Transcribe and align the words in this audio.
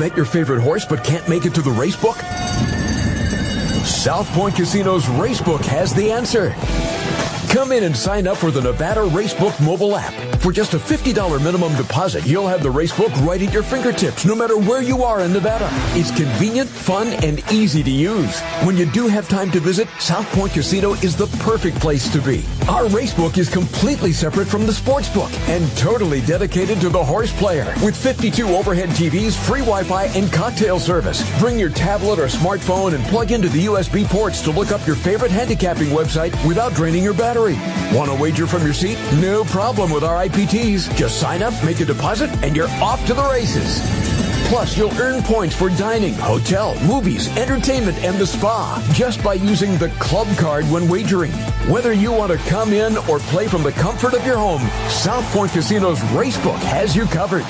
bet 0.00 0.16
your 0.16 0.24
favorite 0.24 0.62
horse 0.62 0.86
but 0.86 1.04
can't 1.04 1.28
make 1.28 1.44
it 1.44 1.54
to 1.54 1.60
the 1.60 1.70
race 1.70 1.94
book? 1.94 2.16
South 3.84 4.26
Point 4.30 4.54
Casino's 4.54 5.04
Racebook 5.04 5.62
has 5.66 5.92
the 5.92 6.10
answer. 6.10 6.54
Come 7.52 7.70
in 7.70 7.84
and 7.84 7.94
sign 7.94 8.26
up 8.26 8.38
for 8.38 8.50
the 8.50 8.62
Nevada 8.62 9.00
Racebook 9.00 9.62
mobile 9.62 9.94
app. 9.96 10.39
For 10.40 10.52
just 10.52 10.72
a 10.72 10.78
$50 10.78 11.44
minimum 11.44 11.76
deposit, 11.76 12.26
you'll 12.26 12.48
have 12.48 12.62
the 12.62 12.70
racebook 12.70 13.14
right 13.26 13.42
at 13.42 13.52
your 13.52 13.62
fingertips, 13.62 14.24
no 14.24 14.34
matter 14.34 14.56
where 14.56 14.80
you 14.80 15.02
are 15.02 15.20
in 15.20 15.34
Nevada. 15.34 15.68
It's 15.92 16.10
convenient, 16.10 16.66
fun, 16.66 17.08
and 17.22 17.40
easy 17.52 17.82
to 17.82 17.90
use. 17.90 18.40
When 18.64 18.74
you 18.74 18.86
do 18.86 19.06
have 19.06 19.28
time 19.28 19.50
to 19.50 19.60
visit, 19.60 19.86
South 19.98 20.26
Point 20.32 20.54
Casino 20.54 20.94
is 20.94 21.14
the 21.14 21.26
perfect 21.44 21.78
place 21.78 22.10
to 22.14 22.22
be. 22.22 22.42
Our 22.70 22.84
racebook 22.84 23.36
is 23.36 23.50
completely 23.50 24.12
separate 24.12 24.48
from 24.48 24.64
the 24.66 24.72
sports 24.72 25.10
book 25.10 25.30
and 25.50 25.70
totally 25.76 26.22
dedicated 26.22 26.80
to 26.80 26.88
the 26.88 27.04
horse 27.04 27.38
player. 27.38 27.74
With 27.84 27.94
52 27.94 28.48
overhead 28.48 28.88
TVs, 28.90 29.36
free 29.46 29.60
Wi-Fi, 29.60 30.06
and 30.06 30.32
cocktail 30.32 30.78
service. 30.78 31.20
Bring 31.38 31.58
your 31.58 31.68
tablet 31.68 32.18
or 32.18 32.28
smartphone 32.28 32.94
and 32.94 33.04
plug 33.04 33.30
into 33.30 33.50
the 33.50 33.66
USB 33.66 34.06
ports 34.06 34.40
to 34.40 34.50
look 34.50 34.72
up 34.72 34.86
your 34.86 34.96
favorite 34.96 35.32
handicapping 35.32 35.88
website 35.88 36.32
without 36.48 36.72
draining 36.72 37.04
your 37.04 37.12
battery. 37.12 37.56
Want 37.94 38.10
to 38.10 38.16
wager 38.16 38.46
from 38.46 38.62
your 38.62 38.72
seat? 38.72 38.96
No 39.20 39.44
problem 39.44 39.90
with 39.90 40.02
our 40.02 40.29
IPTs. 40.30 40.94
Just 40.96 41.20
sign 41.20 41.42
up, 41.42 41.52
make 41.64 41.80
a 41.80 41.84
deposit, 41.84 42.30
and 42.44 42.54
you're 42.54 42.68
off 42.82 43.04
to 43.06 43.14
the 43.14 43.22
races. 43.24 43.80
Plus, 44.48 44.76
you'll 44.76 44.92
earn 45.00 45.22
points 45.22 45.54
for 45.54 45.70
dining, 45.70 46.14
hotel, 46.14 46.78
movies, 46.84 47.28
entertainment, 47.36 47.96
and 47.98 48.16
the 48.18 48.26
spa 48.26 48.84
just 48.92 49.22
by 49.22 49.34
using 49.34 49.76
the 49.78 49.88
club 50.00 50.26
card 50.36 50.64
when 50.66 50.88
wagering. 50.88 51.32
Whether 51.68 51.92
you 51.92 52.12
want 52.12 52.32
to 52.32 52.38
come 52.48 52.72
in 52.72 52.96
or 53.08 53.18
play 53.18 53.46
from 53.46 53.62
the 53.62 53.72
comfort 53.72 54.14
of 54.14 54.26
your 54.26 54.38
home, 54.38 54.62
South 54.88 55.24
Point 55.32 55.52
Casino's 55.52 56.00
Racebook 56.12 56.58
has 56.58 56.96
you 56.96 57.06
covered. 57.06 57.44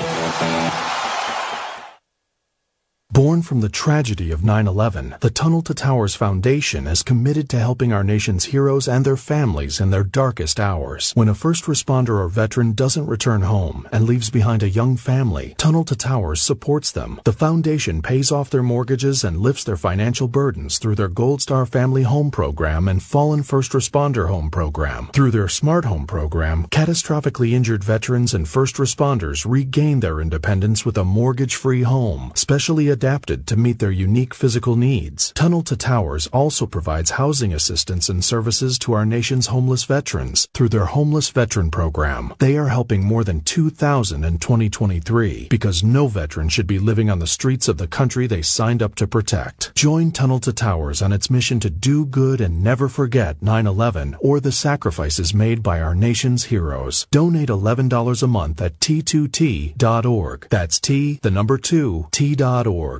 Born 3.20 3.42
from 3.42 3.60
the 3.60 3.69
tragedy 3.69 4.30
of 4.30 4.41
9-11, 4.41 5.20
the 5.20 5.29
Tunnel 5.29 5.60
to 5.65 5.74
Towers 5.74 6.15
Foundation 6.15 6.87
is 6.87 7.02
committed 7.02 7.51
to 7.51 7.59
helping 7.59 7.93
our 7.93 8.02
nation's 8.02 8.46
heroes 8.46 8.88
and 8.88 9.04
their 9.04 9.18
families 9.18 9.79
in 9.79 9.90
their 9.90 10.04
darkest 10.04 10.59
hours. 10.59 11.12
When 11.15 11.29
a 11.29 11.35
first 11.35 11.65
responder 11.65 12.18
or 12.18 12.29
veteran 12.29 12.73
doesn't 12.73 13.07
return 13.07 13.43
home 13.43 13.87
and 13.93 14.07
leaves 14.07 14.30
behind 14.30 14.62
a 14.62 14.71
young 14.71 14.96
family, 14.96 15.54
Tunnel 15.59 15.85
to 15.85 15.95
Towers 15.95 16.40
supports 16.40 16.93
them. 16.93 17.21
The 17.24 17.35
foundation 17.35 18.01
pays 18.01 18.32
off 18.32 18.49
their 18.49 18.62
mortgages 18.62 19.23
and 19.23 19.37
lifts 19.37 19.65
their 19.65 19.77
financial 19.77 20.27
burdens 20.27 20.79
through 20.79 20.95
their 20.95 21.09
Gold 21.09 21.43
Star 21.43 21.66
Family 21.66 22.05
Home 22.05 22.30
Program 22.30 22.88
and 22.88 23.02
Fallen 23.02 23.43
First 23.43 23.73
Responder 23.73 24.29
Home 24.29 24.49
Program. 24.49 25.10
Through 25.12 25.32
their 25.32 25.49
Smart 25.49 25.84
Home 25.84 26.07
Program, 26.07 26.65
catastrophically 26.68 27.52
injured 27.52 27.84
veterans 27.84 28.32
and 28.32 28.49
first 28.49 28.77
responders 28.77 29.45
regain 29.46 30.01
their 30.01 30.23
independence 30.23 30.87
with 30.87 30.96
a 30.96 31.05
mortgage-free 31.05 31.82
home, 31.82 32.32
specially 32.34 32.88
adapted 32.88 33.10
to 33.11 33.57
meet 33.57 33.80
their 33.80 33.91
unique 33.91 34.35
physical 34.35 34.77
needs. 34.77 35.33
Tunnel 35.33 35.63
to 35.63 35.77
Towers 35.77 36.29
also 36.29 36.65
provides 36.65 37.11
housing 37.11 37.52
assistance 37.52 38.09
and 38.09 38.25
services 38.25 38.79
to 38.79 38.93
our 38.93 39.05
nation's 39.05 39.49
homeless 39.49 39.83
veterans 39.85 40.47
through 40.55 40.69
their 40.69 40.85
Homeless 40.85 41.29
Veteran 41.30 41.73
Program. 41.73 42.33
They 42.39 42.57
are 42.57 42.69
helping 42.69 43.02
more 43.02 43.25
than 43.25 43.41
2,000 43.41 44.25
in 44.25 44.39
2023 44.39 45.49
because 45.51 45.83
no 45.83 46.07
veteran 46.07 46.49
should 46.49 46.69
be 46.69 46.79
living 46.79 47.11
on 47.11 47.19
the 47.19 47.27
streets 47.27 47.67
of 47.67 47.79
the 47.79 47.89
country 47.89 48.29
they 48.29 48.43
signed 48.43 48.80
up 48.80 48.95
to 48.95 49.09
protect. 49.09 49.74
Join 49.74 50.13
Tunnel 50.13 50.39
to 50.41 50.52
Towers 50.52 51.02
on 51.02 51.13
its 51.13 51.30
mission 51.30 51.59
to 51.61 51.71
do 51.71 52.07
good 52.07 52.41
and 52.41 52.63
never 52.63 52.89
forget 52.89 53.41
9-11 53.41 54.17
or 54.21 54.39
the 54.39 54.52
sacrifices 54.52 55.35
made 55.35 55.65
by 55.65 55.80
our 55.80 55.97
nation's 55.97 56.45
heroes. 56.45 57.09
Donate 57.11 57.49
$11 57.49 58.23
a 58.23 58.27
month 58.29 58.63
at 58.63 58.79
t2t.org. 58.79 60.47
That's 60.49 60.79
T, 60.79 61.19
the 61.23 61.30
number 61.30 61.59
2, 61.59 62.09
t.org. 62.13 62.99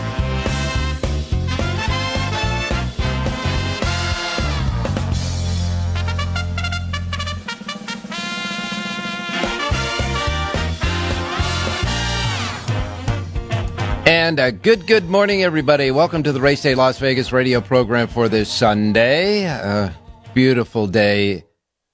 And 14.31 14.39
a 14.39 14.53
good, 14.53 14.87
good 14.87 15.09
morning, 15.09 15.43
everybody. 15.43 15.91
Welcome 15.91 16.23
to 16.23 16.31
the 16.31 16.39
Race 16.39 16.61
Day 16.61 16.73
Las 16.73 16.97
Vegas 16.99 17.33
radio 17.33 17.59
program 17.59 18.07
for 18.07 18.29
this 18.29 18.49
Sunday. 18.49 19.43
A 19.43 19.93
beautiful 20.33 20.87
day 20.87 21.43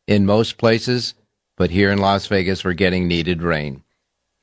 in 0.05 0.27
most 0.27 0.59
places, 0.59 1.15
but 1.55 1.71
here 1.71 1.89
in 1.89 1.97
Las 1.97 2.27
Vegas, 2.27 2.63
we're 2.63 2.73
getting 2.73 3.07
needed 3.07 3.41
rain. 3.41 3.81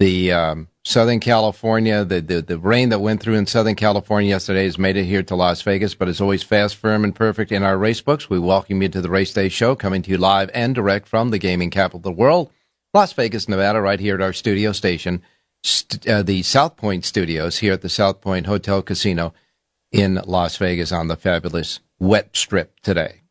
The 0.00 0.32
um, 0.32 0.68
Southern 0.84 1.20
California, 1.20 2.04
the, 2.04 2.20
the, 2.20 2.42
the 2.42 2.58
rain 2.58 2.88
that 2.88 2.98
went 2.98 3.22
through 3.22 3.36
in 3.36 3.46
Southern 3.46 3.76
California 3.76 4.30
yesterday 4.30 4.64
has 4.64 4.76
made 4.76 4.96
it 4.96 5.04
here 5.04 5.22
to 5.22 5.36
Las 5.36 5.62
Vegas, 5.62 5.94
but 5.94 6.08
it's 6.08 6.20
always 6.20 6.42
fast, 6.42 6.74
firm, 6.74 7.04
and 7.04 7.14
perfect 7.14 7.52
in 7.52 7.62
our 7.62 7.78
race 7.78 8.00
books. 8.00 8.28
We 8.28 8.40
welcome 8.40 8.82
you 8.82 8.88
to 8.88 9.02
the 9.02 9.08
Race 9.08 9.32
Day 9.32 9.48
Show, 9.48 9.76
coming 9.76 10.02
to 10.02 10.10
you 10.10 10.18
live 10.18 10.50
and 10.52 10.74
direct 10.74 11.06
from 11.06 11.30
the 11.30 11.38
gaming 11.38 11.70
capital 11.70 11.98
of 11.98 12.02
the 12.02 12.10
world, 12.10 12.50
Las 12.92 13.12
Vegas, 13.12 13.48
Nevada, 13.48 13.80
right 13.80 14.00
here 14.00 14.16
at 14.16 14.20
our 14.20 14.32
studio 14.32 14.72
station 14.72 15.22
st- 15.64 16.06
uh, 16.06 16.22
the 16.22 16.42
South 16.42 16.76
Point 16.76 17.04
studios 17.04 17.58
here 17.58 17.72
at 17.72 17.82
the 17.82 17.88
South 17.88 18.20
Point 18.20 18.46
Hotel 18.46 18.82
Casino 18.82 19.34
in 19.90 20.20
Las 20.26 20.56
Vegas 20.58 20.92
on 20.92 21.08
the 21.08 21.16
fabulous 21.16 21.80
wet 21.98 22.36
strip 22.36 22.78
today. 22.80 23.22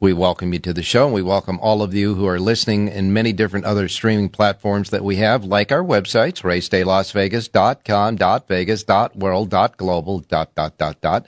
We 0.00 0.12
welcome 0.12 0.52
you 0.52 0.58
to 0.60 0.72
the 0.72 0.82
show, 0.82 1.04
and 1.04 1.14
we 1.14 1.22
welcome 1.22 1.60
all 1.60 1.80
of 1.80 1.94
you 1.94 2.16
who 2.16 2.26
are 2.26 2.40
listening 2.40 2.88
in 2.88 3.12
many 3.12 3.32
different 3.32 3.66
other 3.66 3.88
streaming 3.88 4.30
platforms 4.30 4.90
that 4.90 5.04
we 5.04 5.16
have, 5.16 5.44
like 5.44 5.70
our 5.70 5.84
websites, 5.84 6.42
racedaylasvegas.com, 6.42 8.42
.vegas, 8.48 8.84
.world, 9.14 9.54
.global, 9.76 10.18
dot, 10.20 10.54
dot, 10.56 10.76
dot, 10.76 11.00
dot. 11.00 11.26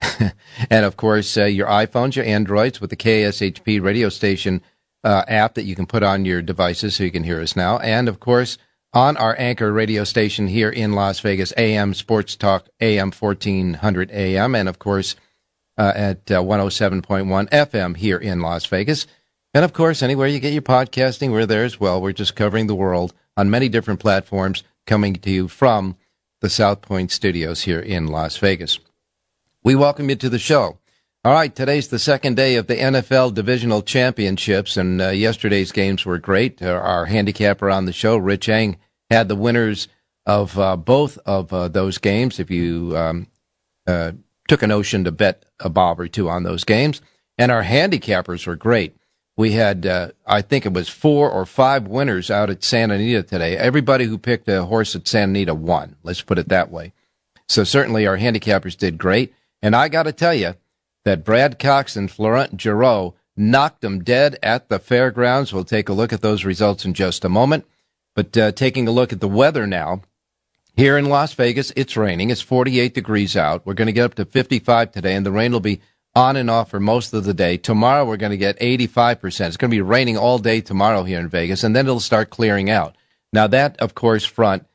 and 0.70 0.86
of 0.86 0.96
course, 0.96 1.36
uh, 1.36 1.44
your 1.44 1.66
iPhones, 1.66 2.16
your 2.16 2.24
Androids 2.24 2.80
with 2.80 2.88
the 2.88 2.96
KSHP 2.96 3.82
radio 3.82 4.08
station 4.08 4.62
uh, 5.02 5.24
app 5.28 5.54
that 5.54 5.64
you 5.64 5.74
can 5.74 5.86
put 5.86 6.02
on 6.02 6.24
your 6.24 6.40
devices 6.40 6.96
so 6.96 7.04
you 7.04 7.10
can 7.10 7.24
hear 7.24 7.42
us 7.42 7.54
now. 7.54 7.76
And 7.78 8.08
of 8.08 8.20
course, 8.20 8.56
on 8.94 9.16
our 9.16 9.34
anchor 9.38 9.72
radio 9.72 10.04
station 10.04 10.46
here 10.46 10.70
in 10.70 10.92
Las 10.92 11.18
Vegas, 11.18 11.52
AM 11.56 11.92
Sports 11.92 12.36
Talk, 12.36 12.68
AM 12.80 13.10
1400 13.10 14.10
AM, 14.12 14.54
and 14.54 14.68
of 14.68 14.78
course 14.78 15.16
uh, 15.76 15.92
at 15.94 16.30
uh, 16.30 16.40
107.1 16.40 17.50
FM 17.50 17.96
here 17.96 18.16
in 18.16 18.40
Las 18.40 18.64
Vegas. 18.66 19.08
And 19.52 19.64
of 19.64 19.72
course, 19.72 20.02
anywhere 20.02 20.28
you 20.28 20.38
get 20.38 20.52
your 20.52 20.62
podcasting, 20.62 21.32
we're 21.32 21.46
there 21.46 21.64
as 21.64 21.80
well. 21.80 22.00
We're 22.00 22.12
just 22.12 22.36
covering 22.36 22.68
the 22.68 22.74
world 22.74 23.12
on 23.36 23.50
many 23.50 23.68
different 23.68 24.00
platforms, 24.00 24.62
coming 24.86 25.14
to 25.14 25.30
you 25.30 25.48
from 25.48 25.96
the 26.40 26.50
South 26.50 26.80
Point 26.80 27.10
studios 27.10 27.62
here 27.62 27.80
in 27.80 28.06
Las 28.06 28.36
Vegas. 28.36 28.78
We 29.64 29.74
welcome 29.74 30.08
you 30.08 30.16
to 30.16 30.28
the 30.28 30.38
show. 30.38 30.78
All 31.26 31.32
right, 31.32 31.54
today's 31.54 31.88
the 31.88 31.98
second 31.98 32.36
day 32.36 32.56
of 32.56 32.66
the 32.66 32.76
NFL 32.76 33.32
Divisional 33.32 33.80
Championships, 33.80 34.76
and 34.76 35.00
uh, 35.00 35.08
yesterday's 35.08 35.72
games 35.72 36.04
were 36.04 36.18
great. 36.18 36.60
Uh, 36.60 36.72
our 36.72 37.06
handicapper 37.06 37.70
on 37.70 37.86
the 37.86 37.94
show, 37.94 38.18
Rich 38.18 38.50
Eng, 38.50 38.76
had 39.08 39.28
the 39.28 39.34
winners 39.34 39.88
of 40.26 40.58
uh, 40.58 40.76
both 40.76 41.16
of 41.24 41.50
uh, 41.50 41.68
those 41.68 41.96
games. 41.96 42.38
If 42.38 42.50
you 42.50 42.94
um, 42.94 43.28
uh, 43.86 44.12
took 44.48 44.62
a 44.62 44.66
notion 44.66 45.04
to 45.04 45.12
bet 45.12 45.46
a 45.60 45.70
bob 45.70 45.98
or 45.98 46.08
two 46.08 46.28
on 46.28 46.42
those 46.42 46.62
games, 46.62 47.00
and 47.38 47.50
our 47.50 47.64
handicappers 47.64 48.46
were 48.46 48.54
great. 48.54 48.94
We 49.34 49.52
had, 49.52 49.86
uh, 49.86 50.10
I 50.26 50.42
think 50.42 50.66
it 50.66 50.74
was 50.74 50.90
four 50.90 51.30
or 51.30 51.46
five 51.46 51.88
winners 51.88 52.30
out 52.30 52.50
at 52.50 52.62
Santa 52.62 52.96
Anita 52.96 53.22
today. 53.22 53.56
Everybody 53.56 54.04
who 54.04 54.18
picked 54.18 54.46
a 54.50 54.66
horse 54.66 54.94
at 54.94 55.08
Santa 55.08 55.30
Anita 55.30 55.54
won. 55.54 55.96
Let's 56.02 56.20
put 56.20 56.38
it 56.38 56.50
that 56.50 56.70
way. 56.70 56.92
So 57.48 57.64
certainly 57.64 58.06
our 58.06 58.18
handicappers 58.18 58.76
did 58.76 58.98
great. 58.98 59.32
And 59.62 59.74
I 59.74 59.88
got 59.88 60.02
to 60.02 60.12
tell 60.12 60.34
you 60.34 60.56
that 61.04 61.24
Brad 61.24 61.58
Cox 61.58 61.96
and 61.96 62.10
Florent 62.10 62.56
Geroux 62.56 63.14
knocked 63.36 63.80
them 63.80 64.02
dead 64.02 64.38
at 64.42 64.68
the 64.68 64.78
fairgrounds. 64.78 65.52
We'll 65.52 65.64
take 65.64 65.88
a 65.88 65.92
look 65.92 66.12
at 66.12 66.22
those 66.22 66.44
results 66.44 66.84
in 66.84 66.94
just 66.94 67.24
a 67.24 67.28
moment. 67.28 67.66
But 68.14 68.36
uh, 68.36 68.52
taking 68.52 68.86
a 68.86 68.92
look 68.92 69.12
at 69.12 69.20
the 69.20 69.28
weather 69.28 69.66
now, 69.66 70.02
here 70.76 70.98
in 70.98 71.08
Las 71.08 71.34
Vegas, 71.34 71.72
it's 71.76 71.96
raining. 71.96 72.30
It's 72.30 72.40
48 72.40 72.94
degrees 72.94 73.36
out. 73.36 73.64
We're 73.64 73.74
going 73.74 73.86
to 73.86 73.92
get 73.92 74.04
up 74.04 74.14
to 74.14 74.24
55 74.24 74.92
today, 74.92 75.14
and 75.14 75.24
the 75.24 75.32
rain 75.32 75.52
will 75.52 75.60
be 75.60 75.80
on 76.16 76.36
and 76.36 76.50
off 76.50 76.70
for 76.70 76.80
most 76.80 77.12
of 77.12 77.24
the 77.24 77.34
day. 77.34 77.56
Tomorrow, 77.56 78.04
we're 78.04 78.16
going 78.16 78.30
to 78.30 78.36
get 78.36 78.58
85%. 78.58 79.24
It's 79.24 79.56
going 79.56 79.70
to 79.70 79.76
be 79.76 79.80
raining 79.80 80.16
all 80.16 80.38
day 80.38 80.60
tomorrow 80.60 81.02
here 81.02 81.20
in 81.20 81.28
Vegas, 81.28 81.64
and 81.64 81.74
then 81.74 81.86
it'll 81.86 82.00
start 82.00 82.30
clearing 82.30 82.70
out. 82.70 82.96
Now, 83.32 83.46
that, 83.48 83.76
of 83.78 83.94
course, 83.94 84.24
front 84.24 84.66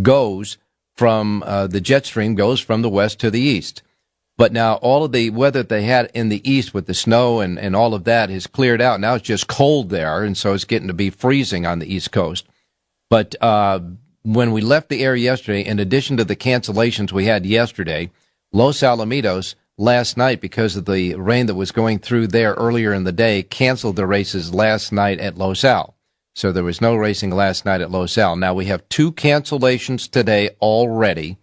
goes 0.00 0.58
from 0.96 1.42
uh, 1.44 1.68
the 1.68 1.80
jet 1.80 2.06
stream, 2.06 2.34
goes 2.34 2.60
from 2.60 2.82
the 2.82 2.88
west 2.88 3.20
to 3.20 3.30
the 3.30 3.40
east. 3.40 3.82
But 4.38 4.52
now 4.52 4.74
all 4.74 5.04
of 5.04 5.10
the 5.10 5.30
weather 5.30 5.64
they 5.64 5.82
had 5.82 6.12
in 6.14 6.28
the 6.28 6.48
east 6.48 6.72
with 6.72 6.86
the 6.86 6.94
snow 6.94 7.40
and, 7.40 7.58
and 7.58 7.74
all 7.74 7.92
of 7.92 8.04
that 8.04 8.30
has 8.30 8.46
cleared 8.46 8.80
out. 8.80 9.00
Now 9.00 9.16
it's 9.16 9.26
just 9.26 9.48
cold 9.48 9.90
there, 9.90 10.22
and 10.22 10.38
so 10.38 10.54
it's 10.54 10.64
getting 10.64 10.86
to 10.86 10.94
be 10.94 11.10
freezing 11.10 11.66
on 11.66 11.80
the 11.80 11.92
east 11.92 12.12
coast. 12.12 12.46
But 13.10 13.34
uh, 13.40 13.80
when 14.22 14.52
we 14.52 14.60
left 14.60 14.90
the 14.90 15.04
air 15.04 15.16
yesterday, 15.16 15.62
in 15.62 15.80
addition 15.80 16.16
to 16.18 16.24
the 16.24 16.36
cancellations 16.36 17.10
we 17.10 17.24
had 17.24 17.44
yesterday, 17.44 18.10
Los 18.52 18.78
Alamitos 18.78 19.56
last 19.76 20.16
night, 20.16 20.40
because 20.40 20.76
of 20.76 20.84
the 20.84 21.16
rain 21.16 21.46
that 21.46 21.56
was 21.56 21.72
going 21.72 21.98
through 21.98 22.28
there 22.28 22.54
earlier 22.54 22.92
in 22.92 23.02
the 23.02 23.12
day, 23.12 23.42
canceled 23.42 23.96
the 23.96 24.06
races 24.06 24.54
last 24.54 24.92
night 24.92 25.18
at 25.18 25.36
Los 25.36 25.64
Al. 25.64 25.96
So 26.36 26.52
there 26.52 26.62
was 26.62 26.80
no 26.80 26.94
racing 26.94 27.30
last 27.30 27.64
night 27.64 27.80
at 27.80 27.90
Los 27.90 28.16
Al. 28.16 28.36
Now 28.36 28.54
we 28.54 28.66
have 28.66 28.88
two 28.88 29.10
cancellations 29.10 30.08
today 30.08 30.50
already. 30.62 31.38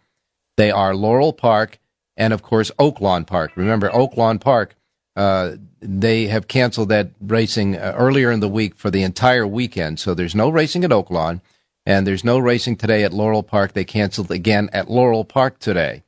They 0.56 0.72
are 0.72 0.96
Laurel 0.96 1.34
Park 1.34 1.80
and, 2.18 2.34
of 2.34 2.42
course, 2.42 2.72
Oaklawn 2.80 3.26
Park. 3.26 3.52
Remember, 3.56 3.90
Oaklawn 3.90 4.40
Park, 4.40 4.76
uh, 5.16 5.54
they 5.80 6.28
have 6.28 6.48
canceled 6.48 6.90
that 6.90 7.12
racing 7.22 7.76
uh, 7.76 7.94
earlier 7.98 8.32
in 8.32 8.40
the 8.40 8.48
week 8.50 8.76
for 8.76 8.92
the 8.92 9.04
entire 9.04 9.48
weekend. 9.48 10.00
So 10.00 10.14
there's 10.14 10.36
no 10.36 10.50
racing 10.50 10.84
at 10.84 10.92
Oaklawn. 10.92 11.42
And 11.86 12.08
there's 12.08 12.24
no 12.24 12.40
racing 12.40 12.78
today 12.78 13.04
at 13.04 13.14
Laurel 13.14 13.44
Park. 13.44 13.74
They 13.74 13.86
canceled 13.86 14.32
again 14.32 14.70
at 14.74 14.90
Laurel 14.90 15.24
Park 15.24 15.60
today. 15.60 16.04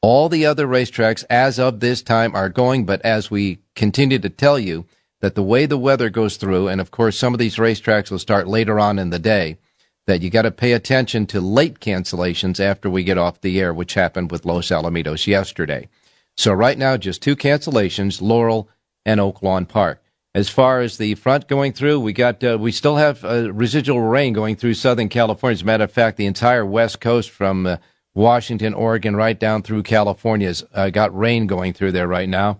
All 0.00 0.28
the 0.28 0.46
other 0.46 0.68
racetracks 0.68 1.24
as 1.28 1.58
of 1.58 1.80
this 1.80 2.00
time 2.00 2.36
are 2.36 2.48
going, 2.48 2.84
but 2.86 3.02
as 3.02 3.28
we 3.28 3.58
continue 3.74 4.20
to 4.20 4.30
tell 4.30 4.56
you 4.56 4.86
that 5.20 5.34
the 5.34 5.42
way 5.42 5.66
the 5.66 5.78
weather 5.78 6.10
goes 6.10 6.36
through, 6.36 6.68
and 6.68 6.80
of 6.80 6.92
course 6.92 7.18
some 7.18 7.32
of 7.34 7.40
these 7.40 7.56
racetracks 7.56 8.10
will 8.10 8.20
start 8.20 8.46
later 8.46 8.78
on 8.78 9.00
in 9.00 9.10
the 9.10 9.18
day, 9.18 9.58
that 10.06 10.22
you 10.22 10.30
got 10.30 10.42
to 10.42 10.50
pay 10.50 10.72
attention 10.72 11.26
to 11.26 11.40
late 11.40 11.80
cancellations 11.80 12.60
after 12.60 12.88
we 12.88 13.02
get 13.02 13.18
off 13.18 13.40
the 13.40 13.60
air, 13.60 13.74
which 13.74 13.94
happened 13.94 14.30
with 14.30 14.46
Los 14.46 14.68
Alamitos 14.68 15.26
yesterday. 15.26 15.88
So 16.36 16.52
right 16.52 16.78
now, 16.78 16.96
just 16.96 17.22
two 17.22 17.34
cancellations, 17.34 18.20
Laurel 18.20 18.68
and 19.04 19.20
Oaklawn 19.20 19.66
Park. 19.66 20.02
As 20.34 20.50
far 20.50 20.82
as 20.82 20.98
the 20.98 21.14
front 21.14 21.48
going 21.48 21.72
through, 21.72 22.00
we 22.00 22.12
got 22.12 22.44
uh, 22.44 22.58
we 22.60 22.70
still 22.70 22.96
have 22.96 23.24
uh, 23.24 23.50
residual 23.54 24.00
rain 24.00 24.34
going 24.34 24.54
through 24.54 24.74
Southern 24.74 25.08
California. 25.08 25.54
As 25.54 25.62
a 25.62 25.64
matter 25.64 25.84
of 25.84 25.92
fact, 25.92 26.18
the 26.18 26.26
entire 26.26 26.64
West 26.66 27.00
Coast 27.00 27.30
from 27.30 27.66
uh, 27.66 27.78
Washington, 28.14 28.74
Oregon, 28.74 29.16
right 29.16 29.38
down 29.38 29.62
through 29.62 29.82
California 29.82 30.48
has 30.48 30.62
uh, 30.74 30.90
got 30.90 31.16
rain 31.16 31.46
going 31.46 31.72
through 31.72 31.92
there 31.92 32.06
right 32.06 32.28
now, 32.28 32.58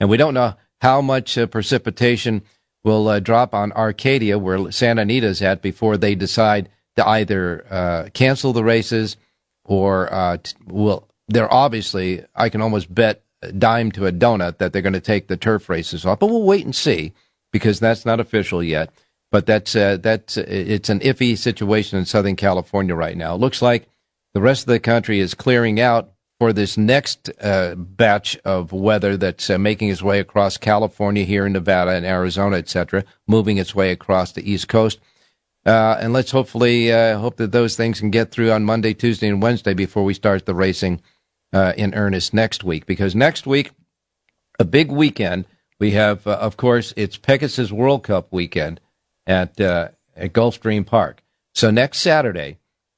and 0.00 0.08
we 0.08 0.16
don't 0.16 0.32
know 0.32 0.54
how 0.80 1.02
much 1.02 1.36
uh, 1.36 1.46
precipitation 1.46 2.42
will 2.82 3.06
uh, 3.08 3.20
drop 3.20 3.52
on 3.52 3.72
Arcadia, 3.72 4.38
where 4.38 4.72
Santa 4.72 5.02
Anita's 5.02 5.42
at, 5.42 5.60
before 5.60 5.98
they 5.98 6.14
decide 6.14 6.70
to 6.98 7.08
either 7.08 8.10
cancel 8.14 8.52
the 8.52 8.64
races 8.64 9.16
or 9.64 10.38
t- 10.42 10.54
will. 10.66 11.08
They're 11.30 11.52
obviously, 11.52 12.24
I 12.34 12.48
can 12.48 12.62
almost 12.62 12.94
bet 12.94 13.22
dime 13.56 13.92
to 13.92 14.06
a 14.06 14.12
donut 14.12 14.58
that 14.58 14.72
they're 14.72 14.82
going 14.82 14.92
to 14.92 15.00
take 15.00 15.28
the 15.28 15.36
turf 15.36 15.68
races 15.68 16.04
off. 16.04 16.18
But 16.18 16.28
we'll 16.28 16.42
wait 16.42 16.64
and 16.64 16.74
see 16.74 17.12
because 17.52 17.80
that's 17.80 18.04
not 18.04 18.20
official 18.20 18.62
yet. 18.62 18.90
But 19.30 19.46
that's 19.46 19.76
uh, 19.76 19.98
that's 19.98 20.38
uh, 20.38 20.44
it's 20.48 20.88
an 20.88 21.00
iffy 21.00 21.36
situation 21.36 21.98
in 21.98 22.06
Southern 22.06 22.34
California 22.34 22.94
right 22.94 23.16
now. 23.16 23.34
It 23.34 23.40
looks 23.40 23.60
like 23.60 23.86
the 24.32 24.40
rest 24.40 24.62
of 24.62 24.68
the 24.68 24.80
country 24.80 25.20
is 25.20 25.34
clearing 25.34 25.80
out 25.80 26.12
for 26.40 26.54
this 26.54 26.78
next 26.78 27.28
uh, 27.42 27.74
batch 27.74 28.38
of 28.44 28.72
weather 28.72 29.18
that's 29.18 29.50
uh, 29.50 29.58
making 29.58 29.90
its 29.90 30.02
way 30.02 30.18
across 30.18 30.56
California, 30.56 31.24
here 31.24 31.44
in 31.44 31.52
Nevada 31.52 31.90
and 31.90 32.06
Arizona, 32.06 32.56
etc., 32.56 33.04
moving 33.26 33.58
its 33.58 33.74
way 33.74 33.90
across 33.90 34.32
the 34.32 34.50
East 34.50 34.68
Coast. 34.68 34.98
Uh, 35.68 35.98
and 36.00 36.14
let's 36.14 36.30
hopefully 36.30 36.90
uh, 36.90 37.18
hope 37.18 37.36
that 37.36 37.52
those 37.52 37.76
things 37.76 38.00
can 38.00 38.10
get 38.10 38.30
through 38.30 38.50
on 38.50 38.64
Monday, 38.64 38.94
Tuesday, 38.94 39.28
and 39.28 39.42
Wednesday 39.42 39.74
before 39.74 40.02
we 40.02 40.14
start 40.14 40.46
the 40.46 40.54
racing 40.54 41.02
uh, 41.52 41.74
in 41.76 41.92
earnest 41.92 42.32
next 42.32 42.64
week 42.64 42.86
because 42.86 43.14
next 43.14 43.46
week, 43.46 43.72
a 44.58 44.64
big 44.64 44.90
weekend. 44.90 45.44
We 45.78 45.90
have, 45.90 46.26
uh, 46.26 46.38
of 46.40 46.56
course, 46.56 46.94
it's 46.96 47.18
Pegasus 47.18 47.70
World 47.70 48.02
Cup 48.02 48.32
weekend 48.32 48.80
at 49.26 49.60
uh, 49.60 49.88
at 50.16 50.32
Gulfstream 50.32 50.86
Park. 50.86 51.22
So 51.54 51.70
next 51.70 51.98
Saturday, 51.98 52.56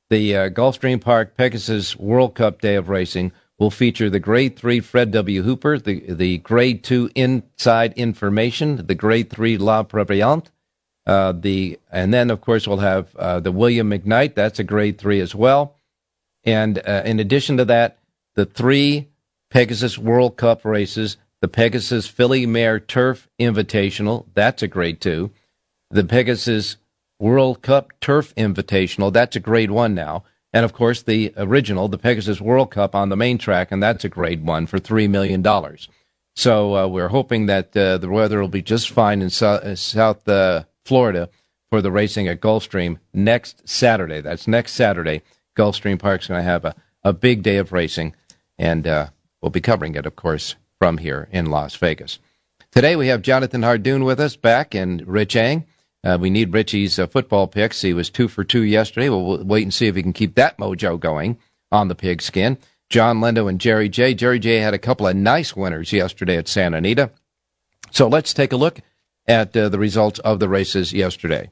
the 0.09 0.37
uh, 0.37 0.49
Gulfstream 0.51 1.01
Park 1.01 1.37
Pegasus 1.37 1.97
World 1.97 2.37
Cup 2.37 2.61
Day 2.61 2.77
of 2.77 2.89
Racing 2.89 3.33
will 3.59 3.73
feature 3.73 4.09
the 4.09 4.21
Grade 4.21 4.57
Three 4.57 4.79
Fred 4.79 5.11
W. 5.11 5.43
Hooper, 5.43 5.77
the 5.77 6.15
the 6.15 6.39
Grade 6.39 6.85
Two 6.85 7.11
Inside 7.17 7.95
Information, 7.95 8.87
the 8.87 8.95
Grade 8.95 9.29
Three 9.29 9.59
La 9.59 9.83
Prevoyante, 9.83 10.51
uh, 11.07 11.33
the 11.33 11.79
and 11.91 12.13
then 12.13 12.31
of 12.31 12.41
course 12.41 12.67
we'll 12.67 12.79
have 12.79 13.15
uh, 13.17 13.41
the 13.41 13.53
William 13.53 13.91
McKnight. 13.91 14.35
That's 14.35 14.59
a 14.59 14.65
Grade 14.65 14.99
Three 14.99 15.21
as 15.21 15.35
well. 15.35 15.77
And 16.45 16.79
uh, 16.87 17.03
in 17.05 17.21
addition 17.21 17.57
to 17.59 17.65
that, 17.67 17.99
the 18.35 18.47
three 18.47 19.09
Pegasus 19.51 19.99
World 19.99 20.37
Cup 20.37 20.65
races, 20.65 21.17
the 21.41 21.49
Pegasus 21.49 22.07
Filly 22.07 22.47
Mare 22.47 22.81
Turf 22.81 23.29
Invitational, 23.39 24.27
that's 24.35 24.63
a 24.63 24.69
grade 24.69 25.01
two. 25.01 25.31
The 25.91 26.05
Pegasus 26.05 26.77
World 27.19 27.63
Cup 27.63 27.93
Turf 28.01 28.35
Invitational, 28.37 29.13
that's 29.13 29.37
a 29.37 29.41
grade 29.41 29.71
one 29.71 29.95
now. 29.95 30.25
And 30.53 30.65
of 30.65 30.73
course, 30.73 31.03
the 31.03 31.33
original, 31.37 31.89
the 31.89 31.99
Pegasus 31.99 32.41
World 32.41 32.71
Cup 32.71 32.95
on 32.95 33.09
the 33.09 33.17
main 33.17 33.39
track, 33.39 33.71
and 33.71 33.83
that's 33.83 34.05
a 34.05 34.09
grade 34.09 34.45
one 34.45 34.67
for 34.67 34.79
$3 34.79 35.09
million. 35.09 35.45
So 36.35 36.77
uh, 36.77 36.87
we're 36.89 37.09
hoping 37.09 37.47
that 37.47 37.77
uh, 37.77 37.99
the 37.99 38.09
weather 38.09 38.41
will 38.41 38.49
be 38.49 38.63
just 38.63 38.91
fine 38.91 39.23
in 39.23 39.31
so- 39.31 39.49
uh, 39.55 39.75
South 39.75 40.27
uh, 40.29 40.65
Florida 40.91 41.29
for 41.71 41.81
the 41.81 41.93
racing 41.93 42.27
at 42.27 42.41
Gulfstream 42.41 42.99
next 43.15 43.69
Saturday. 43.69 44.21
That's 44.21 44.49
next 44.49 44.73
Saturday. 44.73 45.23
Gulfstream 45.57 46.01
Park's 46.01 46.27
going 46.27 46.41
to 46.41 46.43
have 46.43 46.65
a, 46.65 46.75
a 47.05 47.13
big 47.13 47.45
day 47.45 47.59
of 47.59 47.73
racing 47.73 48.17
and 48.59 48.89
uh, 48.89 49.07
we'll 49.41 49.51
be 49.51 49.61
covering 49.61 49.95
it, 49.95 50.05
of 50.05 50.17
course, 50.17 50.57
from 50.81 50.99
here 50.99 51.29
in 51.31 51.47
Las 51.47 51.77
Vegas. 51.77 52.19
Today 52.73 52.97
we 52.97 53.07
have 53.07 53.23
Jonathan 53.23 53.63
Hardoon 53.63 54.05
with 54.05 54.19
us 54.19 54.35
back 54.35 54.75
and 54.75 55.07
Rich 55.07 55.37
Eng. 55.37 55.65
Uh, 56.03 56.19
we 56.21 56.29
need 56.29 56.53
Richie's 56.53 56.99
uh, 56.99 57.07
football 57.07 57.47
picks. 57.47 57.83
He 57.83 57.95
was 57.95 58.11
two 58.11 58.27
for 58.27 58.43
two 58.43 58.63
yesterday. 58.63 59.11
We'll, 59.11 59.25
we'll, 59.25 59.45
wait 59.45 59.63
and 59.63 59.73
see 59.73 59.87
if 59.87 59.95
he 59.95 60.03
can 60.03 60.13
keep 60.13 60.35
that 60.35 60.59
mojo 60.59 60.99
going 60.99 61.39
on 61.71 61.87
the 61.87 61.95
pigskin. 61.95 62.59
Jon 62.89 63.21
Lindo 63.21 63.49
and 63.49 63.61
Jerry 63.61 63.89
J. 63.89 64.13
Jerry 64.15 64.41
J 64.41 64.57
had 64.57 64.75
a 64.75 64.79
couple 64.79 65.07
of 65.07 65.15
nice 65.15 65.55
winners 65.55 65.93
yesterday 65.93 66.37
at 66.37 66.49
Santa 66.49 66.79
Anita. 66.79 67.13
So 67.93 68.09
let's 68.09 68.35
take 68.35 68.53
a 68.53 68.57
look 68.57 68.81
at 69.27 69.57
uh, 69.57 69.69
the 69.69 69.79
results 69.79 70.19
of 70.21 70.41
the 70.41 70.49
races 70.49 70.93
yesterday. 70.93 71.51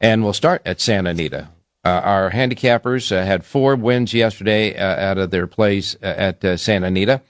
And 0.00 0.24
we'll 0.24 0.32
start 0.32 0.62
at 0.64 0.80
Santa 0.80 1.10
Anita. 1.10 1.48
Uh, 1.82 1.88
our 1.88 2.30
handicappers 2.30 3.10
uh, 3.10 3.24
had 3.24 3.44
four 3.44 3.74
wins 3.74 4.12
yesterday 4.12 4.76
uh, 4.76 5.00
out 5.00 5.18
of 5.18 5.30
their 5.30 5.46
plays 5.46 5.96
uh, 6.02 6.06
at 6.06 6.44
uh, 6.44 6.56
Santa 6.56 6.88
Anita. 6.88 7.22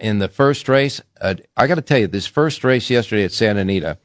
In 0.00 0.20
the 0.20 0.28
first 0.28 0.68
race, 0.68 1.00
I 1.20 1.66
got 1.66 1.74
to 1.74 1.82
tell 1.82 1.98
you, 1.98 2.06
this 2.06 2.28
first 2.28 2.62
race 2.62 2.88
yesterday 2.90 3.24
at 3.24 3.32
Santa 3.32 3.60
Anita, 3.60 3.98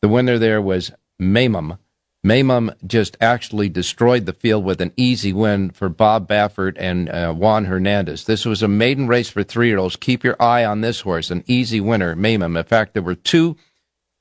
the 0.00 0.08
winner 0.08 0.38
there 0.38 0.62
was 0.62 0.92
Maymum. 1.20 1.78
Maymum 2.24 2.76
just 2.86 3.16
actually 3.20 3.68
destroyed 3.68 4.26
the 4.26 4.32
field 4.32 4.64
with 4.64 4.80
an 4.80 4.92
easy 4.96 5.32
win 5.32 5.70
for 5.70 5.88
Bob 5.88 6.28
Baffert 6.28 6.76
and 6.78 7.08
Juan 7.36 7.64
Hernandez. 7.64 8.24
This 8.24 8.44
was 8.44 8.62
a 8.62 8.68
maiden 8.68 9.08
race 9.08 9.30
for 9.30 9.42
three 9.42 9.68
year 9.68 9.78
olds. 9.78 9.96
Keep 9.96 10.22
your 10.22 10.40
eye 10.40 10.64
on 10.64 10.82
this 10.82 11.00
horse, 11.00 11.32
an 11.32 11.42
easy 11.48 11.80
winner, 11.80 12.14
Maymum. 12.14 12.56
In 12.56 12.64
fact, 12.64 12.92
there 12.92 13.02
were 13.02 13.16
two 13.16 13.56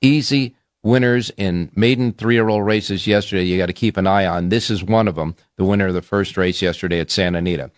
easy 0.02 0.56
winners 0.82 1.30
in 1.36 1.70
maiden 1.76 2.14
three 2.14 2.36
year 2.36 2.48
old 2.48 2.66
races 2.66 3.06
yesterday 3.06 3.44
you 3.44 3.58
got 3.58 3.66
to 3.66 3.74
keep 3.74 3.98
an 3.98 4.08
eye 4.08 4.26
on. 4.26 4.50
This 4.50 4.70
is 4.70 4.84
one 4.84 5.08
of 5.08 5.16
them, 5.16 5.36
the 5.58 5.66
winner 5.66 5.88
of 5.88 5.94
the 5.94 6.02
first 6.02 6.38
race 6.38 6.62
yesterday 6.62 7.00
at 7.00 7.12
Santa 7.12 7.40
Anita. 7.40 7.72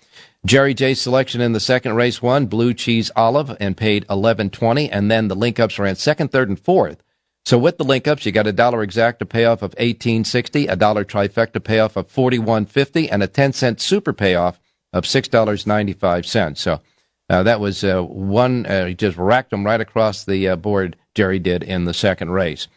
Jerry 0.46 0.74
J's 0.74 1.00
selection 1.00 1.42
in 1.42 1.54
the 1.54 1.60
second 1.60 1.96
race 1.96 2.22
won 2.22 2.48
Blue 2.48 2.74
Cheese 2.74 3.12
Olive 3.16 3.56
and 3.60 3.78
paid 3.78 4.06
eleven 4.10 4.50
twenty, 4.50 4.90
and 4.90 5.10
then 5.10 5.28
the 5.28 5.36
link 5.36 5.60
ups 5.60 5.78
ran 5.78 5.96
second, 5.96 6.32
third, 6.32 6.50
and 6.50 6.60
fourth. 6.60 7.04
So 7.46 7.58
with 7.58 7.78
the 7.78 7.84
link 7.84 8.08
ups, 8.08 8.26
you 8.26 8.32
got 8.32 8.48
a 8.48 8.52
dollar 8.52 8.84
exact 8.84 9.22
exacta 9.22 9.30
payoff 9.30 9.62
of 9.62 9.76
eighteen 9.78 10.24
sixty, 10.24 10.68
a 10.68 10.76
dollar 10.76 11.06
trifecta 11.06 11.64
payoff 11.64 11.96
of 11.96 12.10
forty 12.10 12.40
one 12.40 12.66
fifty, 12.66 13.10
and 13.10 13.22
a 13.22 13.28
ten 13.28 13.54
cent 13.54 13.82
super 13.82 14.14
payoff 14.14 14.60
of 14.94 15.06
six 15.06 15.28
dollars 15.28 15.68
ninety 15.68 15.94
five 15.94 16.26
cents. 16.26 16.62
So 16.62 16.82
uh, 17.30 17.44
that 17.44 17.60
was 17.60 17.84
uh, 17.84 18.02
one. 18.02 18.66
Uh, 18.66 18.90
just 18.92 19.18
racked 19.18 19.52
them 19.52 19.66
right 19.66 19.82
across 19.82 20.26
the 20.26 20.50
uh, 20.50 20.56
board. 20.56 20.98
Jerry 21.16 21.40
did 21.40 21.64
in 21.64 21.86
the 21.86 21.94
second 21.94 22.32
race. 22.32 22.68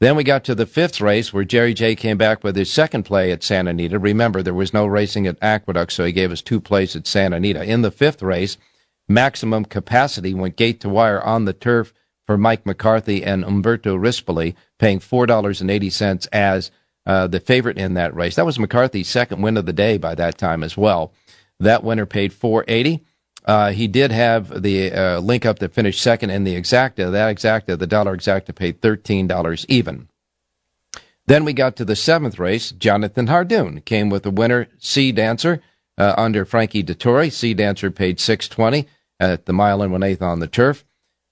Then 0.00 0.16
we 0.16 0.24
got 0.24 0.44
to 0.44 0.54
the 0.54 0.66
fifth 0.66 1.00
race 1.00 1.32
where 1.32 1.44
Jerry 1.44 1.74
J 1.74 1.94
came 1.94 2.18
back 2.18 2.42
with 2.42 2.56
his 2.56 2.72
second 2.72 3.04
play 3.04 3.30
at 3.30 3.42
Santa 3.42 3.70
Anita. 3.70 3.98
Remember, 3.98 4.42
there 4.42 4.54
was 4.54 4.74
no 4.74 4.86
racing 4.86 5.26
at 5.26 5.38
Aqueduct, 5.40 5.92
so 5.92 6.04
he 6.04 6.12
gave 6.12 6.32
us 6.32 6.42
two 6.42 6.60
plays 6.60 6.96
at 6.96 7.06
Santa 7.06 7.36
Anita. 7.36 7.62
In 7.62 7.82
the 7.82 7.90
fifth 7.90 8.22
race, 8.22 8.56
maximum 9.08 9.64
capacity 9.64 10.34
went 10.34 10.56
gate 10.56 10.80
to 10.80 10.88
wire 10.88 11.22
on 11.22 11.44
the 11.44 11.52
turf 11.52 11.92
for 12.26 12.36
Mike 12.36 12.66
McCarthy 12.66 13.24
and 13.24 13.44
Umberto 13.44 13.96
Rispoli, 13.96 14.54
paying 14.78 14.98
$4.80 14.98 16.28
as 16.32 16.70
uh, 17.06 17.26
the 17.26 17.40
favorite 17.40 17.78
in 17.78 17.94
that 17.94 18.14
race. 18.14 18.36
That 18.36 18.46
was 18.46 18.58
McCarthy's 18.58 19.08
second 19.08 19.42
win 19.42 19.56
of 19.56 19.66
the 19.66 19.72
day 19.72 19.98
by 19.98 20.14
that 20.16 20.38
time 20.38 20.62
as 20.62 20.76
well. 20.76 21.12
That 21.58 21.84
winner 21.84 22.06
paid 22.06 22.32
480 22.32 23.04
uh, 23.44 23.70
he 23.72 23.88
did 23.88 24.12
have 24.12 24.62
the 24.62 24.92
uh, 24.92 25.20
link 25.20 25.46
up 25.46 25.58
that 25.58 25.74
finished 25.74 26.00
second 26.00 26.30
in 26.30 26.44
the 26.44 26.54
exacta. 26.54 27.10
That 27.10 27.34
exacta, 27.34 27.78
the 27.78 27.86
dollar 27.86 28.16
exacta, 28.16 28.54
paid 28.54 28.80
$13 28.80 29.66
even. 29.68 30.08
Then 31.26 31.44
we 31.44 31.52
got 31.52 31.76
to 31.76 31.84
the 31.84 31.96
seventh 31.96 32.38
race. 32.38 32.72
Jonathan 32.72 33.28
Hardoon 33.28 33.84
came 33.84 34.10
with 34.10 34.24
the 34.24 34.30
winner, 34.30 34.68
Sea 34.78 35.12
Dancer, 35.12 35.62
uh, 35.96 36.14
under 36.16 36.44
Frankie 36.44 36.82
Dettori. 36.82 37.32
Sea 37.32 37.54
Dancer 37.54 37.90
paid 37.90 38.18
620 38.18 38.88
at 39.20 39.46
the 39.46 39.52
mile 39.52 39.82
and 39.82 39.92
one 39.92 40.02
eighth 40.02 40.22
on 40.22 40.40
the 40.40 40.48
turf. 40.48 40.84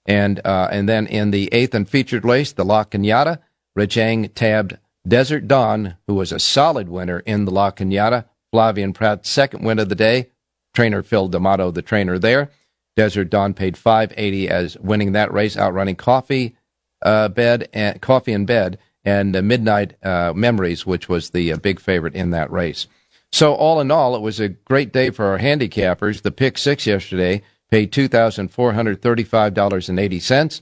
And 0.06 0.40
uh, 0.44 0.68
and 0.70 0.88
then 0.88 1.06
in 1.06 1.32
the 1.32 1.48
eighth 1.52 1.74
and 1.74 1.88
featured 1.88 2.24
race, 2.24 2.52
the 2.52 2.64
La 2.64 2.84
Cañada, 2.84 3.40
Rich 3.74 3.96
Eng 3.96 4.28
tabbed 4.30 4.78
Desert 5.06 5.48
Dawn, 5.48 5.96
who 6.06 6.14
was 6.14 6.32
a 6.32 6.38
solid 6.38 6.88
winner 6.88 7.20
in 7.20 7.44
the 7.44 7.50
La 7.50 7.70
Cañada. 7.70 8.24
Flavien 8.54 8.94
Prat's 8.94 9.28
second 9.28 9.64
win 9.64 9.78
of 9.78 9.88
the 9.88 9.94
day. 9.94 10.30
Trainer 10.74 11.02
Phil 11.02 11.28
D'Amato, 11.28 11.70
the 11.70 11.82
trainer 11.82 12.18
there. 12.18 12.50
Desert 12.96 13.30
Dawn 13.30 13.54
paid 13.54 13.76
580 13.76 14.48
as 14.48 14.76
winning 14.78 15.12
that 15.12 15.32
race, 15.32 15.56
outrunning 15.56 15.96
Coffee 15.96 16.56
uh, 17.02 17.28
Bed 17.28 17.68
and 17.72 18.00
Coffee 18.00 18.32
in 18.32 18.44
Bed 18.44 18.78
and 19.04 19.36
uh, 19.36 19.42
Midnight 19.42 19.94
uh, 20.02 20.32
Memories, 20.34 20.84
which 20.84 21.08
was 21.08 21.30
the 21.30 21.52
uh, 21.52 21.56
big 21.56 21.78
favorite 21.80 22.14
in 22.14 22.30
that 22.30 22.50
race. 22.50 22.88
So 23.30 23.54
all 23.54 23.80
in 23.80 23.90
all, 23.90 24.16
it 24.16 24.22
was 24.22 24.40
a 24.40 24.48
great 24.48 24.90
day 24.92 25.10
for 25.10 25.26
our 25.26 25.38
handicappers. 25.38 26.22
The 26.22 26.30
pick 26.30 26.56
six 26.58 26.86
yesterday 26.86 27.42
paid 27.70 27.92
$2,435.80. 27.92 30.60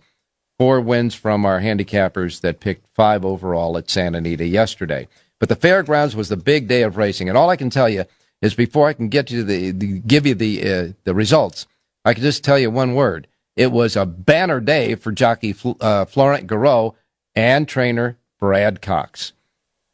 Four 0.58 0.80
wins 0.80 1.14
from 1.14 1.44
our 1.44 1.60
handicappers 1.60 2.40
that 2.40 2.58
picked 2.60 2.86
five 2.94 3.24
overall 3.24 3.78
at 3.78 3.90
Santa 3.90 4.18
Anita 4.18 4.46
yesterday. 4.46 5.06
But 5.38 5.50
the 5.50 5.56
fairgrounds 5.56 6.16
was 6.16 6.28
the 6.28 6.36
big 6.36 6.66
day 6.66 6.82
of 6.82 6.96
racing. 6.96 7.28
And 7.28 7.36
all 7.36 7.50
I 7.50 7.56
can 7.56 7.68
tell 7.70 7.90
you 7.90 8.04
is 8.42 8.54
before 8.54 8.88
I 8.88 8.92
can 8.92 9.08
get 9.08 9.26
to 9.28 9.42
the, 9.42 9.70
the 9.70 9.98
give 10.00 10.26
you 10.26 10.34
the, 10.34 10.70
uh, 10.70 10.88
the 11.04 11.14
results, 11.14 11.66
I 12.04 12.14
can 12.14 12.22
just 12.22 12.44
tell 12.44 12.58
you 12.58 12.70
one 12.70 12.94
word. 12.94 13.26
It 13.56 13.72
was 13.72 13.96
a 13.96 14.06
banner 14.06 14.60
day 14.60 14.94
for 14.94 15.12
jockey 15.12 15.54
uh, 15.80 16.04
Florent 16.04 16.46
Geroux 16.46 16.94
and 17.34 17.66
trainer 17.66 18.18
Brad 18.38 18.82
Cox. 18.82 19.32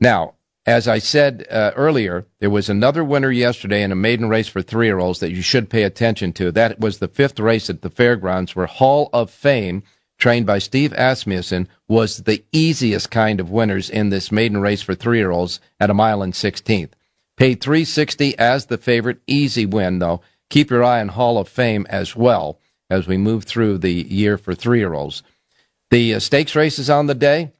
Now, 0.00 0.34
as 0.66 0.86
I 0.86 0.98
said 0.98 1.46
uh, 1.50 1.72
earlier, 1.74 2.26
there 2.38 2.50
was 2.50 2.68
another 2.68 3.04
winner 3.04 3.30
yesterday 3.30 3.82
in 3.82 3.90
a 3.90 3.96
maiden 3.96 4.28
race 4.28 4.48
for 4.48 4.62
three 4.62 4.86
year 4.86 4.98
olds 4.98 5.20
that 5.20 5.32
you 5.32 5.42
should 5.42 5.70
pay 5.70 5.82
attention 5.82 6.32
to. 6.34 6.52
That 6.52 6.78
was 6.78 6.98
the 6.98 7.08
fifth 7.08 7.40
race 7.40 7.68
at 7.68 7.82
the 7.82 7.90
fairgrounds 7.90 8.54
where 8.54 8.66
Hall 8.66 9.10
of 9.12 9.30
Fame, 9.30 9.82
trained 10.18 10.46
by 10.46 10.58
Steve 10.58 10.92
Asmussen, 10.92 11.68
was 11.88 12.18
the 12.18 12.44
easiest 12.52 13.10
kind 13.10 13.40
of 13.40 13.50
winners 13.50 13.90
in 13.90 14.10
this 14.10 14.30
maiden 14.30 14.60
race 14.60 14.82
for 14.82 14.94
three 14.94 15.18
year 15.18 15.32
olds 15.32 15.60
at 15.80 15.90
a 15.90 15.94
mile 15.94 16.22
and 16.22 16.32
16th. 16.32 16.90
Paid 17.42 17.60
360 17.60 18.38
as 18.38 18.66
the 18.66 18.78
favorite. 18.78 19.18
Easy 19.26 19.66
win, 19.66 19.98
though. 19.98 20.20
Keep 20.48 20.70
your 20.70 20.84
eye 20.84 21.00
on 21.00 21.08
Hall 21.08 21.38
of 21.38 21.48
Fame 21.48 21.84
as 21.90 22.14
well 22.14 22.60
as 22.88 23.08
we 23.08 23.16
move 23.16 23.42
through 23.42 23.78
the 23.78 23.90
year 23.90 24.38
for 24.38 24.54
three 24.54 24.78
year 24.78 24.94
olds. 24.94 25.24
The 25.90 26.14
uh, 26.14 26.20
stakes 26.20 26.54
races 26.54 26.88
on 26.88 27.08
the 27.08 27.16
day. 27.16 27.50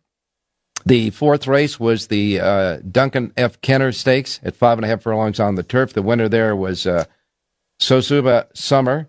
The 0.87 1.11
fourth 1.11 1.49
race 1.49 1.81
was 1.81 2.07
the 2.07 2.39
uh, 2.39 2.77
Duncan 2.89 3.33
F. 3.37 3.61
Kenner 3.61 3.91
Stakes 3.91 4.39
at 4.45 4.55
five 4.55 4.79
and 4.79 4.85
a 4.85 4.89
half 4.89 5.03
furlongs 5.03 5.41
on 5.41 5.57
the 5.57 5.65
turf. 5.65 5.95
The 5.95 6.01
winner 6.01 6.29
there 6.29 6.55
was 6.55 6.87
uh, 6.87 7.07
Sosuba 7.81 8.57
Summer. 8.57 9.09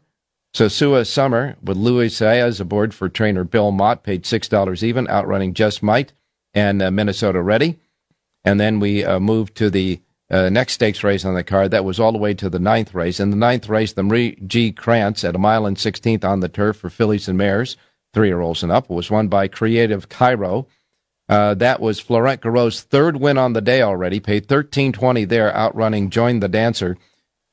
Sosua 0.56 1.06
Summer 1.06 1.56
with 1.62 1.78
Luis 1.78 2.20
Saez 2.20 2.60
aboard 2.60 2.96
for 2.96 3.10
trainer 3.10 3.44
Bill 3.44 3.72
Mott, 3.72 4.02
paid 4.02 4.24
$6 4.24 4.82
even, 4.82 5.08
outrunning 5.08 5.54
Just 5.54 5.84
Might 5.84 6.14
and 6.56 6.82
uh, 6.82 6.90
Minnesota 6.90 7.44
Ready. 7.44 7.80
And 8.44 8.60
then 8.60 8.80
we 8.80 9.06
uh, 9.06 9.20
moved 9.20 9.54
to 9.58 9.70
the 9.70 10.02
uh, 10.34 10.50
next 10.50 10.74
stakes 10.74 11.04
race 11.04 11.26
on 11.26 11.36
the 11.36 11.44
card. 11.44 11.70
That 11.70 11.86
was 11.86 12.00
all 12.00 12.12
the 12.12 12.18
way 12.18 12.34
to 12.34 12.50
the 12.50 12.58
ninth 12.58 12.96
race. 12.96 13.20
In 13.20 13.30
the 13.30 13.36
ninth 13.36 13.70
race, 13.70 13.94
the 13.94 14.02
Marie 14.02 14.36
G. 14.48 14.72
Krantz 14.72 15.24
at 15.24 15.36
a 15.36 15.40
mile 15.40 15.68
and 15.68 15.78
16th 15.78 16.26
on 16.26 16.40
the 16.40 16.50
turf 16.50 16.78
for 16.78 16.90
fillies 16.90 17.28
and 17.28 17.38
mares, 17.38 17.78
three 18.16 18.30
year 18.30 18.42
olds 18.42 18.64
and 18.64 18.72
up, 18.72 18.90
was 18.90 19.12
won 19.12 19.28
by 19.28 19.48
Creative 19.48 20.10
Cairo. 20.10 20.68
Uh, 21.30 21.54
that 21.54 21.80
was 21.80 22.00
Florent 22.00 22.42
Geroux's 22.42 22.82
third 22.82 23.18
win 23.18 23.38
on 23.38 23.54
the 23.54 23.62
day 23.62 23.84
already. 23.84 24.20
Paid 24.20 24.48
thirteen 24.48 24.92
twenty 24.92 25.24
there, 25.24 25.56
outrunning 25.56 26.10
Join 26.10 26.40
the 26.40 26.50
Dancer, 26.50 26.98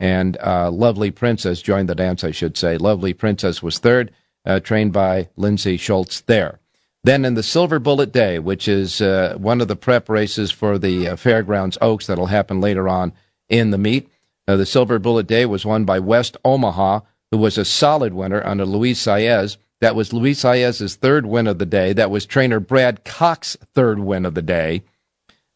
and 0.00 0.38
uh, 0.38 0.70
Lovely 0.70 1.10
Princess 1.10 1.60
joined 1.60 1.88
the 1.88 1.94
dance. 1.94 2.24
I 2.24 2.30
should 2.30 2.56
say. 2.56 2.78
Lovely 2.78 3.12
Princess 3.12 3.62
was 3.62 3.78
third, 3.78 4.10
uh, 4.46 4.58
trained 4.58 4.94
by 4.94 5.28
Lindsay 5.36 5.76
Schultz 5.76 6.22
there. 6.22 6.60
Then 7.02 7.24
in 7.24 7.34
the 7.34 7.40
Silverbulletday, 7.40 8.42
which 8.42 8.68
is 8.68 9.00
uh, 9.00 9.34
one 9.38 9.60
of 9.60 9.68
the 9.68 9.76
prep 9.76 10.08
races 10.08 10.50
for 10.50 10.78
the 10.78 11.08
uh, 11.08 11.16
Fairgrounds 11.16 11.78
Oaks 11.80 12.06
that'll 12.06 12.26
happen 12.26 12.60
later 12.60 12.88
on 12.88 13.12
in 13.48 13.70
the 13.70 13.78
meet, 13.78 14.08
uh, 14.46 14.56
the 14.56 14.64
Silverbulletday 14.64 15.48
was 15.48 15.64
won 15.64 15.84
by 15.84 15.98
West 15.98 16.36
Omaha, 16.44 17.00
who 17.30 17.38
was 17.38 17.56
a 17.56 17.64
solid 17.64 18.12
winner 18.12 18.44
under 18.44 18.66
Luis 18.66 19.02
Saez. 19.02 19.56
That 19.80 19.96
was 19.96 20.12
Luis 20.12 20.40
Saez's 20.40 20.96
third 20.96 21.24
win 21.24 21.46
of 21.46 21.58
the 21.58 21.66
day. 21.66 21.94
That 21.94 22.10
was 22.10 22.26
trainer 22.26 22.60
Brad 22.60 23.04
Cox's 23.04 23.56
third 23.74 24.00
win 24.00 24.26
of 24.26 24.34
the 24.34 24.42
day. 24.42 24.82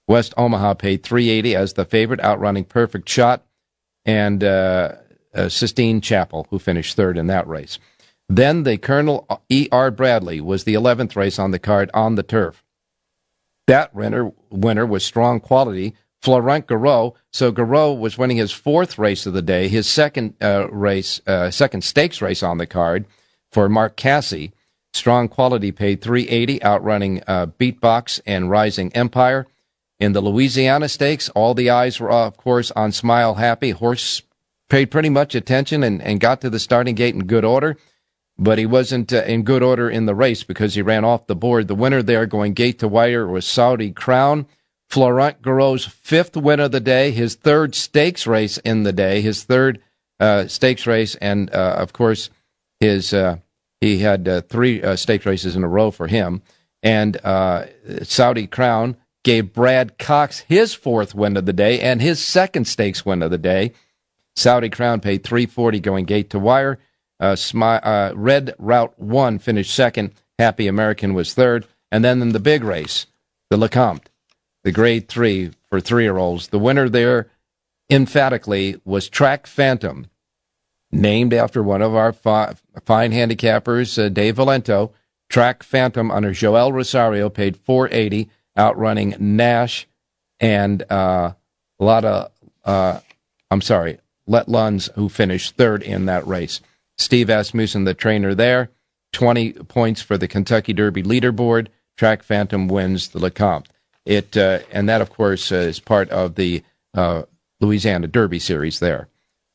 West 0.08 0.32
Omaha 0.36 0.74
paid 0.74 1.02
380 1.02 1.56
as 1.56 1.74
the 1.74 1.84
favorite, 1.84 2.20
outrunning 2.20 2.64
Perfect 2.64 3.08
Shot 3.08 3.44
and 4.04 4.44
uh, 4.44 4.92
uh, 5.34 5.48
Sistine 5.48 6.00
Chapel, 6.00 6.46
who 6.50 6.58
finished 6.58 6.96
third 6.96 7.18
in 7.18 7.26
that 7.26 7.46
race. 7.46 7.78
Then 8.28 8.62
the 8.62 8.78
Colonel 8.78 9.26
E.R. 9.50 9.90
Bradley 9.90 10.40
was 10.40 10.64
the 10.64 10.74
11th 10.74 11.14
race 11.16 11.38
on 11.38 11.50
the 11.50 11.58
card 11.58 11.90
on 11.92 12.14
the 12.14 12.22
turf. 12.22 12.64
That 13.66 13.94
winner, 13.94 14.32
winner 14.50 14.86
was 14.86 15.04
strong 15.04 15.40
quality, 15.40 15.94
Florent 16.22 16.66
Geroux. 16.66 17.14
So 17.32 17.52
Geroux 17.52 17.98
was 17.98 18.16
winning 18.16 18.38
his 18.38 18.52
fourth 18.52 18.98
race 18.98 19.26
of 19.26 19.34
the 19.34 19.42
day, 19.42 19.68
his 19.68 19.86
second 19.86 20.34
uh, 20.40 20.68
race, 20.70 21.20
uh, 21.26 21.50
second 21.50 21.84
stakes 21.84 22.22
race 22.22 22.42
on 22.42 22.58
the 22.58 22.66
card 22.66 23.06
for 23.52 23.68
Mark 23.68 23.96
Casse. 23.96 24.50
Strong 24.94 25.28
quality 25.28 25.72
paid 25.72 26.00
380, 26.00 26.62
outrunning 26.62 27.22
uh, 27.26 27.46
Beatbox 27.46 28.20
and 28.26 28.48
Rising 28.48 28.92
Empire. 28.94 29.46
In 29.98 30.12
the 30.12 30.20
Louisiana 30.20 30.88
Stakes, 30.88 31.28
all 31.30 31.54
the 31.54 31.70
eyes 31.70 32.00
were, 32.00 32.10
of 32.10 32.36
course, 32.36 32.70
on 32.72 32.92
Smile 32.92 33.34
Happy. 33.34 33.70
Horse 33.70 34.22
paid 34.68 34.86
pretty 34.86 35.08
much 35.08 35.34
attention 35.34 35.82
and, 35.82 36.00
and 36.00 36.20
got 36.20 36.40
to 36.40 36.50
the 36.50 36.58
starting 36.58 36.94
gate 36.94 37.14
in 37.14 37.26
good 37.26 37.44
order 37.44 37.76
but 38.38 38.58
he 38.58 38.66
wasn't 38.66 39.12
uh, 39.12 39.22
in 39.22 39.42
good 39.42 39.62
order 39.62 39.88
in 39.88 40.06
the 40.06 40.14
race 40.14 40.42
because 40.42 40.74
he 40.74 40.82
ran 40.82 41.04
off 41.04 41.26
the 41.26 41.36
board. 41.36 41.68
The 41.68 41.74
winner 41.74 42.02
there 42.02 42.26
going 42.26 42.54
gate 42.54 42.78
to 42.80 42.88
wire 42.88 43.26
was 43.26 43.46
Saudi 43.46 43.92
Crown. 43.92 44.46
Florent 44.88 45.42
Geroux's 45.42 45.86
fifth 45.86 46.36
win 46.36 46.60
of 46.60 46.72
the 46.72 46.80
day, 46.80 47.10
his 47.10 47.34
third 47.34 47.74
stakes 47.74 48.26
race 48.26 48.58
in 48.58 48.82
the 48.82 48.92
day, 48.92 49.20
his 49.20 49.44
third 49.44 49.80
uh, 50.20 50.46
stakes 50.46 50.86
race, 50.86 51.14
and 51.16 51.52
uh, 51.52 51.76
of 51.78 51.92
course, 51.92 52.30
his 52.80 53.12
uh, 53.12 53.38
he 53.80 53.98
had 53.98 54.28
uh, 54.28 54.40
three 54.42 54.82
uh, 54.82 54.96
stakes 54.96 55.26
races 55.26 55.56
in 55.56 55.64
a 55.64 55.68
row 55.68 55.90
for 55.90 56.06
him. 56.06 56.42
And 56.82 57.18
Saudi 58.02 58.46
Crown 58.46 58.96
gave 59.22 59.54
Brad 59.54 59.96
Cox 59.98 60.40
his 60.40 60.74
fourth 60.74 61.14
win 61.14 61.36
of 61.36 61.46
the 61.46 61.52
day 61.54 61.80
and 61.80 62.02
his 62.02 62.22
second 62.22 62.66
stakes 62.66 63.06
win 63.06 63.22
of 63.22 63.30
the 63.30 63.38
day. 63.38 63.72
Saudi 64.36 64.68
Crown 64.68 65.00
paid 65.00 65.24
340 65.24 65.80
going 65.80 66.04
gate 66.04 66.30
to 66.30 66.38
wire. 66.38 66.78
Uh, 67.20 67.32
Smi- 67.32 67.80
uh, 67.82 68.12
Red 68.14 68.54
Route 68.58 68.98
1 68.98 69.38
finished 69.38 69.74
second. 69.74 70.12
Happy 70.38 70.66
American 70.66 71.14
was 71.14 71.34
third. 71.34 71.66
And 71.90 72.04
then 72.04 72.20
in 72.20 72.30
the 72.30 72.40
big 72.40 72.64
race, 72.64 73.06
the 73.50 73.56
Lecomte, 73.56 74.06
the 74.64 74.72
grade 74.72 75.08
three 75.08 75.52
for 75.68 75.80
three 75.80 76.04
year 76.04 76.16
olds, 76.16 76.48
the 76.48 76.58
winner 76.58 76.88
there 76.88 77.28
emphatically 77.90 78.80
was 78.84 79.08
Track 79.08 79.46
Phantom, 79.46 80.06
named 80.90 81.32
after 81.32 81.62
one 81.62 81.82
of 81.82 81.94
our 81.94 82.12
fi- 82.12 82.54
fine 82.84 83.12
handicappers, 83.12 84.02
uh, 84.02 84.08
Dave 84.08 84.36
Valento. 84.36 84.90
Track 85.28 85.62
Phantom 85.62 86.10
under 86.10 86.32
Joel 86.32 86.72
Rosario 86.72 87.28
paid 87.28 87.56
480, 87.56 88.28
outrunning 88.58 89.14
Nash 89.18 89.86
and 90.40 90.82
uh, 90.90 91.32
a 91.80 91.84
lot 91.84 92.04
of, 92.04 92.30
uh, 92.64 93.00
I'm 93.50 93.60
sorry, 93.60 93.98
Let 94.26 94.48
Luns, 94.48 94.90
who 94.94 95.08
finished 95.08 95.56
third 95.56 95.82
in 95.82 96.06
that 96.06 96.26
race. 96.26 96.60
Steve 96.98 97.28
Asmussen, 97.28 97.84
the 97.84 97.94
trainer 97.94 98.34
there. 98.34 98.70
20 99.12 99.52
points 99.52 100.02
for 100.02 100.18
the 100.18 100.28
Kentucky 100.28 100.72
Derby 100.72 101.02
leaderboard. 101.02 101.68
Track 101.96 102.22
Phantom 102.22 102.68
wins 102.68 103.08
the 103.08 103.20
Lecomte. 103.20 103.66
It 104.04 104.36
uh, 104.36 104.60
and 104.70 104.88
that, 104.88 105.00
of 105.00 105.10
course, 105.10 105.50
uh, 105.50 105.56
is 105.56 105.80
part 105.80 106.10
of 106.10 106.34
the 106.34 106.62
uh, 106.92 107.22
Louisiana 107.60 108.08
Derby 108.08 108.38
series. 108.38 108.80
There, 108.80 109.08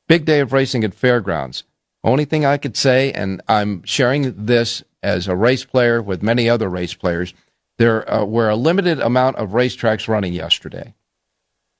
big 0.07 0.25
day 0.25 0.39
of 0.39 0.53
racing 0.53 0.83
at 0.83 0.93
fairgrounds. 0.93 1.63
Only 2.03 2.25
thing 2.25 2.45
I 2.45 2.57
could 2.57 2.77
say, 2.77 3.11
and 3.11 3.41
I'm 3.47 3.83
sharing 3.83 4.45
this 4.45 4.83
as 5.03 5.27
a 5.27 5.35
race 5.35 5.65
player 5.65 6.01
with 6.01 6.23
many 6.23 6.49
other 6.49 6.69
race 6.69 6.93
players, 6.93 7.33
there 7.77 8.09
uh, 8.11 8.25
were 8.25 8.49
a 8.49 8.55
limited 8.55 8.99
amount 8.99 9.35
of 9.35 9.49
racetracks 9.49 10.07
running 10.07 10.33
yesterday. 10.33 10.95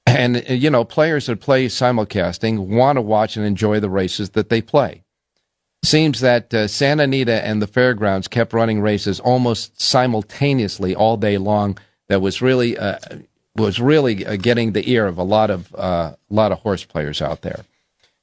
And, 0.05 0.37
uh, 0.37 0.53
you 0.53 0.69
know, 0.69 0.83
players 0.83 1.27
that 1.27 1.39
play 1.39 1.67
simulcasting 1.67 2.67
want 2.67 2.97
to 2.97 3.01
watch 3.01 3.37
and 3.37 3.45
enjoy 3.45 3.79
the 3.79 3.89
races 3.89 4.31
that 4.31 4.49
they 4.49 4.61
play. 4.61 5.03
Seems 5.83 6.19
that 6.19 6.53
uh, 6.53 6.67
Santa 6.67 7.03
Anita 7.03 7.45
and 7.45 7.61
the 7.61 7.67
fairgrounds 7.67 8.27
kept 8.27 8.53
running 8.53 8.81
races 8.81 9.19
almost 9.19 9.79
simultaneously 9.81 10.93
all 10.93 11.15
day 11.15 11.37
long. 11.37 11.77
That 12.09 12.21
was 12.21 12.41
really 12.41 12.77
uh, 12.77 12.97
was 13.55 13.79
really 13.79 14.25
uh, 14.25 14.35
getting 14.35 14.73
the 14.73 14.89
ear 14.89 15.05
of 15.07 15.17
a 15.17 15.23
lot 15.23 15.49
of 15.49 15.73
uh, 15.75 16.15
lot 16.29 16.51
of 16.51 16.59
horse 16.59 16.83
players 16.83 17.21
out 17.21 17.41
there. 17.41 17.63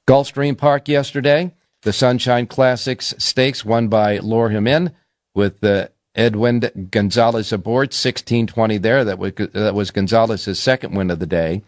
Gulfstream 0.07 0.57
Park 0.57 0.87
yesterday, 0.87 1.53
the 1.81 1.93
Sunshine 1.93 2.47
Classics 2.47 3.13
Stakes 3.17 3.65
won 3.65 3.87
by 3.87 4.19
Lure 4.19 4.49
Him 4.49 4.67
In 4.67 4.91
with 5.33 5.59
the 5.59 5.91
Edwin 6.15 6.89
Gonzalez 6.91 7.53
aboard, 7.53 7.89
1620 7.89 8.77
there. 8.79 9.05
That 9.05 9.19
was, 9.19 9.33
that 9.35 9.75
was 9.75 9.91
Gonzalez's 9.91 10.59
second 10.59 10.95
win 10.95 11.11
of 11.11 11.19
the 11.19 11.27
day. 11.27 11.61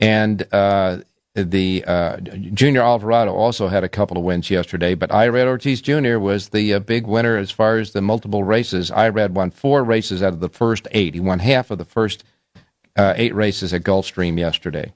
And 0.00 0.46
uh, 0.52 0.98
the 1.34 1.84
uh, 1.86 2.18
Junior 2.20 2.82
Alvarado 2.82 3.32
also 3.34 3.66
had 3.66 3.82
a 3.82 3.88
couple 3.88 4.16
of 4.16 4.22
wins 4.22 4.50
yesterday, 4.50 4.94
but 4.94 5.10
Irad 5.10 5.46
Ortiz 5.46 5.80
Jr. 5.80 6.18
was 6.18 6.50
the 6.50 6.74
uh, 6.74 6.78
big 6.78 7.06
winner 7.06 7.36
as 7.36 7.50
far 7.50 7.78
as 7.78 7.92
the 7.92 8.00
multiple 8.00 8.44
races. 8.44 8.90
Irad 8.90 9.30
won 9.30 9.50
four 9.50 9.82
races 9.82 10.22
out 10.22 10.32
of 10.32 10.38
the 10.40 10.48
first 10.48 10.86
eight. 10.92 11.14
He 11.14 11.20
won 11.20 11.40
half 11.40 11.72
of 11.72 11.78
the 11.78 11.84
first 11.84 12.22
uh, 12.96 13.14
eight 13.16 13.34
races 13.34 13.74
at 13.74 13.82
Gulfstream 13.82 14.38
yesterday. 14.38 14.92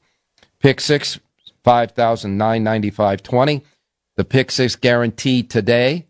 Pick 0.61 0.81
six, 0.81 1.19
5,995.20. 1.65 3.63
The 4.17 4.25
pick 4.25 4.51
six 4.53 4.77
guarantee 4.77 5.43
today, 5.43 6.07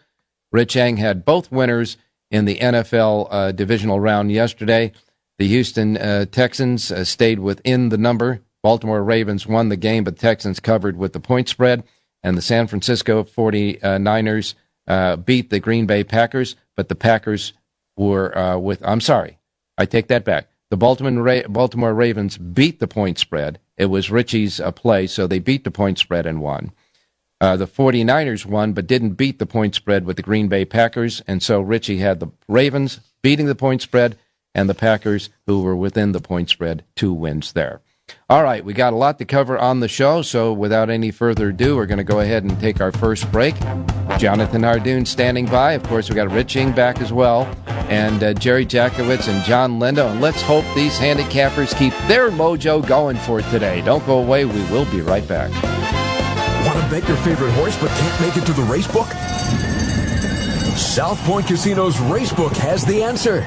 Rich 0.53 0.77
Eng 0.77 0.97
had 0.97 1.25
both 1.25 1.53
winners 1.53 1.97
in 2.31 2.45
the 2.45 2.59
NFL 2.59 3.29
uh, 3.31 3.53
divisional 3.53 4.01
round 4.01 4.33
yesterday. 4.33 4.93
The 5.41 5.49
Houston 5.49 5.97
uh, 5.97 6.27
Texans 6.27 6.93
uh, 6.93 7.03
stayed 7.03 7.39
within 7.39 7.89
the 7.89 7.97
number. 7.97 8.43
Baltimore 8.63 9.03
Ravens 9.03 9.47
won 9.47 9.71
the 9.71 9.77
game, 9.79 10.05
but 10.05 10.19
Texans 10.19 10.61
covered 10.61 10.99
with 10.99 11.15
the 11.15 11.19
point 11.19 11.49
spread. 11.49 11.83
And 12.23 12.37
the 12.37 12.43
San 12.43 12.67
Francisco 12.67 13.25
49ers 13.25 14.55
uh, 14.87 15.17
beat 15.17 15.49
the 15.49 15.59
Green 15.59 15.87
Bay 15.87 16.05
Packers, 16.05 16.57
but 16.77 16.91
the 16.91 16.95
Packers 16.95 17.55
were 17.97 18.37
uh, 18.37 18.59
with, 18.59 18.83
I'm 18.87 19.01
sorry, 19.01 19.39
I 19.79 19.87
take 19.87 20.09
that 20.09 20.27
back. 20.27 20.49
The 20.69 20.77
Baltimore, 20.77 21.23
Ra- 21.23 21.49
Baltimore 21.49 21.95
Ravens 21.95 22.37
beat 22.37 22.79
the 22.79 22.87
point 22.87 23.19
spread. 23.19 23.59
It 23.79 23.87
was 23.87 24.11
Richie's 24.11 24.61
uh, 24.61 24.73
play, 24.73 25.07
so 25.07 25.27
they 25.27 25.39
beat 25.39 25.65
the 25.65 25.71
point 25.71 25.99
spread 25.99 26.27
and 26.27 26.43
won. 26.43 26.71
Uh, 27.41 27.57
the 27.57 27.67
49ers 27.67 28.45
won, 28.45 28.75
but 28.75 28.87
didn't 28.87 29.15
beat 29.15 29.39
the 29.39 29.47
point 29.47 29.75
spread 29.75 30.05
with 30.05 30.17
the 30.17 30.23
Green 30.23 30.49
Bay 30.49 30.67
Packers. 30.67 31.23
And 31.27 31.43
so 31.43 31.63
Richie 31.63 31.97
had 31.97 32.21
the 32.21 32.29
Ravens 32.47 33.01
beating 33.23 33.47
the 33.47 33.55
point 33.55 33.81
spread 33.81 34.19
and 34.55 34.69
the 34.69 34.75
Packers, 34.75 35.31
who 35.47 35.63
were 35.63 35.77
within 35.77 36.13
the 36.13 36.21
point 36.21 36.51
spread, 36.51 36.85
two 36.97 37.13
wins 37.13 37.53
there. 37.53 37.81
All 38.29 38.43
right, 38.43 38.65
we 38.65 38.73
got 38.73 38.93
a 38.93 38.97
lot 38.97 39.19
to 39.19 39.25
cover 39.25 39.59
on 39.59 39.81
the 39.81 39.89
show, 39.89 40.23
so 40.23 40.53
without 40.53 40.91
any 40.91 41.11
further 41.11 41.51
ado, 41.51 41.77
we're 41.77 41.87
going 41.87 41.99
to 41.99 42.05
go 42.05 42.21
ahead 42.21 42.43
and 42.43 42.59
take 42.61 42.81
our 42.81 42.93
first 42.93 43.31
break. 43.31 43.55
Jonathan 44.19 44.63
Hardoon 44.63 45.07
standing 45.07 45.47
by. 45.47 45.73
Of 45.73 45.83
course, 45.85 46.09
we 46.09 46.17
got 46.17 46.31
Rich 46.31 46.57
Eng 46.57 46.73
back 46.73 47.01
as 47.01 47.13
well, 47.13 47.45
and 47.89 48.23
uh, 48.23 48.35
Jerry 48.35 48.67
Jackowitz 48.67 49.29
and 49.29 49.45
Jon 49.45 49.79
Lindo. 49.79 50.11
And 50.11 50.21
let's 50.21 50.43
hope 50.43 50.65
these 50.75 50.99
handicappers 50.99 51.77
keep 51.77 51.93
their 52.09 52.31
mojo 52.31 52.87
going 52.87 53.17
for 53.17 53.43
today. 53.43 53.81
Don't 53.83 54.05
go 54.07 54.19
away. 54.19 54.45
We 54.45 54.63
will 54.65 54.91
be 54.91 55.01
right 55.01 55.27
back. 55.27 55.51
Want 56.67 56.79
to 56.79 56.91
bet 56.91 57.09
your 57.09 57.17
favorite 57.19 57.53
horse 57.53 57.79
but 57.81 57.91
can't 57.91 58.21
make 58.21 58.37
it 58.37 58.47
to 58.47 58.53
the 58.53 58.63
race 58.63 58.87
book? 58.87 59.09
South 60.77 61.19
Point 61.25 61.47
Casino's 61.47 61.97
Racebook 61.97 62.57
has 62.57 62.85
the 62.85 63.03
answer. 63.03 63.47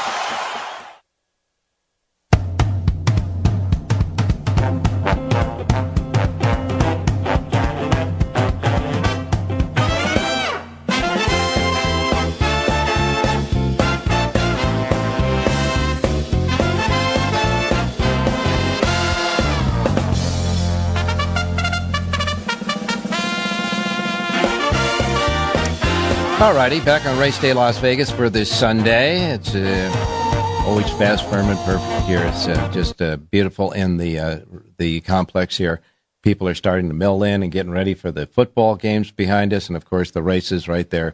All 26.41 26.55
righty, 26.55 26.79
back 26.79 27.05
on 27.05 27.19
Race 27.19 27.37
Day 27.37 27.53
Las 27.53 27.77
Vegas 27.77 28.09
for 28.09 28.27
this 28.27 28.51
Sunday. 28.51 29.31
It's 29.31 29.53
uh, 29.53 30.63
always 30.65 30.89
fast, 30.93 31.29
firm, 31.29 31.49
and 31.49 31.59
perfect 31.59 32.07
here. 32.07 32.23
It's 32.25 32.47
uh, 32.47 32.71
just 32.73 32.99
uh, 32.99 33.17
beautiful 33.17 33.71
in 33.73 33.97
the 33.97 34.17
uh, 34.17 34.39
the 34.79 35.01
complex 35.01 35.57
here. 35.57 35.81
People 36.23 36.47
are 36.47 36.55
starting 36.55 36.87
to 36.87 36.95
mill 36.95 37.21
in 37.21 37.43
and 37.43 37.51
getting 37.51 37.71
ready 37.71 37.93
for 37.93 38.11
the 38.11 38.25
football 38.25 38.75
games 38.75 39.11
behind 39.11 39.53
us, 39.53 39.67
and 39.67 39.77
of 39.77 39.85
course 39.85 40.09
the 40.09 40.23
races 40.23 40.67
right 40.67 40.89
there 40.89 41.13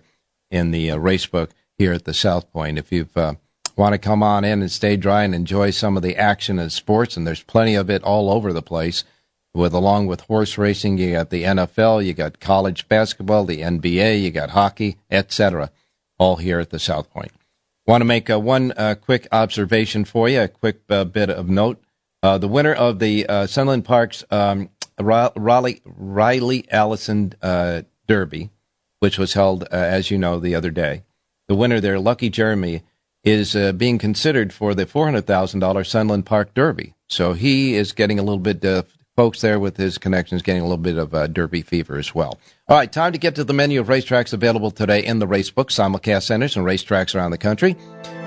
in 0.50 0.72
the 0.72 0.92
uh, 0.92 0.96
race 0.96 1.26
book 1.26 1.50
here 1.78 1.92
at 1.92 2.06
the 2.06 2.14
South 2.14 2.50
Point. 2.54 2.78
If 2.78 2.94
you 2.94 3.06
uh, 3.14 3.34
want 3.76 3.92
to 3.92 4.00
come 4.00 4.24
on 4.24 4.46
in 4.46 4.62
and 4.62 4.72
stay 4.72 4.96
dry 4.96 5.24
and 5.24 5.36
enjoy 5.36 5.72
some 5.72 5.98
of 5.98 6.04
the 6.04 6.16
action 6.16 6.58
and 6.58 6.72
sports, 6.72 7.18
and 7.18 7.28
there's 7.28 7.44
plenty 7.44 7.76
of 7.76 7.90
it 7.90 8.02
all 8.02 8.32
over 8.32 8.54
the 8.54 8.62
place. 8.62 9.04
With 9.54 9.74
along 9.74 10.08
with 10.08 10.22
horse 10.22 10.58
racing, 10.58 10.98
you 10.98 11.14
got 11.14 11.30
the 11.30 11.44
NFL, 11.44 12.06
you 12.06 12.14
got 12.14 12.40
college 12.40 12.88
basketball, 12.88 13.46
the 13.46 13.62
NBA, 13.62 14.22
you 14.22 14.32
got 14.32 14.52
hockey, 14.52 14.98
etc. 15.10 15.72
All 16.18 16.38
here 16.38 16.60
at 16.60 16.70
the 16.70 16.80
South 16.80 17.10
Point. 17.12 17.32
Want 17.88 18.02
to 18.02 18.06
make 18.06 18.30
uh, 18.30 18.38
one 18.38 18.74
uh, 18.76 18.96
quick 18.96 19.30
observation 19.32 20.04
for 20.04 20.28
you, 20.28 20.42
a 20.42 20.50
quick 20.50 20.82
uh, 20.90 21.06
bit 21.06 21.30
of 21.30 21.48
note. 21.48 21.82
Uh, 22.22 22.38
the 22.38 22.48
winner 22.50 22.74
of 22.74 23.00
the 23.00 23.26
uh, 23.28 23.48
Sunland 23.48 23.86
Parks 23.86 24.26
um, 24.30 24.70
Riley, 25.00 25.82
Riley 25.86 26.66
Allison 26.70 27.34
Derby, 28.08 28.50
which 29.00 29.18
was 29.18 29.34
held, 29.34 29.64
as 29.72 30.12
you 30.12 30.18
know, 30.18 30.38
the 30.38 30.54
other 30.54 30.70
day. 30.70 31.04
The 31.48 31.56
winner 31.56 31.80
there, 31.80 31.98
Lucky 31.98 32.30
Jeremy, 32.30 32.82
is 33.24 33.56
being 33.78 34.00
considered 34.00 34.52
for 34.52 34.74
the 34.74 34.86
$400,000 34.86 35.88
Sunland 35.88 36.26
Park 36.26 36.54
Derby. 36.54 36.94
So 37.08 37.34
he 37.34 37.76
is 37.76 37.94
getting 37.94 38.20
a 38.20 38.24
little 38.24 38.40
bit 38.40 38.62
folks 39.18 39.42
there 39.42 39.60
with 39.60 39.78
his 39.78 39.98
connections 39.98 40.44
getting 40.44 40.62
a 40.62 40.66
little 40.66 40.78
bit 40.78 40.96
of 40.96 41.14
uh, 41.16 41.26
derby 41.26 41.64
fever 41.64 41.98
as 41.98 42.14
well. 42.14 42.40
All 42.70 42.78
right, 42.78 42.92
time 42.92 43.14
to 43.14 43.18
get 43.18 43.34
to 43.36 43.44
the 43.44 43.54
menu 43.54 43.82
of 43.82 43.88
racetracks 43.88 44.32
available 44.32 44.70
today 44.70 45.04
in 45.04 45.18
the 45.18 45.26
racebook, 45.26 45.70
simulcast 45.70 46.24
centers, 46.24 46.56
and 46.56 46.64
racetracks 46.64 47.16
around 47.16 47.32
the 47.32 47.38
country. 47.40 47.76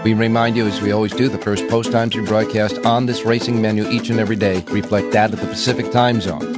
We 0.02 0.14
remind 0.14 0.56
you, 0.56 0.66
as 0.66 0.82
we 0.82 0.90
always 0.90 1.12
do, 1.12 1.28
the 1.28 1.38
first 1.38 1.68
post 1.68 1.92
times 1.92 2.16
we 2.16 2.26
broadcast 2.26 2.78
on 2.84 3.06
this 3.06 3.24
racing 3.24 3.62
menu 3.62 3.88
each 3.88 4.10
and 4.10 4.18
every 4.18 4.34
day 4.34 4.64
reflect 4.66 5.12
that 5.12 5.32
of 5.32 5.40
the 5.40 5.46
Pacific 5.46 5.92
time 5.92 6.20
zone. 6.20 6.56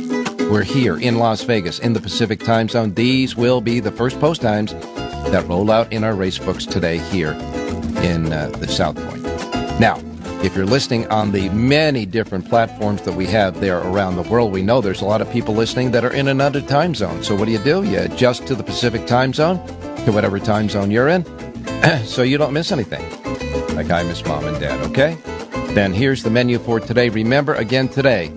We're 0.51 0.62
here 0.62 0.97
in 0.97 1.18
Las 1.18 1.42
Vegas 1.42 1.79
in 1.79 1.92
the 1.92 2.01
Pacific 2.01 2.40
time 2.40 2.71
zone. 2.71 2.95
These 2.95 3.37
will 3.37 3.61
be 3.61 3.81
the 3.81 3.92
first 3.92 4.18
post 4.18 4.40
times 4.40 4.73
that 4.73 5.47
roll 5.47 5.71
out 5.71 5.92
in 5.92 6.05
our 6.05 6.14
racebooks 6.14 6.71
today 6.71 6.97
here 6.97 7.33
in 8.03 8.33
uh, 8.33 8.51
the 8.59 8.68
South 8.68 8.97
Point. 8.97 9.23
Now, 9.79 10.01
if 10.43 10.57
you're 10.57 10.67
listening 10.67 11.07
on 11.07 11.31
the 11.31 11.49
many 11.51 12.05
different 12.05 12.49
platforms 12.49 13.03
that 13.03 13.13
we 13.13 13.27
have 13.27 13.61
there 13.61 13.79
around 13.79 14.17
the 14.17 14.23
world, 14.23 14.53
we 14.53 14.63
know 14.63 14.81
there's 14.81 15.01
a 15.01 15.05
lot 15.05 15.21
of 15.21 15.31
people 15.31 15.55
listening 15.55 15.93
that 15.93 16.05
are 16.05 16.13
in 16.13 16.27
another 16.27 16.61
time 16.61 16.97
zone. 16.97 17.23
So 17.23 17.37
what 17.37 17.45
do 17.45 17.53
you 17.53 17.63
do? 17.63 17.85
You 17.85 18.01
adjust 18.01 18.47
to 18.49 18.57
the 18.57 18.65
Pacific 18.65 19.07
time 19.07 19.33
zone, 19.33 19.65
to 20.05 20.11
whatever 20.11 20.41
time 20.41 20.69
zone 20.69 20.91
you're 20.91 21.09
in, 21.09 21.25
so 22.05 22.23
you 22.23 22.39
don't 22.39 22.53
miss 22.53 22.73
anything. 22.73 23.03
Like 23.77 23.91
I 23.91 24.03
miss 24.03 24.25
mom 24.25 24.45
and 24.45 24.59
dad, 24.59 24.81
okay? 24.91 25.17
Then 25.75 25.93
here's 25.93 26.25
the 26.25 26.31
menu 26.31 26.59
for 26.59 26.81
today. 26.81 27.09
Remember, 27.09 27.55
again, 27.55 27.89
today, 27.89 28.31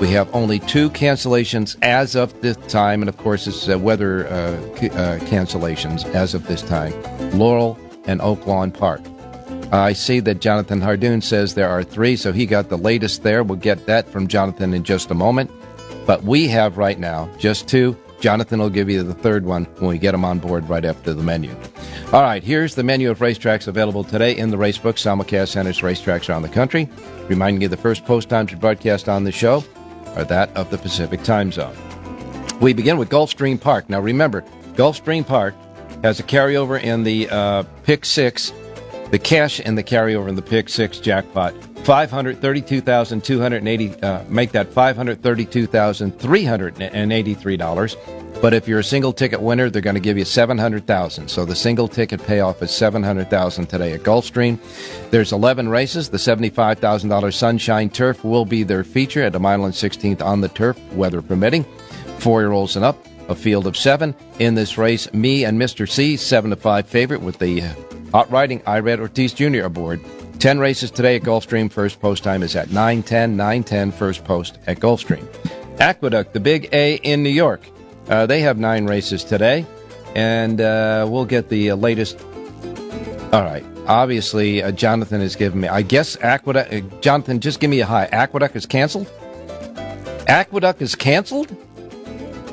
we 0.00 0.08
have 0.12 0.32
only 0.32 0.60
two 0.60 0.88
cancellations 0.90 1.76
as 1.82 2.14
of 2.14 2.40
this 2.40 2.56
time, 2.68 3.02
and 3.02 3.08
of 3.08 3.16
course, 3.18 3.46
it's 3.46 3.68
uh, 3.68 3.78
weather 3.78 4.26
uh, 4.28 4.30
uh, 4.30 5.18
cancellations 5.26 6.06
as 6.14 6.32
of 6.32 6.46
this 6.46 6.62
time 6.62 6.92
Laurel 7.36 7.76
and 8.06 8.20
Oaklawn 8.20 8.72
Park. 8.72 9.02
I 9.72 9.92
see 9.92 10.18
that 10.20 10.40
Jonathan 10.40 10.80
Hardoon 10.80 11.22
says 11.22 11.54
there 11.54 11.68
are 11.68 11.84
three, 11.84 12.16
so 12.16 12.32
he 12.32 12.44
got 12.44 12.68
the 12.68 12.78
latest 12.78 13.22
there. 13.22 13.44
We'll 13.44 13.58
get 13.58 13.86
that 13.86 14.08
from 14.08 14.26
Jonathan 14.26 14.74
in 14.74 14.82
just 14.82 15.10
a 15.10 15.14
moment. 15.14 15.50
But 16.06 16.24
we 16.24 16.48
have 16.48 16.76
right 16.76 16.98
now 16.98 17.30
just 17.38 17.68
two. 17.68 17.96
Jonathan 18.20 18.58
will 18.58 18.68
give 18.68 18.90
you 18.90 19.02
the 19.02 19.14
third 19.14 19.46
one 19.46 19.64
when 19.78 19.88
we 19.88 19.98
get 19.98 20.12
him 20.12 20.24
on 20.24 20.40
board 20.40 20.68
right 20.68 20.84
after 20.84 21.14
the 21.14 21.22
menu. 21.22 21.56
All 22.12 22.22
right, 22.22 22.42
here's 22.42 22.74
the 22.74 22.82
menu 22.82 23.10
of 23.10 23.20
racetracks 23.20 23.68
available 23.68 24.04
today 24.04 24.36
in 24.36 24.50
the 24.50 24.56
racebook, 24.56 24.94
simulcast 24.94 25.48
centers 25.48 25.80
racetracks 25.80 26.28
around 26.28 26.42
the 26.42 26.48
country. 26.48 26.88
Reminding 27.28 27.62
you 27.62 27.68
the 27.68 27.76
first 27.76 28.04
post 28.04 28.28
times 28.28 28.52
we 28.52 28.58
broadcast 28.58 29.08
on 29.08 29.24
the 29.24 29.32
show 29.32 29.64
are 30.16 30.24
that 30.24 30.54
of 30.56 30.68
the 30.70 30.78
Pacific 30.78 31.22
time 31.22 31.52
zone. 31.52 31.76
We 32.60 32.72
begin 32.72 32.98
with 32.98 33.08
Gulfstream 33.08 33.58
Park. 33.58 33.88
Now 33.88 34.00
remember, 34.00 34.42
Gulfstream 34.74 35.26
Park 35.26 35.54
has 36.02 36.18
a 36.20 36.24
carryover 36.24 36.82
in 36.82 37.04
the 37.04 37.28
uh, 37.30 37.62
pick 37.84 38.04
six 38.04 38.52
the 39.10 39.18
cash 39.18 39.60
and 39.64 39.76
the 39.76 39.82
carryover 39.82 40.28
in 40.28 40.34
the 40.34 40.42
pick 40.42 40.68
six 40.68 40.98
jackpot. 40.98 41.54
Five 41.84 42.10
hundred 42.10 42.40
thirty-two 42.40 42.80
thousand 42.80 43.24
two 43.24 43.40
hundred 43.40 43.66
eighty. 43.66 43.94
Uh, 44.02 44.22
make 44.28 44.52
that 44.52 44.72
five 44.72 44.96
hundred 44.96 45.22
thirty-two 45.22 45.66
thousand 45.66 46.18
three 46.18 46.44
hundred 46.44 46.80
and 46.80 47.12
eighty-three 47.12 47.56
dollars. 47.56 47.96
But 48.42 48.54
if 48.54 48.66
you're 48.66 48.78
a 48.78 48.84
single 48.84 49.12
ticket 49.12 49.42
winner, 49.42 49.68
they're 49.68 49.82
going 49.82 49.94
to 49.94 50.00
give 50.00 50.16
you 50.16 50.24
seven 50.24 50.56
hundred 50.58 50.86
thousand. 50.86 51.28
So 51.28 51.44
the 51.44 51.56
single 51.56 51.88
ticket 51.88 52.24
payoff 52.26 52.62
is 52.62 52.70
seven 52.70 53.02
hundred 53.02 53.30
thousand 53.30 53.66
today 53.66 53.92
at 53.92 54.02
Gulfstream. 54.02 54.58
There's 55.10 55.32
eleven 55.32 55.68
races. 55.68 56.10
The 56.10 56.18
seventy-five 56.18 56.78
thousand 56.78 57.08
dollars 57.08 57.36
Sunshine 57.36 57.90
Turf 57.90 58.24
will 58.24 58.44
be 58.44 58.62
their 58.62 58.84
feature 58.84 59.22
at 59.22 59.40
mile 59.40 59.64
and 59.64 59.74
sixteenth 59.74 60.22
on 60.22 60.42
the 60.42 60.48
turf, 60.48 60.78
weather 60.92 61.22
permitting. 61.22 61.64
Four-year-olds 62.18 62.76
and 62.76 62.84
up. 62.84 62.98
A 63.28 63.34
field 63.34 63.66
of 63.66 63.76
seven 63.76 64.14
in 64.38 64.54
this 64.54 64.76
race. 64.76 65.12
Me 65.12 65.44
and 65.44 65.58
Mr. 65.60 65.88
C, 65.88 66.16
seven 66.16 66.50
to 66.50 66.56
five 66.56 66.88
favorite 66.88 67.22
with 67.22 67.38
the 67.38 67.60
Hot 68.12 68.30
riding, 68.30 68.60
Irad 68.60 69.00
Ortiz 69.00 69.32
Jr. 69.32 69.64
aboard. 69.64 70.00
10 70.40 70.58
races 70.58 70.90
today 70.90 71.16
at 71.16 71.22
Gulfstream. 71.22 71.70
First 71.70 72.00
post 72.00 72.24
time 72.24 72.42
is 72.42 72.56
at 72.56 72.68
9.10, 72.68 73.36
9.10 73.36 73.92
first 73.92 74.24
post 74.24 74.58
at 74.66 74.80
Gulfstream. 74.80 75.26
Aqueduct, 75.78 76.32
the 76.32 76.40
big 76.40 76.68
A 76.72 76.94
in 76.96 77.22
New 77.22 77.30
York. 77.30 77.60
Uh, 78.08 78.26
they 78.26 78.40
have 78.40 78.58
nine 78.58 78.86
races 78.86 79.22
today, 79.22 79.64
and 80.14 80.60
uh, 80.60 81.06
we'll 81.08 81.24
get 81.24 81.48
the 81.48 81.70
uh, 81.70 81.76
latest. 81.76 82.18
All 83.32 83.42
right. 83.42 83.64
Obviously, 83.86 84.62
uh, 84.62 84.72
Jonathan 84.72 85.20
has 85.20 85.36
given 85.36 85.60
me. 85.60 85.68
I 85.68 85.82
guess 85.82 86.16
Aqueduct. 86.16 86.72
Uh, 86.72 86.80
Jonathan, 87.00 87.40
just 87.40 87.60
give 87.60 87.70
me 87.70 87.80
a 87.80 87.86
high. 87.86 88.06
Aqueduct 88.06 88.56
is 88.56 88.66
canceled? 88.66 89.10
Aqueduct 90.26 90.82
is 90.82 90.94
canceled? 90.94 91.54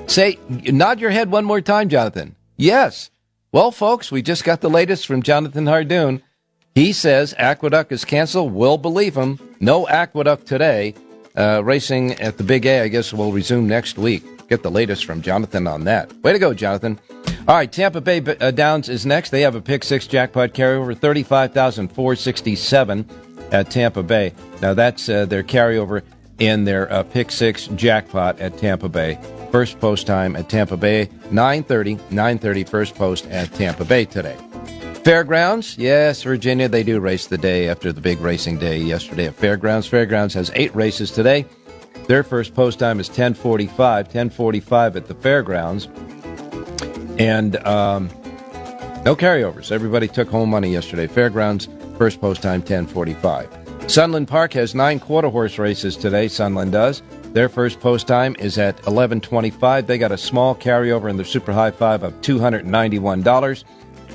Say, 0.08 0.40
nod 0.50 1.00
your 1.00 1.12
head 1.12 1.32
one 1.32 1.46
more 1.46 1.62
time, 1.62 1.90
Jonathan. 1.90 2.36
Yes. 2.56 3.12
Well, 3.58 3.72
folks, 3.72 4.12
we 4.12 4.22
just 4.22 4.44
got 4.44 4.62
the 4.62 4.70
latest 4.70 5.08
from 5.08 5.24
Jonathan 5.24 5.66
Hardoon. 5.66 6.22
He 6.76 6.94
says 6.94 7.34
Aqueduct 7.40 7.92
is 7.92 8.06
canceled. 8.06 8.54
We'll 8.54 8.78
believe 8.78 9.16
him. 9.16 9.40
No 9.60 9.88
Aqueduct 9.88 10.46
today. 10.46 10.94
Uh, 11.36 11.64
racing 11.66 12.12
at 12.22 12.38
the 12.38 12.44
Big 12.44 12.68
A, 12.68 12.82
I 12.82 12.88
guess, 12.88 13.12
will 13.12 13.32
resume 13.32 13.66
next 13.68 13.98
week. 13.98 14.24
Get 14.48 14.62
the 14.62 14.70
latest 14.70 15.06
from 15.06 15.24
Jonathan 15.24 15.66
on 15.66 15.86
that. 15.86 16.14
Way 16.18 16.34
to 16.34 16.38
go, 16.38 16.54
Jonathan. 16.54 17.00
All 17.48 17.56
right, 17.56 17.72
Tampa 17.72 18.00
Bay 18.00 18.20
uh, 18.20 18.52
Downs 18.52 18.90
is 18.90 19.08
next. 19.08 19.32
They 19.32 19.42
have 19.42 19.56
a 19.56 19.62
pick 19.62 19.84
six 19.84 20.06
jackpot 20.06 20.54
carryover, 20.54 20.96
thirty-five 20.96 21.52
thousand 21.52 21.88
four 21.88 22.16
sixty-seven 22.16 23.10
at 23.52 23.72
Tampa 23.72 24.04
Bay. 24.04 24.36
Now 24.62 24.76
that's 24.76 25.10
uh, 25.10 25.26
their 25.26 25.42
carryover 25.42 26.04
in 26.38 26.66
their 26.66 26.94
uh, 26.94 27.02
pick 27.02 27.32
six 27.32 27.66
jackpot 27.70 28.40
at 28.40 28.60
Tampa 28.60 28.88
Bay. 28.88 29.18
First 29.52 29.80
post 29.80 30.08
time 30.08 30.36
at 30.36 30.50
Tampa 30.50 30.78
Bay, 30.78 31.08
9.30, 31.32 31.98
9.30 32.10 32.68
first 32.70 32.96
post 32.96 33.26
at 33.28 33.52
Tampa 33.54 33.86
Bay 33.86 34.06
today. 34.06 34.38
Fairgrounds, 35.04 35.78
yes, 35.78 36.24
Virginia, 36.24 36.68
they 36.68 36.84
do 36.84 37.00
race 37.00 37.28
the 37.28 37.38
day 37.38 37.70
after 37.70 37.94
the 37.94 38.02
big 38.02 38.20
racing 38.20 38.58
day 38.58 38.78
yesterday 38.78 39.28
at 39.28 39.36
Fairgrounds. 39.36 39.88
Fairgrounds 39.88 40.34
has 40.34 40.52
eight 40.54 40.76
races 40.76 41.12
today. 41.12 41.46
Their 42.08 42.24
first 42.24 42.54
post 42.54 42.80
time 42.80 43.00
is 43.00 43.08
1045, 43.08 44.08
1045 44.08 44.96
at 44.98 45.08
the 45.08 45.14
Fairgrounds. 45.14 45.88
And 47.18 47.56
um, 47.66 48.10
no 49.06 49.16
carryovers. 49.16 49.72
Everybody 49.72 50.10
took 50.10 50.28
home 50.28 50.50
money 50.50 50.72
yesterday. 50.72 51.08
Fairgrounds, 51.08 51.70
first 51.98 52.20
post 52.20 52.42
time 52.42 52.60
1045. 52.60 53.50
Sunland 53.88 54.28
Park 54.28 54.52
has 54.54 54.76
nine 54.76 55.00
quarter 55.00 55.30
horse 55.30 55.58
races 55.58 55.96
today, 55.96 56.28
Sunland 56.28 56.74
does. 56.74 57.02
Their 57.34 57.50
first 57.50 57.80
post 57.80 58.08
time 58.08 58.36
is 58.40 58.58
at 58.58 58.82
11:25. 58.84 59.86
They 59.86 59.98
got 59.98 60.12
a 60.12 60.18
small 60.18 60.56
carryover 60.56 61.10
in 61.10 61.18
their 61.18 61.26
super 61.26 61.52
high 61.52 61.72
five 61.72 62.04
of 62.04 62.20
$291. 62.22 63.64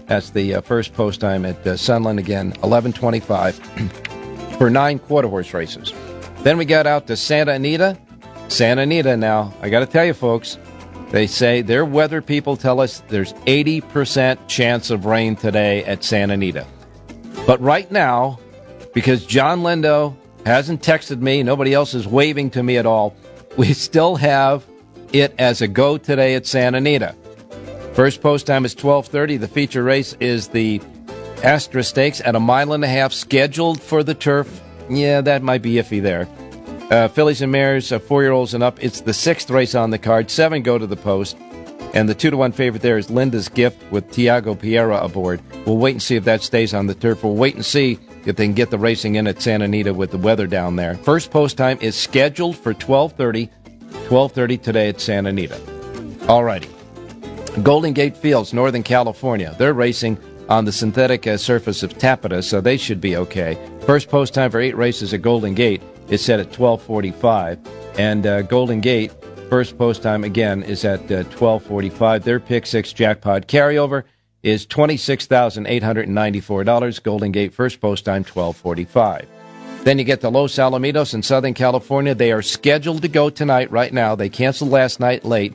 That's 0.07 0.31
the 0.31 0.57
uh, 0.57 0.61
first 0.61 0.93
post 0.95 1.21
time 1.21 1.45
at 1.45 1.67
uh, 1.67 1.77
Sunland 1.77 2.19
again, 2.19 2.53
11:25 2.63 3.55
for 4.59 4.71
nine 4.71 4.99
quarter 4.99 5.29
horse 5.29 5.55
races. 5.55 5.93
Then 6.43 6.59
we 6.59 6.65
got 6.65 6.87
out 6.87 7.07
to 7.07 7.17
Santa 7.17 7.53
Anita. 7.53 7.97
Santa 8.49 8.83
Anita 8.83 9.17
now, 9.17 9.55
I 9.63 9.71
got 9.71 9.81
to 9.81 9.87
tell 9.87 10.05
you 10.05 10.13
folks, 10.13 10.59
they 11.11 11.27
say 11.27 11.63
their 11.63 11.85
weather 11.85 12.21
people 12.21 12.57
tell 12.57 12.81
us 12.81 13.03
there's 13.09 13.33
80% 13.47 14.49
chance 14.49 14.91
of 14.91 15.05
rain 15.05 15.37
today 15.37 15.85
at 15.85 16.03
Santa 16.03 16.35
Anita. 16.35 16.67
But 17.47 17.61
right 17.61 17.91
now, 17.91 18.39
because 18.95 19.25
Jon 19.25 19.61
Lindo 19.61 20.17
hasn't 20.45 20.83
texted 20.83 21.21
me. 21.21 21.43
Nobody 21.43 21.73
else 21.73 21.95
is 21.95 22.07
waving 22.07 22.51
to 22.51 22.63
me 22.63 22.77
at 22.77 22.87
all. 22.87 23.15
We 23.57 23.73
still 23.73 24.17
have 24.17 24.67
it 25.13 25.35
as 25.39 25.61
a 25.63 25.69
go 25.69 25.99
today 25.99 26.35
at 26.35 26.47
Santa 26.47 26.79
Anita. 26.79 27.15
First 27.95 28.23
post 28.23 28.47
time 28.47 28.65
is 28.65 28.75
12:30. 28.75 29.39
The 29.39 29.49
feature 29.49 29.83
race 29.83 30.15
is 30.19 30.49
the 30.49 30.81
Astra 31.43 31.83
Stakes 31.83 32.21
at 32.25 32.35
a 32.35 32.41
mile 32.41 32.73
and 32.73 32.85
a 32.85 32.89
half, 32.89 33.13
scheduled 33.13 33.83
for 33.83 34.03
the 34.03 34.15
turf. 34.15 34.63
Yeah, 34.89 35.21
that 35.21 35.43
might 35.43 35.63
be 35.63 35.75
iffy 35.75 36.01
there. 36.01 36.29
Uh, 36.91 37.09
fillies 37.09 37.43
and 37.43 37.51
mares, 37.51 37.91
uh, 37.91 37.99
four-year-olds 37.99 38.55
and 38.55 38.63
up. 38.63 38.83
It's 38.83 39.01
the 39.01 39.13
sixth 39.15 39.51
race 39.51 39.75
on 39.75 39.91
the 39.91 39.99
card. 39.99 40.31
Seven 40.31 40.63
go 40.63 40.79
to 40.79 40.87
the 40.87 40.97
post, 40.97 41.37
and 41.95 42.09
the 42.09 42.15
two 42.15 42.31
to 42.31 42.37
one 42.37 42.53
favorite 42.53 42.83
there 42.83 42.99
is 42.99 43.11
Linda's 43.11 43.49
Gift 43.49 43.83
with 43.91 44.11
Tiago 44.11 44.55
Pereira 44.55 44.99
aboard. 44.99 45.41
We'll 45.67 45.79
wait 45.79 45.93
and 45.93 46.03
see 46.03 46.17
if 46.17 46.25
that 46.25 46.43
stays 46.43 46.75
on 46.75 46.87
the 46.87 46.95
turf. 46.95 47.25
We'll 47.25 47.35
wait 47.35 47.55
and 47.55 47.65
see 47.65 47.99
if 48.27 48.37
they 48.37 48.47
can 48.47 48.55
get 48.55 48.71
the 48.71 48.79
racing 48.79 49.17
in 49.17 49.27
at 49.27 49.43
Santa 49.43 49.65
Anita 49.65 49.93
with 49.93 50.11
the 50.11 50.19
weather 50.19 50.47
down 50.47 50.77
there. 50.77 50.95
First 50.97 51.31
post 51.31 51.57
time 51.57 51.79
is 51.81 51.97
scheduled 51.97 52.57
for 52.57 52.75
12:30, 52.75 53.49
12:30 54.09 54.63
today 54.63 54.89
at 54.89 55.01
Santa 55.01 55.31
Anita. 55.31 55.61
All 56.29 56.45
righty. 56.45 56.69
Golden 57.63 57.93
Gate 57.93 58.17
Fields, 58.17 58.53
Northern 58.53 58.83
California. 58.83 59.55
They're 59.59 59.75
racing 59.75 60.19
on 60.49 60.65
the 60.65 60.73
synthetic 60.73 61.27
uh, 61.27 61.37
surface 61.37 61.83
of 61.83 61.99
Tapeta, 61.99 62.43
so 62.43 62.61
they 62.61 62.77
should 62.77 63.01
be 63.01 63.17
okay. 63.17 63.59
First 63.87 64.09
post 64.09 64.35
time 64.35 64.51
for 64.51 64.61
eight 64.61 64.77
races 64.77 65.13
at 65.13 65.23
Golden 65.23 65.55
Gate 65.55 65.83
is 66.09 66.25
set 66.25 66.41
at 66.41 66.51
12:45, 66.53 67.59
and 67.99 68.27
uh, 68.27 68.43
Golden 68.43 68.81
Gate 68.81 69.13
first 69.49 69.77
post 69.77 70.03
time 70.03 70.25
again 70.25 70.63
is 70.63 70.85
at 70.85 71.01
12:45. 71.09 72.03
Uh, 72.03 72.19
Their 72.19 72.41
pick 72.41 72.67
six 72.67 72.93
jackpot 72.93 73.49
carryover 73.49 74.05
is 74.43 74.67
twenty 74.67 74.97
six 74.97 75.27
thousand 75.27 75.67
eight 75.67 75.83
hundred 75.83 76.09
ninety 76.09 76.41
four 76.41 76.65
dollars. 76.65 76.99
Golden 76.99 77.33
Gate 77.33 77.53
first 77.53 77.81
post 77.81 78.05
time 78.05 78.25
12:45. 78.25 79.27
Then 79.85 79.99
you 79.99 80.05
get 80.05 80.21
the 80.21 80.31
Los 80.31 80.55
Alamitos 80.57 81.13
in 81.13 81.23
Southern 81.23 81.55
California. 81.55 82.15
They 82.15 82.31
are 82.31 82.43
scheduled 82.43 83.03
to 83.03 83.09
go 83.09 83.31
tonight. 83.31 83.71
Right 83.73 83.93
now, 83.93 84.15
they 84.15 84.29
canceled 84.29 84.71
last 84.71 85.01
night 85.01 85.25
late, 85.25 85.53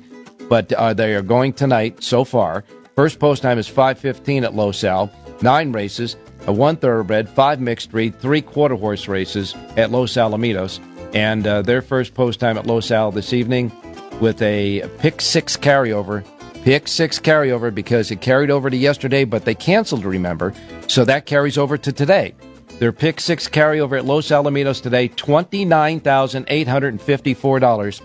but 0.49 0.71
uh, 0.73 0.93
they 0.93 1.15
are 1.15 1.21
going 1.21 1.53
tonight 1.53 2.03
so 2.03 2.25
far. 2.25 2.65
First 2.95 3.19
post 3.19 3.41
time 3.41 3.57
is 3.57 3.69
5:15 3.69 4.43
at 4.43 4.55
Los 4.55 4.83
Al. 4.83 5.11
Nine 5.41 5.71
races, 5.71 6.17
a 6.47 6.51
one 6.51 6.77
thoroughbred, 6.77 7.29
five 7.29 7.59
mixed 7.61 7.91
breed, 7.91 8.19
three 8.19 8.41
quarter 8.41 8.75
horse 8.75 9.07
races 9.07 9.55
at 9.75 9.91
Los 9.91 10.13
Alamitos, 10.13 10.79
and 11.13 11.45
uh, 11.45 11.61
their 11.61 11.81
first 11.81 12.13
post 12.13 12.39
time 12.39 12.57
at 12.57 12.65
Los 12.65 12.91
Al 12.91 13.11
this 13.11 13.33
evening 13.33 13.71
with 14.19 14.41
a 14.41 14.89
pick 14.97 15.21
six 15.21 15.55
carryover. 15.55 16.25
Pick 16.67 16.89
six 16.89 17.17
carryover 17.17 17.73
because 17.73 18.11
it 18.11 18.19
carried 18.19 18.51
over 18.51 18.69
to 18.69 18.75
yesterday, 18.75 19.23
but 19.23 19.45
they 19.45 19.55
canceled. 19.55 20.03
Remember, 20.03 20.53
so 20.89 21.05
that 21.05 21.25
carries 21.25 21.57
over 21.57 21.77
to 21.77 21.93
today. 21.93 22.35
Their 22.79 22.91
pick 22.91 23.21
six 23.21 23.47
carryover 23.47 23.97
at 23.97 24.03
Los 24.03 24.27
Alamitos 24.27 24.83
today, 24.83 25.07
$29,854. 25.07 28.01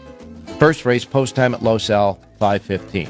First 0.61 0.85
race 0.85 1.05
post 1.05 1.35
time 1.35 1.55
at 1.55 1.65
Los 1.65 1.91
Al, 1.91 2.21
515. 2.39 3.09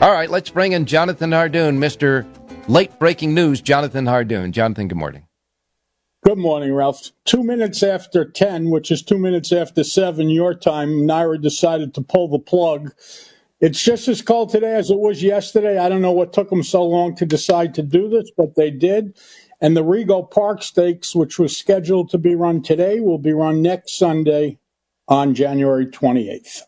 All 0.00 0.10
right, 0.10 0.30
let's 0.30 0.48
bring 0.48 0.72
in 0.72 0.86
Jonathan 0.86 1.32
Hardoon, 1.32 1.76
Mr. 1.76 2.26
Late 2.66 2.98
Breaking 2.98 3.34
News, 3.34 3.60
Jonathan 3.60 4.06
Hardoon. 4.06 4.52
Jonathan, 4.52 4.88
good 4.88 4.96
morning. 4.96 5.26
Good 6.24 6.38
morning, 6.38 6.72
Ralph. 6.72 7.10
Two 7.26 7.44
minutes 7.44 7.82
after 7.82 8.24
10, 8.24 8.70
which 8.70 8.90
is 8.90 9.02
two 9.02 9.18
minutes 9.18 9.52
after 9.52 9.84
7 9.84 10.30
your 10.30 10.54
time, 10.54 11.06
NYRA 11.06 11.42
decided 11.42 11.92
to 11.92 12.00
pull 12.00 12.28
the 12.28 12.38
plug. 12.38 12.94
It's 13.60 13.82
just 13.82 14.08
as 14.08 14.20
cold 14.20 14.50
today 14.50 14.74
as 14.74 14.90
it 14.90 14.98
was 14.98 15.22
yesterday. 15.22 15.78
I 15.78 15.88
don't 15.88 16.02
know 16.02 16.12
what 16.12 16.32
took 16.32 16.50
them 16.50 16.62
so 16.62 16.84
long 16.84 17.14
to 17.16 17.26
decide 17.26 17.74
to 17.74 17.82
do 17.82 18.08
this, 18.08 18.30
but 18.36 18.54
they 18.56 18.70
did. 18.70 19.16
And 19.60 19.76
the 19.76 19.84
Rego 19.84 20.30
Park 20.30 20.62
Stakes, 20.62 21.14
which 21.14 21.38
was 21.38 21.56
scheduled 21.56 22.10
to 22.10 22.18
be 22.18 22.34
run 22.34 22.62
today, 22.62 23.00
will 23.00 23.18
be 23.18 23.32
run 23.32 23.62
next 23.62 23.96
Sunday 23.96 24.58
on 25.08 25.34
January 25.34 25.86
28th. 25.86 26.62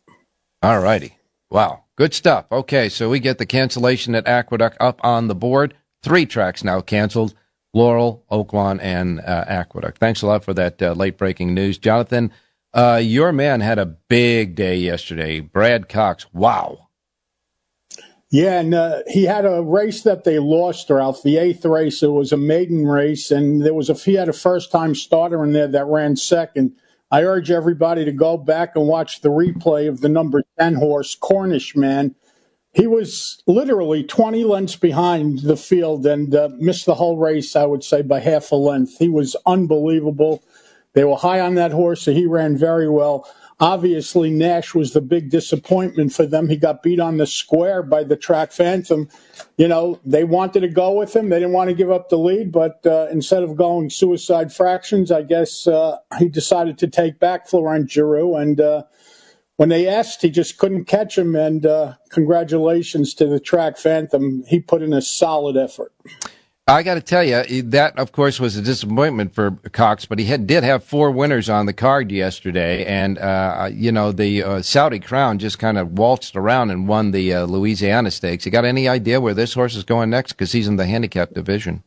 All 0.63 0.81
righty. 0.81 1.19
Wow. 1.51 1.85
Good 1.97 2.15
stuff. 2.15 2.47
Okay, 2.53 2.89
so 2.91 3.09
we 3.09 3.21
get 3.21 3.39
the 3.39 3.47
cancellation 3.47 4.15
at 4.15 4.29
Aqueduct 4.29 4.77
up 4.81 5.01
on 5.03 5.29
the 5.29 5.35
board. 5.35 5.75
Three 6.03 6.27
tracks 6.27 6.63
now 6.63 6.81
canceled 6.83 7.35
Laurel, 7.73 8.25
Oaklawn, 8.31 8.79
and 8.83 9.21
uh, 9.21 9.45
Aqueduct. 9.49 9.99
Thanks 9.99 10.23
a 10.23 10.27
lot 10.27 10.45
for 10.45 10.55
that 10.55 10.81
uh, 10.81 10.93
late 10.93 11.19
breaking 11.19 11.55
news. 11.55 11.79
Jonathan, 11.79 12.33
uh, 12.77 13.01
your 13.03 13.33
man 13.33 13.61
had 13.61 13.79
a 13.79 13.87
big 13.87 14.55
day 14.55 14.77
yesterday. 14.77 15.41
Brad 15.41 15.89
Cox. 15.89 16.27
Wow. 16.35 16.89
Yeah, 18.31 18.61
and 18.61 18.75
uh, 18.75 19.03
he 19.09 19.25
had 19.25 19.47
a 19.47 19.63
race 19.63 20.03
that 20.03 20.25
they 20.25 20.39
lost, 20.39 20.91
Ralph. 20.91 21.23
The 21.23 21.39
eighth 21.39 21.65
race. 21.65 22.03
It 22.03 22.09
was 22.09 22.33
a 22.33 22.37
maiden 22.37 22.87
race, 22.87 23.31
and 23.31 23.65
there 23.65 23.73
was 23.73 23.89
a 23.89 23.95
he 23.95 24.15
had 24.15 24.29
a 24.29 24.35
first 24.35 24.71
time 24.71 24.95
starter 24.95 25.43
in 25.43 25.53
there 25.53 25.69
that 25.69 25.87
ran 25.87 26.17
second. 26.17 26.73
I 27.11 27.23
urge 27.23 27.51
everybody 27.51 28.05
to 28.05 28.13
go 28.13 28.37
back 28.37 28.73
and 28.75 28.87
watch 28.87 29.23
the 29.23 29.31
replay 29.31 29.89
of 29.89 30.03
the 30.03 30.09
number 30.11 30.43
ten 30.59 30.75
horse 30.75 31.15
Cornish 31.15 31.75
Man. 31.77 32.15
He 32.75 32.87
was 32.87 33.43
literally 33.47 34.05
20 34.05 34.45
lengths 34.45 34.77
behind 34.77 35.39
the 35.39 35.57
field 35.57 36.05
and 36.05 36.35
uh, 36.35 36.51
missed 36.59 36.85
the 36.85 36.97
whole 36.97 37.17
race, 37.17 37.57
I 37.57 37.65
would 37.65 37.83
say, 37.83 38.03
by 38.03 38.21
half 38.21 38.53
a 38.53 38.57
length. 38.57 38.99
He 38.99 39.09
was 39.09 39.35
unbelievable. 39.47 40.45
They 40.97 41.05
were 41.05 41.17
high 41.17 41.41
on 41.41 41.57
that 41.57 41.73
horse, 41.73 42.01
so 42.01 42.13
he 42.13 42.25
ran 42.25 42.57
very 42.57 42.89
well. 42.89 43.31
Obviously, 43.61 44.31
Nash 44.31 44.75
was 44.75 44.95
the 44.95 45.03
big 45.03 45.29
disappointment 45.29 46.15
for 46.15 46.25
them. 46.25 46.49
He 46.49 46.57
got 46.57 46.83
beat 46.83 47.01
on 47.01 47.19
the 47.19 47.27
square 47.27 47.83
by 47.83 48.03
the 48.03 48.17
track 48.17 48.51
phantom. 48.51 49.11
You 49.59 49.69
know, 49.69 50.01
they 50.07 50.25
wanted 50.25 50.61
to 50.61 50.69
go 50.69 50.93
with 50.93 51.15
him. 51.15 51.29
They 51.29 51.39
didn't 51.39 51.53
want 51.53 51.69
to 51.69 51.77
give 51.77 51.91
up 51.91 52.09
the 52.09 52.17
lead, 52.17 52.51
but 52.51 52.81
uh, 52.87 53.09
instead 53.11 53.43
of 53.43 53.57
going 53.57 53.91
suicide 53.91 54.55
fractions, 54.55 55.13
I 55.13 55.21
guess 55.21 55.67
uh, 55.67 55.99
he 56.19 56.31
decided 56.31 56.79
to 56.79 56.87
take 56.87 57.19
back 57.19 57.47
Florent 57.47 57.91
Geroux. 57.91 58.41
And 58.41 58.59
uh, 58.59 58.85
when 59.57 59.69
they 59.69 59.87
asked, 59.87 60.23
he 60.23 60.31
just 60.31 60.57
couldn't 60.57 60.87
catch 60.87 61.19
him. 61.19 61.37
And 61.37 61.67
uh, 61.67 61.97
congratulations 62.09 63.13
to 63.15 63.27
the 63.27 63.39
track 63.39 63.77
phantom. 63.77 64.45
He 64.49 64.61
put 64.61 64.81
in 64.81 64.95
a 64.95 65.03
solid 65.03 65.59
effort. 65.59 65.93
I 66.69 66.83
got 66.83 66.95
to 66.95 67.01
tell 67.01 67.23
you, 67.23 67.63
that 67.63 67.97
of 67.97 68.11
course 68.11 68.41
was 68.41 68.57
a 68.57 68.63
disappointment 68.63 69.33
for 69.33 69.53
Cox, 69.71 70.05
but 70.05 70.19
he 70.19 70.25
had, 70.25 70.49
did 70.49 70.65
have 70.65 70.83
four 70.83 71.13
winners 71.13 71.49
on 71.49 71.67
the 71.67 71.73
card 71.73 72.11
yesterday, 72.11 72.85
and 72.85 73.19
uh, 73.19 73.71
you 73.73 73.93
know 73.93 74.11
the 74.11 74.43
uh, 74.43 74.63
Saudi 74.63 74.99
Crown 74.99 75.39
just 75.39 75.61
kind 75.61 75.79
of 75.79 75.97
waltzed 75.97 76.35
around 76.35 76.71
and 76.71 76.89
won 76.89 77.13
the 77.13 77.33
uh, 77.33 77.47
Louisiana 77.47 78.11
Stakes. 78.11 78.45
You 78.45 78.51
got 78.51 78.65
any 78.65 78.89
idea 78.89 79.21
where 79.21 79.33
this 79.35 79.55
horse 79.55 79.77
is 79.77 79.85
going 79.85 80.11
next? 80.11 80.33
Because 80.33 80.51
he's 80.51 80.67
in 80.67 80.75
the 80.75 80.87
handicap 80.87 81.35
division. 81.35 81.85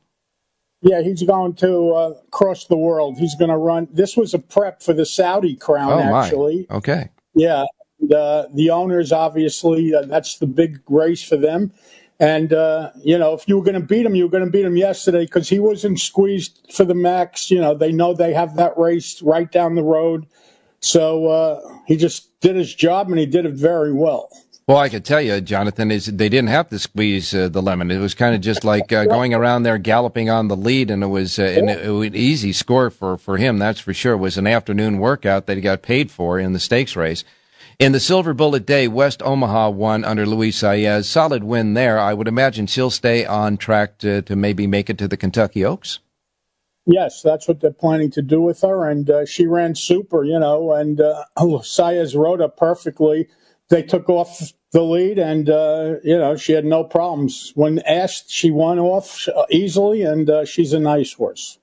Yeah, 0.82 1.02
he's 1.02 1.24
going 1.24 1.56
to 1.56 1.92
uh, 1.92 2.14
cross 2.32 2.68
the 2.68 2.78
world. 2.78 3.18
He's 3.18 3.36
going 3.36 3.52
to 3.52 3.58
run. 3.58 3.90
This 3.92 4.16
was 4.16 4.34
a 4.34 4.40
prep 4.40 4.82
for 4.82 4.94
the 4.94 5.06
Saudi 5.06 5.58
Crown, 5.58 5.92
oh, 5.92 6.16
actually. 6.16 6.68
My. 6.70 6.78
Okay. 6.78 7.10
Yeah, 7.36 7.66
the 8.00 8.50
the 8.54 8.70
owners 8.70 9.12
obviously 9.12 9.94
uh, 9.94 10.04
that's 10.04 10.38
the 10.38 10.48
big 10.48 10.80
race 10.88 11.22
for 11.22 11.36
them 11.36 11.74
and, 12.20 12.52
uh, 12.52 12.92
you 13.02 13.18
know, 13.18 13.34
if 13.34 13.48
you 13.48 13.58
were 13.58 13.64
going 13.64 13.80
to 13.80 13.86
beat 13.86 14.06
him, 14.06 14.14
you 14.14 14.24
were 14.24 14.30
going 14.30 14.44
to 14.44 14.52
beat 14.52 14.66
him 14.66 14.76
yesterday 14.76 15.26
because 15.26 15.48
he 15.48 15.60
wasn't 15.60 16.00
squeezed 16.00 16.60
for 16.72 16.84
the 16.84 16.94
max. 16.94 17.50
You 17.50 17.62
know, 17.62 17.74
they 17.74 17.92
know 17.92 18.14
they 18.14 18.34
have 18.34 18.56
that 18.58 18.78
race 18.78 19.22
right 19.22 19.50
down 19.50 19.76
the 19.76 19.84
road. 19.84 20.28
So 20.82 21.28
uh, 21.28 21.78
he 21.88 21.96
just 21.96 22.40
did 22.42 22.56
his 22.56 22.74
job 22.74 23.10
and 23.10 23.20
he 23.20 23.26
did 23.26 23.46
it 23.46 23.54
very 23.54 23.94
well. 23.94 24.30
Well, 24.68 24.78
I 24.78 24.90
can 24.90 25.02
tell 25.02 25.20
you, 25.20 25.42
Jonathan, 25.42 25.90
is 25.90 26.06
they 26.06 26.30
didn't 26.30 26.50
have 26.50 26.70
to 26.70 26.78
squeeze 26.78 27.34
uh, 27.34 27.50
the 27.50 27.62
lemon. 27.62 27.90
It 27.90 27.98
was 27.98 28.14
kind 28.14 28.36
of 28.36 28.42
just 28.42 28.64
like 28.64 28.92
uh, 28.94 29.06
going 29.06 29.34
around 29.34 29.64
there, 29.64 29.80
galloping 29.80 30.30
on 30.30 30.48
the 30.48 30.56
lead, 30.56 30.92
and 30.92 31.02
it 31.02 31.08
was 31.08 31.40
uh, 31.40 31.44
an, 31.44 31.70
an, 31.70 32.16
easy 32.16 32.54
score 32.54 32.92
for, 32.92 33.18
for 33.18 33.38
him. 33.38 33.58
That's 33.58 33.80
for 33.80 33.96
sure. 33.96 34.14
It 34.14 34.18
was 34.18 34.38
an 34.38 34.46
afternoon 34.46 35.00
workout 35.00 35.48
that 35.48 35.58
he 35.58 35.62
got 35.62 35.82
paid 35.82 36.12
for 36.12 36.38
in 36.38 36.54
the 36.54 36.60
stakes 36.60 36.96
race. 36.96 37.24
In 37.80 37.94
the 37.94 38.00
Silverbulletday, 38.00 38.90
West 38.90 39.24
Omaha 39.24 39.70
won 39.70 40.04
under 40.04 40.26
Luis 40.26 40.62
Saez. 40.62 41.06
Solid 41.06 41.46
win 41.46 41.76
there. 41.76 41.98
I 41.98 42.14
would 42.14 42.28
imagine 42.28 42.68
she'll 42.68 42.90
stay 42.90 43.26
on 43.26 43.56
track 43.56 44.00
to, 44.00 44.22
to 44.24 44.36
maybe 44.36 44.68
make 44.68 44.90
it 44.90 44.98
to 44.98 45.08
the 45.08 45.16
Kentucky 45.16 45.64
Oaks. 45.64 46.00
Yes, 46.86 47.22
that's 47.22 47.48
what 47.48 47.62
they're 47.62 47.72
planning 47.72 48.12
to 48.12 48.22
do 48.22 48.42
with 48.42 48.60
her, 48.62 48.90
and 48.90 49.10
uh, 49.10 49.26
she 49.26 49.48
ran 49.48 49.76
super, 49.76 50.26
you 50.26 50.38
know, 50.40 50.74
and 50.74 51.00
uh, 51.00 51.24
Saez 51.38 52.18
rode 52.18 52.42
her 52.42 52.50
perfectly. 52.50 53.30
They 53.70 53.84
took 53.84 54.10
off 54.10 54.52
the 54.74 54.82
lead, 54.82 55.18
and 55.18 55.50
uh, 55.50 55.96
you 56.04 56.18
know 56.18 56.36
she 56.36 56.52
had 56.52 56.66
no 56.66 56.84
problems. 56.84 57.54
When 57.56 57.80
asked, 57.88 58.30
she 58.30 58.52
won 58.52 58.80
off 58.80 59.30
easily, 59.50 60.02
and 60.02 60.30
uh, 60.30 60.44
she's 60.44 60.74
a 60.74 60.80
nice 60.80 61.14
horse. 61.14 61.60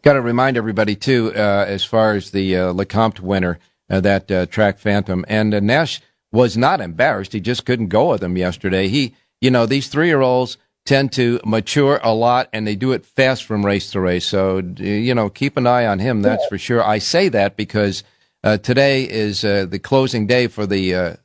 Got 0.00 0.14
to 0.14 0.22
remind 0.22 0.56
everybody 0.56 0.94
too, 0.94 1.32
uh, 1.34 1.64
as 1.68 1.84
far 1.84 2.14
as 2.14 2.30
the 2.30 2.56
uh, 2.56 2.72
Lecomte 2.72 3.20
winner 3.20 3.58
uh, 3.88 4.00
that 4.00 4.30
uh, 4.30 4.46
track 4.46 4.78
phantom. 4.78 5.24
And 5.28 5.54
uh, 5.54 5.60
Nash 5.60 6.00
was 6.32 6.56
not 6.56 6.80
embarrassed. 6.80 7.32
He 7.32 7.40
just 7.40 7.64
couldn't 7.64 7.88
go 7.88 8.10
with 8.10 8.20
them 8.20 8.36
yesterday. 8.36 8.88
He, 8.88 9.14
you 9.40 9.50
know, 9.50 9.66
these 9.66 9.88
three 9.88 10.08
year 10.08 10.20
olds 10.20 10.58
tend 10.84 11.12
to 11.12 11.40
mature 11.44 12.00
a 12.02 12.14
lot 12.14 12.48
and 12.52 12.66
they 12.66 12.76
do 12.76 12.92
it 12.92 13.04
fast 13.04 13.44
from 13.44 13.66
race 13.66 13.90
to 13.90 14.00
race. 14.00 14.24
So, 14.24 14.58
you 14.78 15.14
know, 15.14 15.28
keep 15.28 15.56
an 15.56 15.66
eye 15.66 15.86
on 15.86 15.98
him. 15.98 16.22
That's 16.22 16.44
yeah. 16.44 16.48
for 16.48 16.58
sure. 16.58 16.84
I 16.84 16.98
say 16.98 17.28
that 17.28 17.56
because 17.56 18.04
uh, 18.44 18.58
today 18.58 19.02
is 19.02 19.44
uh, 19.44 19.66
the 19.66 19.80
closing 19.80 20.26
day 20.26 20.46
for 20.46 20.66
the 20.66 20.94
uh, 20.94 21.16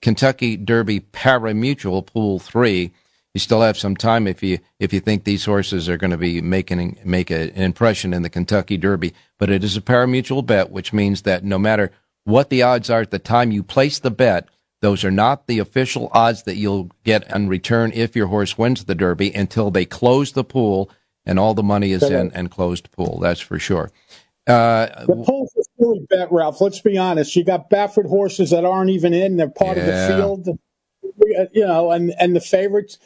Kentucky 0.00 0.56
Derby 0.56 1.00
Pari-Mutuel 1.00 2.06
Pool 2.06 2.38
3. 2.38 2.92
You 3.34 3.40
still 3.40 3.60
have 3.60 3.76
some 3.76 3.96
time 3.96 4.26
if 4.26 4.42
you 4.42 4.58
if 4.80 4.92
you 4.92 5.00
think 5.00 5.24
these 5.24 5.44
horses 5.44 5.88
are 5.88 5.96
going 5.96 6.10
to 6.12 6.16
be 6.16 6.40
making 6.40 6.98
make 7.04 7.30
a, 7.30 7.50
an 7.50 7.62
impression 7.62 8.14
in 8.14 8.22
the 8.22 8.30
Kentucky 8.30 8.76
Derby. 8.76 9.12
But 9.38 9.50
it 9.50 9.62
is 9.62 9.76
a 9.76 9.82
pari-mutuel 9.82 10.46
bet, 10.46 10.70
which 10.70 10.92
means 10.92 11.22
that 11.22 11.44
no 11.44 11.58
matter 11.58 11.92
what 12.28 12.50
the 12.50 12.62
odds 12.62 12.90
are 12.90 13.00
at 13.00 13.10
the 13.10 13.18
time 13.18 13.50
you 13.50 13.62
place 13.62 13.98
the 13.98 14.10
bet. 14.10 14.48
Those 14.82 15.02
are 15.02 15.10
not 15.10 15.46
the 15.46 15.58
official 15.58 16.10
odds 16.12 16.42
that 16.42 16.56
you'll 16.56 16.90
get 17.02 17.28
in 17.34 17.48
return 17.48 17.90
if 17.94 18.14
your 18.14 18.26
horse 18.26 18.58
wins 18.58 18.84
the 18.84 18.94
Derby 18.94 19.32
until 19.32 19.70
they 19.70 19.86
close 19.86 20.32
the 20.32 20.44
pool 20.44 20.90
and 21.24 21.38
all 21.38 21.54
the 21.54 21.62
money 21.62 21.90
is 21.92 22.02
in 22.02 22.30
and 22.32 22.50
closed 22.50 22.92
pool. 22.92 23.18
That's 23.18 23.40
for 23.40 23.58
sure. 23.58 23.90
Uh, 24.46 25.04
the 25.06 25.22
pool's 25.26 25.54
a 25.58 25.62
silly 25.78 26.06
bet, 26.08 26.30
Ralph. 26.30 26.60
Let's 26.60 26.80
be 26.80 26.96
honest. 26.96 27.34
You 27.34 27.44
got 27.44 27.70
Baffert 27.70 28.08
horses 28.08 28.50
that 28.50 28.64
aren't 28.64 28.90
even 28.90 29.12
in; 29.12 29.36
they're 29.36 29.48
part 29.48 29.76
yeah. 29.76 29.82
of 29.82 30.44
the 30.44 30.48
field. 30.48 30.58
You 31.52 31.66
know, 31.66 31.90
and 31.90 32.14
and 32.18 32.34
the 32.34 32.40
favorites 32.40 32.98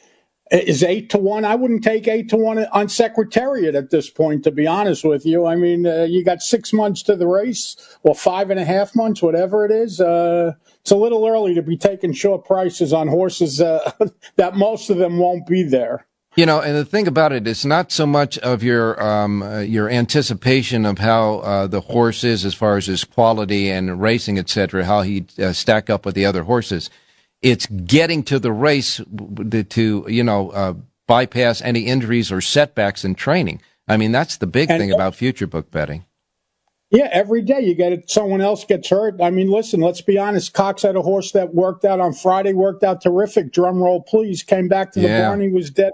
is 0.52 0.82
eight 0.82 1.10
to 1.10 1.18
one. 1.18 1.44
I 1.44 1.54
wouldn't 1.54 1.82
take 1.82 2.06
eight 2.06 2.28
to 2.30 2.36
one 2.36 2.58
on 2.72 2.88
Secretariat 2.88 3.74
at 3.74 3.90
this 3.90 4.10
point, 4.10 4.44
to 4.44 4.50
be 4.50 4.66
honest 4.66 5.04
with 5.04 5.24
you. 5.24 5.46
I 5.46 5.56
mean, 5.56 5.86
uh, 5.86 6.02
you 6.02 6.24
got 6.24 6.42
six 6.42 6.72
months 6.72 7.02
to 7.04 7.16
the 7.16 7.26
race, 7.26 7.76
or 8.02 8.14
five 8.14 8.50
and 8.50 8.60
a 8.60 8.64
half 8.64 8.94
months, 8.94 9.22
whatever 9.22 9.64
it 9.64 9.72
is. 9.72 10.00
Uh, 10.00 10.52
it's 10.80 10.90
a 10.90 10.96
little 10.96 11.26
early 11.26 11.54
to 11.54 11.62
be 11.62 11.76
taking 11.76 12.12
short 12.12 12.44
prices 12.44 12.92
on 12.92 13.08
horses 13.08 13.60
uh, 13.60 13.92
that 14.36 14.56
most 14.56 14.90
of 14.90 14.98
them 14.98 15.18
won't 15.18 15.46
be 15.46 15.62
there. 15.62 16.06
You 16.34 16.46
know, 16.46 16.60
and 16.60 16.74
the 16.74 16.86
thing 16.86 17.06
about 17.06 17.32
it 17.32 17.46
is 17.46 17.66
not 17.66 17.92
so 17.92 18.06
much 18.06 18.38
of 18.38 18.62
your 18.62 19.02
um, 19.02 19.42
uh, 19.42 19.60
your 19.60 19.90
anticipation 19.90 20.86
of 20.86 20.98
how 20.98 21.40
uh, 21.40 21.66
the 21.66 21.82
horse 21.82 22.24
is 22.24 22.46
as 22.46 22.54
far 22.54 22.78
as 22.78 22.86
his 22.86 23.04
quality 23.04 23.68
and 23.68 24.00
racing, 24.00 24.38
etc., 24.38 24.84
how 24.84 25.02
he 25.02 25.26
uh, 25.38 25.52
stack 25.52 25.90
up 25.90 26.06
with 26.06 26.14
the 26.14 26.24
other 26.24 26.44
horses. 26.44 26.88
It's 27.42 27.66
getting 27.66 28.22
to 28.24 28.38
the 28.38 28.52
race 28.52 29.00
to 29.70 30.06
you 30.08 30.24
know 30.24 30.50
uh, 30.50 30.74
bypass 31.06 31.60
any 31.62 31.80
injuries 31.80 32.30
or 32.32 32.40
setbacks 32.40 33.04
in 33.04 33.14
training. 33.14 33.60
I 33.88 33.96
mean, 33.96 34.12
that's 34.12 34.36
the 34.36 34.46
big 34.46 34.70
And- 34.70 34.80
thing 34.80 34.92
about 34.92 35.14
future 35.14 35.46
book 35.46 35.70
betting. 35.70 36.04
Yeah, 36.90 37.08
every 37.10 37.40
day 37.40 37.60
you 37.62 37.74
get 37.74 37.92
it. 37.94 38.10
Someone 38.10 38.42
else 38.42 38.66
gets 38.66 38.90
hurt. 38.90 39.18
I 39.22 39.30
mean, 39.30 39.50
listen, 39.50 39.80
let's 39.80 40.02
be 40.02 40.18
honest. 40.18 40.52
Cox 40.52 40.82
had 40.82 40.94
a 40.94 41.00
horse 41.00 41.32
that 41.32 41.54
worked 41.54 41.86
out 41.86 42.00
on 42.00 42.12
Friday, 42.12 42.52
worked 42.52 42.84
out 42.84 43.00
terrific. 43.00 43.50
Drum 43.50 43.82
roll, 43.82 44.02
please. 44.02 44.42
Came 44.42 44.68
back 44.68 44.92
to 44.92 45.00
the 45.00 45.08
Yeah. 45.08 45.28
barn. 45.28 45.40
He 45.40 45.48
was 45.48 45.70
dead. 45.70 45.92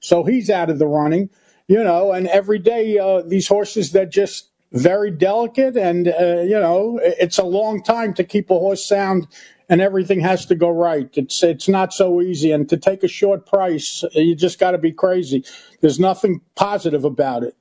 So 0.00 0.24
he's 0.24 0.48
out 0.48 0.70
of 0.70 0.78
the 0.78 0.86
running, 0.86 1.28
you 1.68 1.84
know, 1.84 2.12
and 2.12 2.28
every 2.28 2.58
day, 2.58 2.98
uh, 2.98 3.20
these 3.26 3.46
horses 3.46 3.92
that 3.92 4.10
just 4.10 4.48
very 4.72 5.10
delicate 5.10 5.76
and, 5.76 6.08
uh, 6.08 6.40
you 6.40 6.58
know, 6.58 6.98
it's 7.02 7.36
a 7.38 7.44
long 7.44 7.82
time 7.82 8.14
to 8.14 8.24
keep 8.24 8.50
a 8.50 8.58
horse 8.58 8.82
sound 8.84 9.26
and 9.72 9.80
everything 9.80 10.20
has 10.20 10.44
to 10.44 10.54
go 10.54 10.68
right. 10.68 11.08
It's, 11.14 11.42
it's 11.42 11.66
not 11.66 11.94
so 11.94 12.20
easy. 12.20 12.52
And 12.52 12.68
to 12.68 12.76
take 12.76 13.02
a 13.02 13.08
short 13.08 13.46
price, 13.46 14.04
you 14.12 14.34
just 14.36 14.58
got 14.58 14.72
to 14.72 14.78
be 14.78 14.92
crazy. 14.92 15.44
There's 15.80 15.98
nothing 15.98 16.42
positive 16.56 17.04
about 17.06 17.42
it. 17.42 17.56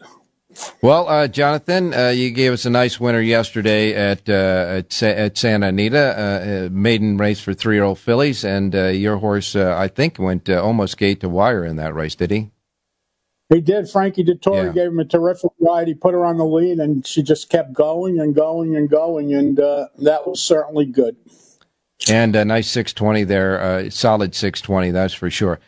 Well, 0.82 1.08
uh, 1.08 1.30
Jonathan, 1.30 1.94
uh, 1.94 2.10
you 2.10 2.32
gave 2.32 2.52
us 2.52 2.66
a 2.66 2.70
nice 2.70 3.00
winner 3.00 3.22
yesterday 3.22 3.94
at 3.94 4.28
uh, 4.28 4.80
at, 4.80 4.92
Sa- 4.92 5.06
at 5.06 5.38
Santa 5.38 5.68
Anita, 5.68 5.98
uh, 5.98 6.66
uh, 6.66 6.70
maiden 6.70 7.16
race 7.18 7.40
for 7.40 7.54
three 7.54 7.76
year 7.76 7.86
old 7.86 8.00
fillies, 8.00 8.44
and 8.44 8.76
uh, 8.76 8.88
your 8.88 9.16
horse, 9.16 9.56
uh, 9.56 9.74
I 9.78 9.88
think, 9.88 10.20
went 10.20 10.50
uh, 10.50 10.62
almost 10.62 10.98
gate 10.98 11.22
to 11.22 11.30
wire 11.30 11.64
in 11.64 11.78
that 11.78 11.96
race. 11.96 12.16
Did 12.16 12.32
he? 12.32 12.52
He 13.48 13.62
did. 13.62 13.90
Frankie 13.90 14.26
Dettori 14.26 14.66
Yeah. 14.66 14.74
gave 14.74 14.88
him 14.88 15.00
a 15.00 15.06
terrific 15.06 15.52
ride. 15.60 15.88
He 15.88 15.94
put 15.94 16.14
her 16.14 16.26
on 16.26 16.36
the 16.38 16.46
lead, 16.46 16.80
and 16.80 17.08
she 17.08 17.24
just 17.24 17.50
kept 17.50 17.72
going 17.72 18.20
and 18.20 18.36
going 18.36 18.76
and 18.76 18.90
going, 18.90 19.34
and 19.34 19.58
uh, 19.58 19.88
that 20.00 20.28
was 20.28 20.42
certainly 20.42 20.86
good. 20.86 21.16
And 22.10 22.36
a 22.36 22.44
nice 22.44 22.70
six 22.70 22.94
twenty 22.94 23.24
there, 23.24 23.62
uh, 23.62 23.90
solid 23.90 24.34
six 24.34 24.60
twenty, 24.62 24.92
that's 24.92 25.14
for 25.14 25.30
sure. 25.30 25.60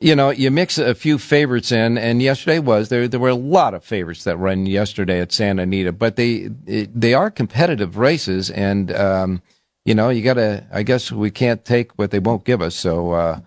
You 0.00 0.16
know, 0.16 0.30
you 0.30 0.50
mix 0.50 0.78
a 0.78 0.94
few 0.94 1.16
favorites 1.18 1.70
in, 1.70 1.96
and 1.96 2.20
yesterday 2.20 2.58
was 2.58 2.88
there. 2.88 3.06
There 3.06 3.20
were 3.20 3.28
a 3.28 3.34
lot 3.34 3.72
of 3.74 3.84
favorites 3.84 4.24
that 4.24 4.36
ran 4.36 4.66
yesterday 4.66 5.20
at 5.20 5.30
Santa 5.32 5.62
Anita, 5.62 5.92
but 5.92 6.16
they 6.16 6.48
they 6.64 7.14
are 7.14 7.30
competitive 7.30 7.98
races, 7.98 8.50
and 8.50 8.90
um, 8.96 9.42
you 9.84 9.94
know, 9.94 10.08
you 10.08 10.22
got 10.22 10.34
to. 10.34 10.66
I 10.72 10.82
guess 10.82 11.12
we 11.12 11.30
can't 11.30 11.64
take 11.64 11.92
what 11.98 12.10
they 12.10 12.18
won't 12.20 12.44
give 12.44 12.62
us. 12.62 12.74
So, 12.74 13.12
uh, 13.12 13.40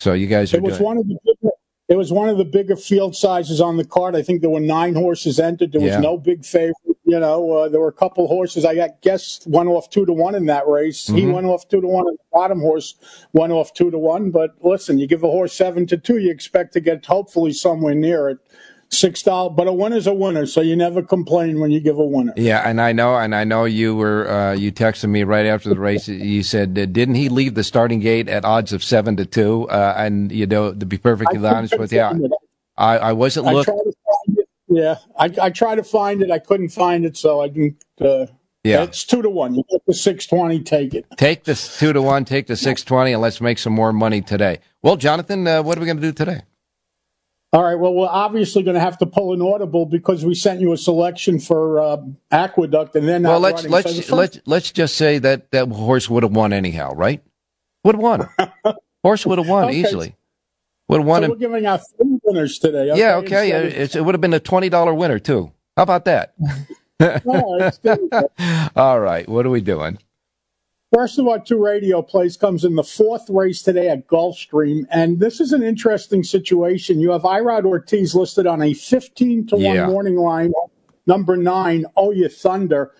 so 0.00 0.12
you 0.12 0.26
guys 0.26 0.52
are 0.52 0.56
It 0.58 0.62
was 0.64 0.78
doing. 0.78 0.84
one 0.84 0.96
of 0.98 1.06
the 1.08 1.18
bigger, 1.24 1.52
it 1.88 1.96
was 1.96 2.12
one 2.12 2.28
of 2.28 2.36
the 2.36 2.44
bigger 2.44 2.76
field 2.76 3.14
sizes 3.16 3.60
on 3.60 3.76
the 3.76 3.84
card. 3.84 4.16
I 4.16 4.22
think 4.22 4.40
there 4.40 4.50
were 4.50 4.60
nine 4.60 4.94
horses 4.94 5.38
entered. 5.38 5.72
There 5.72 5.80
was 5.80 5.92
Yeah. 5.92 6.00
no 6.00 6.18
big 6.18 6.44
favorite. 6.44 6.91
You 7.12 7.20
know, 7.20 7.50
uh, 7.52 7.68
there 7.68 7.80
were 7.80 7.88
a 7.88 7.92
couple 8.04 8.26
horses. 8.26 8.64
I 8.64 8.74
got 8.74 9.02
guessed 9.02 9.46
one 9.46 9.68
off 9.68 9.90
two 9.90 10.06
to 10.06 10.12
one 10.14 10.34
in 10.34 10.46
that 10.46 10.66
race. 10.66 11.06
He 11.06 11.12
Mm-hmm. 11.12 11.32
went 11.32 11.46
off 11.46 11.68
two 11.68 11.80
to 11.82 11.86
one. 11.86 12.06
And 12.08 12.16
the 12.18 12.24
bottom 12.32 12.60
horse 12.60 12.94
went 13.34 13.52
off 13.52 13.74
two 13.74 13.90
to 13.90 13.98
one. 13.98 14.30
But 14.30 14.50
listen, 14.62 14.98
you 14.98 15.06
give 15.06 15.22
a 15.22 15.28
horse 15.28 15.52
seven 15.52 15.86
to 15.88 15.98
two, 15.98 16.16
you 16.18 16.30
expect 16.30 16.72
to 16.72 16.80
get 16.80 17.04
hopefully 17.04 17.52
somewhere 17.52 17.94
near 17.94 18.30
it. 18.30 18.38
Six 18.88 19.22
dollars, 19.22 19.54
but 19.56 19.66
a 19.68 19.72
winner's 19.72 20.06
a 20.06 20.12
winner, 20.12 20.44
so 20.44 20.60
you 20.60 20.76
never 20.76 21.02
complain 21.02 21.60
when 21.60 21.70
you 21.70 21.80
give 21.80 21.96
a 21.98 22.04
winner. 22.04 22.34
Yeah, 22.36 22.60
and 22.68 22.78
I 22.78 22.92
know, 22.92 23.16
and 23.16 23.34
I 23.34 23.42
know 23.44 23.64
you 23.64 23.94
were. 23.96 24.28
Uh, 24.28 24.52
you 24.52 24.70
texted 24.70 25.08
me 25.08 25.22
right 25.24 25.46
after 25.46 25.70
the 25.70 25.80
race. 25.80 26.08
You 26.32 26.42
said, 26.42 26.78
uh, 26.78 26.84
"Didn't 26.84 27.14
he 27.14 27.30
leave 27.30 27.54
the 27.54 27.64
starting 27.64 28.00
gate 28.00 28.28
at 28.28 28.44
odds 28.44 28.70
of 28.74 28.84
seven 28.84 29.16
to 29.16 29.24
two? 29.24 29.66
Uh, 29.70 29.94
and 29.96 30.30
you 30.30 30.46
know, 30.46 30.74
to 30.74 30.84
be 30.84 30.98
perfectly 30.98 31.38
I 31.46 31.54
honest 31.56 31.78
with 31.78 31.90
you, 31.90 32.00
it. 32.04 32.32
I, 32.76 32.98
I 32.98 33.12
wasn't 33.14 33.46
I 33.46 33.52
looking. 33.52 33.72
tried 33.72 33.84
to 33.84 33.84
find 33.84 33.96
it. 33.96 33.96
Yeah, 34.72 34.96
I, 35.18 35.30
I 35.40 35.50
tried 35.50 35.76
to 35.76 35.84
find 35.84 36.22
it. 36.22 36.30
I 36.30 36.38
couldn't 36.38 36.70
find 36.70 37.04
it, 37.04 37.16
so 37.16 37.40
I 37.40 37.48
didn't. 37.48 37.84
Uh, 38.00 38.26
Yeah. 38.64 38.84
it's 38.84 39.04
two 39.04 39.20
to 39.22 39.28
one. 39.28 39.54
You 39.54 39.64
get 39.70 39.84
the 39.86 39.92
six 39.94 40.26
twenty, 40.26 40.60
take 40.60 40.94
it. 40.94 41.04
Take 41.16 41.44
the 41.44 41.54
two 41.54 41.92
to 41.92 42.00
one, 42.00 42.24
take 42.24 42.46
the 42.46 42.56
six 42.56 42.82
twenty, 42.82 43.12
and 43.12 43.20
let's 43.20 43.40
make 43.40 43.58
some 43.58 43.74
more 43.74 43.92
money 43.92 44.22
today. 44.22 44.60
Well, 44.82 44.96
Jonathan, 44.96 45.46
uh, 45.46 45.62
what 45.62 45.76
are 45.76 45.80
we 45.80 45.86
going 45.86 45.98
to 45.98 46.02
do 46.02 46.12
today? 46.12 46.40
All 47.52 47.62
right. 47.62 47.74
Well, 47.74 47.92
we're 47.92 48.08
obviously 48.08 48.62
going 48.62 48.76
to 48.76 48.80
have 48.80 48.96
to 48.98 49.06
pull 49.06 49.34
an 49.34 49.42
audible 49.42 49.84
because 49.84 50.24
we 50.24 50.34
sent 50.34 50.60
you 50.62 50.72
a 50.72 50.76
selection 50.78 51.38
for 51.38 51.80
uh, 51.80 51.96
Aqueduct, 52.30 52.96
and 52.96 53.06
then 53.06 53.24
Well, 53.24 53.40
let's 53.40 53.66
let's 53.68 53.90
so 53.90 53.94
the 53.96 54.02
first, 54.02 54.12
let's 54.12 54.40
let's 54.46 54.70
just 54.70 54.96
say 54.96 55.18
that 55.18 55.50
that 55.50 55.68
horse 55.68 56.08
would 56.08 56.22
have 56.22 56.32
won 56.34 56.54
anyhow, 56.54 56.94
right? 56.94 57.22
Would 57.84 57.96
have 57.96 58.02
won. 58.02 58.28
horse 59.02 59.26
would 59.26 59.38
have 59.38 59.48
won 59.48 59.64
Okay. 59.64 59.80
easily. 59.80 60.16
Would 60.88 61.00
have 61.00 61.06
won. 61.06 61.22
so 61.24 61.28
we're 61.30 61.36
giving 61.36 61.66
out 61.66 61.80
three 61.98 62.11
winners 62.32 62.58
today. 62.58 62.90
yeah, 62.94 63.16
okay. 63.16 63.52
uh, 63.52 63.60
It's, 63.62 63.96
it 63.96 64.04
would 64.04 64.14
have 64.14 64.20
been 64.20 64.34
a 64.34 64.40
twenty 64.40 64.68
dollar 64.68 64.94
winner 64.94 65.18
too. 65.18 65.52
How 65.76 65.82
about 65.84 66.04
that? 66.06 66.34
All 67.00 67.08
right, 67.08 67.24
let's 67.60 67.78
do. 67.78 68.10
All 68.76 69.00
right, 69.00 69.28
what 69.28 69.46
are 69.46 69.50
we 69.50 69.60
doing? 69.60 69.98
First 70.94 71.18
of 71.18 71.26
our 71.26 71.38
two 71.40 71.56
radio 71.62 72.02
plays 72.02 72.36
comes 72.36 72.64
in 72.66 72.74
the 72.74 72.82
fourth 72.84 73.30
race 73.30 73.62
today 73.62 73.88
at 73.88 74.06
Gulfstream, 74.06 74.84
and 74.90 75.20
this 75.20 75.40
is 75.40 75.52
an 75.54 75.62
interesting 75.62 76.22
situation. 76.22 77.00
You 77.00 77.12
have 77.12 77.22
Irad 77.22 77.64
Ortiz 77.64 78.14
listed 78.14 78.46
on 78.46 78.60
a 78.60 78.74
15 78.74 79.46
to 79.46 79.56
1 79.56 79.62
Yeah. 79.64 79.86
morning 79.86 80.16
line, 80.16 80.52
number 81.06 81.36
nine, 81.38 81.86
Oh 81.96 82.10
You 82.10 82.28
Thunder. 82.28 82.92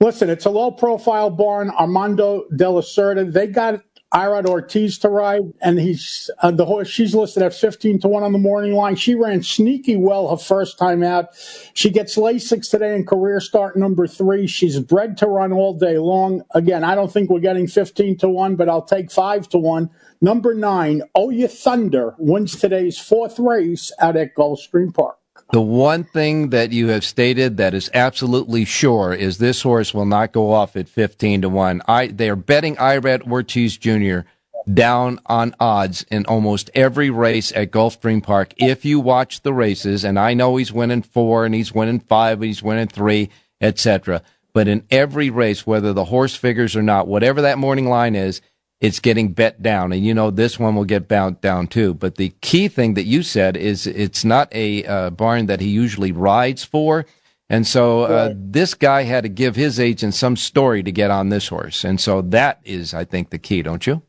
Listen, 0.00 0.30
it's 0.30 0.46
a 0.46 0.50
low 0.50 0.70
profile 0.72 1.30
barn, 1.30 1.70
Armando 1.70 2.44
de 2.56 2.68
la 2.68 2.80
Cerda. 2.80 3.32
They 3.32 3.46
got 3.46 3.82
Irad 4.14 4.46
Ortiz 4.46 4.98
to 5.00 5.10
ride, 5.10 5.52
and 5.60 5.78
he's 5.78 6.30
uh, 6.42 6.50
the 6.50 6.64
horse. 6.64 6.88
She's 6.88 7.14
listed 7.14 7.42
at 7.42 7.52
15 7.52 8.00
to 8.00 8.08
1 8.08 8.22
on 8.22 8.32
the 8.32 8.38
morning 8.38 8.72
line. 8.72 8.96
She 8.96 9.14
ran 9.14 9.42
sneaky 9.42 9.96
well 9.96 10.30
her 10.30 10.38
first 10.38 10.78
time 10.78 11.02
out. 11.02 11.28
She 11.74 11.90
gets 11.90 12.16
Lasix 12.16 12.70
today 12.70 12.94
in 12.94 13.04
career 13.04 13.38
start 13.38 13.76
number 13.76 14.06
three. 14.06 14.46
She's 14.46 14.80
bred 14.80 15.18
to 15.18 15.26
run 15.26 15.52
all 15.52 15.74
day 15.74 15.98
long. 15.98 16.42
Again, 16.54 16.84
I 16.84 16.94
don't 16.94 17.12
think 17.12 17.28
we're 17.28 17.40
getting 17.40 17.66
15 17.66 18.16
to 18.18 18.30
1, 18.30 18.56
but 18.56 18.70
I'll 18.70 18.82
take 18.82 19.10
5 19.10 19.46
to 19.50 19.58
1. 19.58 19.90
Number 20.22 20.54
nine, 20.54 21.02
You 21.14 21.46
Thunder, 21.46 22.14
wins 22.18 22.56
today's 22.56 22.98
fourth 22.98 23.38
race 23.38 23.92
out 24.00 24.16
at 24.16 24.34
Gulfstream 24.34 24.94
Park. 24.94 25.18
The 25.50 25.60
one 25.62 26.04
thing 26.04 26.50
that 26.50 26.72
you 26.72 26.88
have 26.88 27.04
stated 27.04 27.56
that 27.56 27.72
is 27.72 27.90
absolutely 27.94 28.66
sure 28.66 29.14
is 29.14 29.38
this 29.38 29.62
horse 29.62 29.94
will 29.94 30.04
not 30.04 30.32
go 30.32 30.52
off 30.52 30.76
at 30.76 30.90
15 30.90 31.42
to 31.42 31.48
1. 31.48 31.82
I, 31.88 32.08
they 32.08 32.28
are 32.28 32.36
betting 32.36 32.76
Irad 32.76 33.30
Ortiz 33.30 33.78
Jr. 33.78 34.28
down 34.70 35.20
on 35.24 35.54
odds 35.58 36.04
in 36.10 36.26
almost 36.26 36.70
every 36.74 37.08
race 37.08 37.50
at 37.52 37.70
Gulfstream 37.70 38.22
Park. 38.22 38.52
If 38.58 38.84
you 38.84 39.00
watch 39.00 39.40
the 39.40 39.54
races, 39.54 40.04
and 40.04 40.18
I 40.18 40.34
know 40.34 40.56
he's 40.56 40.70
winning 40.70 41.00
four 41.00 41.46
and 41.46 41.54
he's 41.54 41.72
winning 41.72 42.00
five, 42.00 42.38
and 42.38 42.44
he's 42.44 42.62
winning 42.62 42.88
three, 42.88 43.30
etc. 43.62 44.20
But 44.52 44.68
in 44.68 44.84
every 44.90 45.30
race, 45.30 45.66
whether 45.66 45.94
the 45.94 46.04
horse 46.04 46.34
figures 46.34 46.76
or 46.76 46.82
not, 46.82 47.08
whatever 47.08 47.40
that 47.40 47.56
morning 47.56 47.88
line 47.88 48.14
is, 48.14 48.42
it's 48.80 49.00
getting 49.00 49.32
bet 49.32 49.62
down. 49.62 49.92
And 49.92 50.04
you 50.04 50.14
know, 50.14 50.30
this 50.30 50.58
one 50.58 50.74
will 50.74 50.84
get 50.84 51.08
bound 51.08 51.40
down 51.40 51.66
too. 51.66 51.94
But 51.94 52.16
the 52.16 52.30
key 52.40 52.68
thing 52.68 52.94
that 52.94 53.04
you 53.04 53.22
said 53.22 53.56
is 53.56 53.86
it's 53.86 54.24
not 54.24 54.48
a 54.54 54.84
uh, 54.84 55.10
barn 55.10 55.46
that 55.46 55.60
he 55.60 55.68
usually 55.68 56.12
rides 56.12 56.64
for. 56.64 57.06
And 57.50 57.66
so 57.66 58.02
uh, 58.02 58.34
this 58.36 58.74
guy 58.74 59.04
had 59.04 59.22
to 59.22 59.28
give 59.28 59.56
his 59.56 59.80
agent 59.80 60.14
some 60.14 60.36
story 60.36 60.82
to 60.82 60.92
get 60.92 61.10
on 61.10 61.30
this 61.30 61.48
horse. 61.48 61.82
And 61.82 61.98
so 61.98 62.20
that 62.22 62.60
is, 62.64 62.92
I 62.92 63.04
think, 63.04 63.30
the 63.30 63.38
key, 63.38 63.62
don't 63.62 63.86
you? 63.86 64.02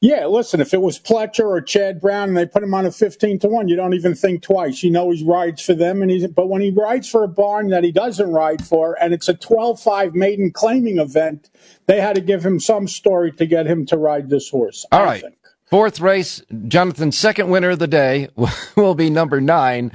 Yeah, 0.00 0.26
listen, 0.26 0.60
if 0.60 0.72
it 0.72 0.80
was 0.80 0.96
Pletcher 0.96 1.44
or 1.44 1.60
Chad 1.60 2.00
Brown 2.00 2.28
and 2.28 2.36
they 2.36 2.46
put 2.46 2.62
him 2.62 2.72
on 2.72 2.86
a 2.86 2.92
15 2.92 3.40
to 3.40 3.48
1, 3.48 3.66
you 3.66 3.74
don't 3.74 3.94
even 3.94 4.14
think 4.14 4.42
twice. 4.42 4.84
You 4.84 4.92
know 4.92 5.10
he 5.10 5.24
rides 5.24 5.60
for 5.60 5.74
them 5.74 6.02
and 6.02 6.10
he's 6.10 6.24
but 6.28 6.48
when 6.48 6.62
he 6.62 6.70
rides 6.70 7.08
for 7.08 7.24
a 7.24 7.28
barn 7.28 7.70
that 7.70 7.82
he 7.82 7.90
doesn't 7.90 8.30
ride 8.30 8.64
for 8.64 8.96
and 9.02 9.12
it's 9.12 9.28
a 9.28 9.34
12-5 9.34 10.14
maiden 10.14 10.52
claiming 10.52 10.98
event, 10.98 11.50
they 11.86 12.00
had 12.00 12.14
to 12.14 12.20
give 12.20 12.46
him 12.46 12.60
some 12.60 12.86
story 12.86 13.32
to 13.32 13.46
get 13.46 13.66
him 13.66 13.84
to 13.86 13.96
ride 13.96 14.30
this 14.30 14.48
horse. 14.48 14.86
All 14.92 15.00
I 15.00 15.04
right. 15.04 15.22
think. 15.22 15.34
Fourth 15.68 16.00
race, 16.00 16.42
Jonathan's 16.68 17.18
second 17.18 17.50
winner 17.50 17.70
of 17.70 17.80
the 17.80 17.88
day 17.88 18.28
will 18.76 18.94
be 18.94 19.10
number 19.10 19.40
nine, 19.40 19.90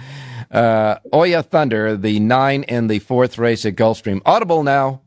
uh, 0.52 0.98
Oya 1.14 1.44
Thunder, 1.44 1.96
the 1.96 2.20
nine 2.20 2.64
in 2.64 2.88
the 2.88 3.00
fourth 3.00 3.38
race 3.38 3.66
at 3.66 3.76
Gulfstream. 3.76 4.22
Audible 4.26 4.64
now. 4.64 5.02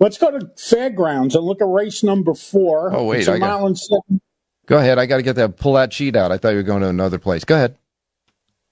Let's 0.00 0.18
go 0.18 0.30
to 0.36 0.50
Fairgrounds 0.58 1.34
and 1.34 1.44
look 1.44 1.60
at 1.60 1.68
race 1.68 2.02
number 2.02 2.34
4. 2.34 2.94
Oh, 2.94 3.04
wait, 3.04 3.20
It's 3.20 3.28
a 3.28 3.32
I 3.34 3.38
got- 3.38 3.46
mile 3.60 3.66
and 3.66 3.78
seven. 3.78 4.20
Go 4.66 4.78
ahead. 4.78 4.98
I 4.98 5.04
got 5.06 5.18
to 5.18 5.22
get 5.22 5.36
that, 5.36 5.56
pull 5.58 5.74
that 5.74 5.92
sheet 5.92 6.16
out. 6.16 6.32
I 6.32 6.38
thought 6.38 6.50
you 6.50 6.56
were 6.56 6.62
going 6.62 6.80
to 6.82 6.88
another 6.88 7.18
place. 7.18 7.44
Go 7.44 7.54
ahead. 7.54 7.76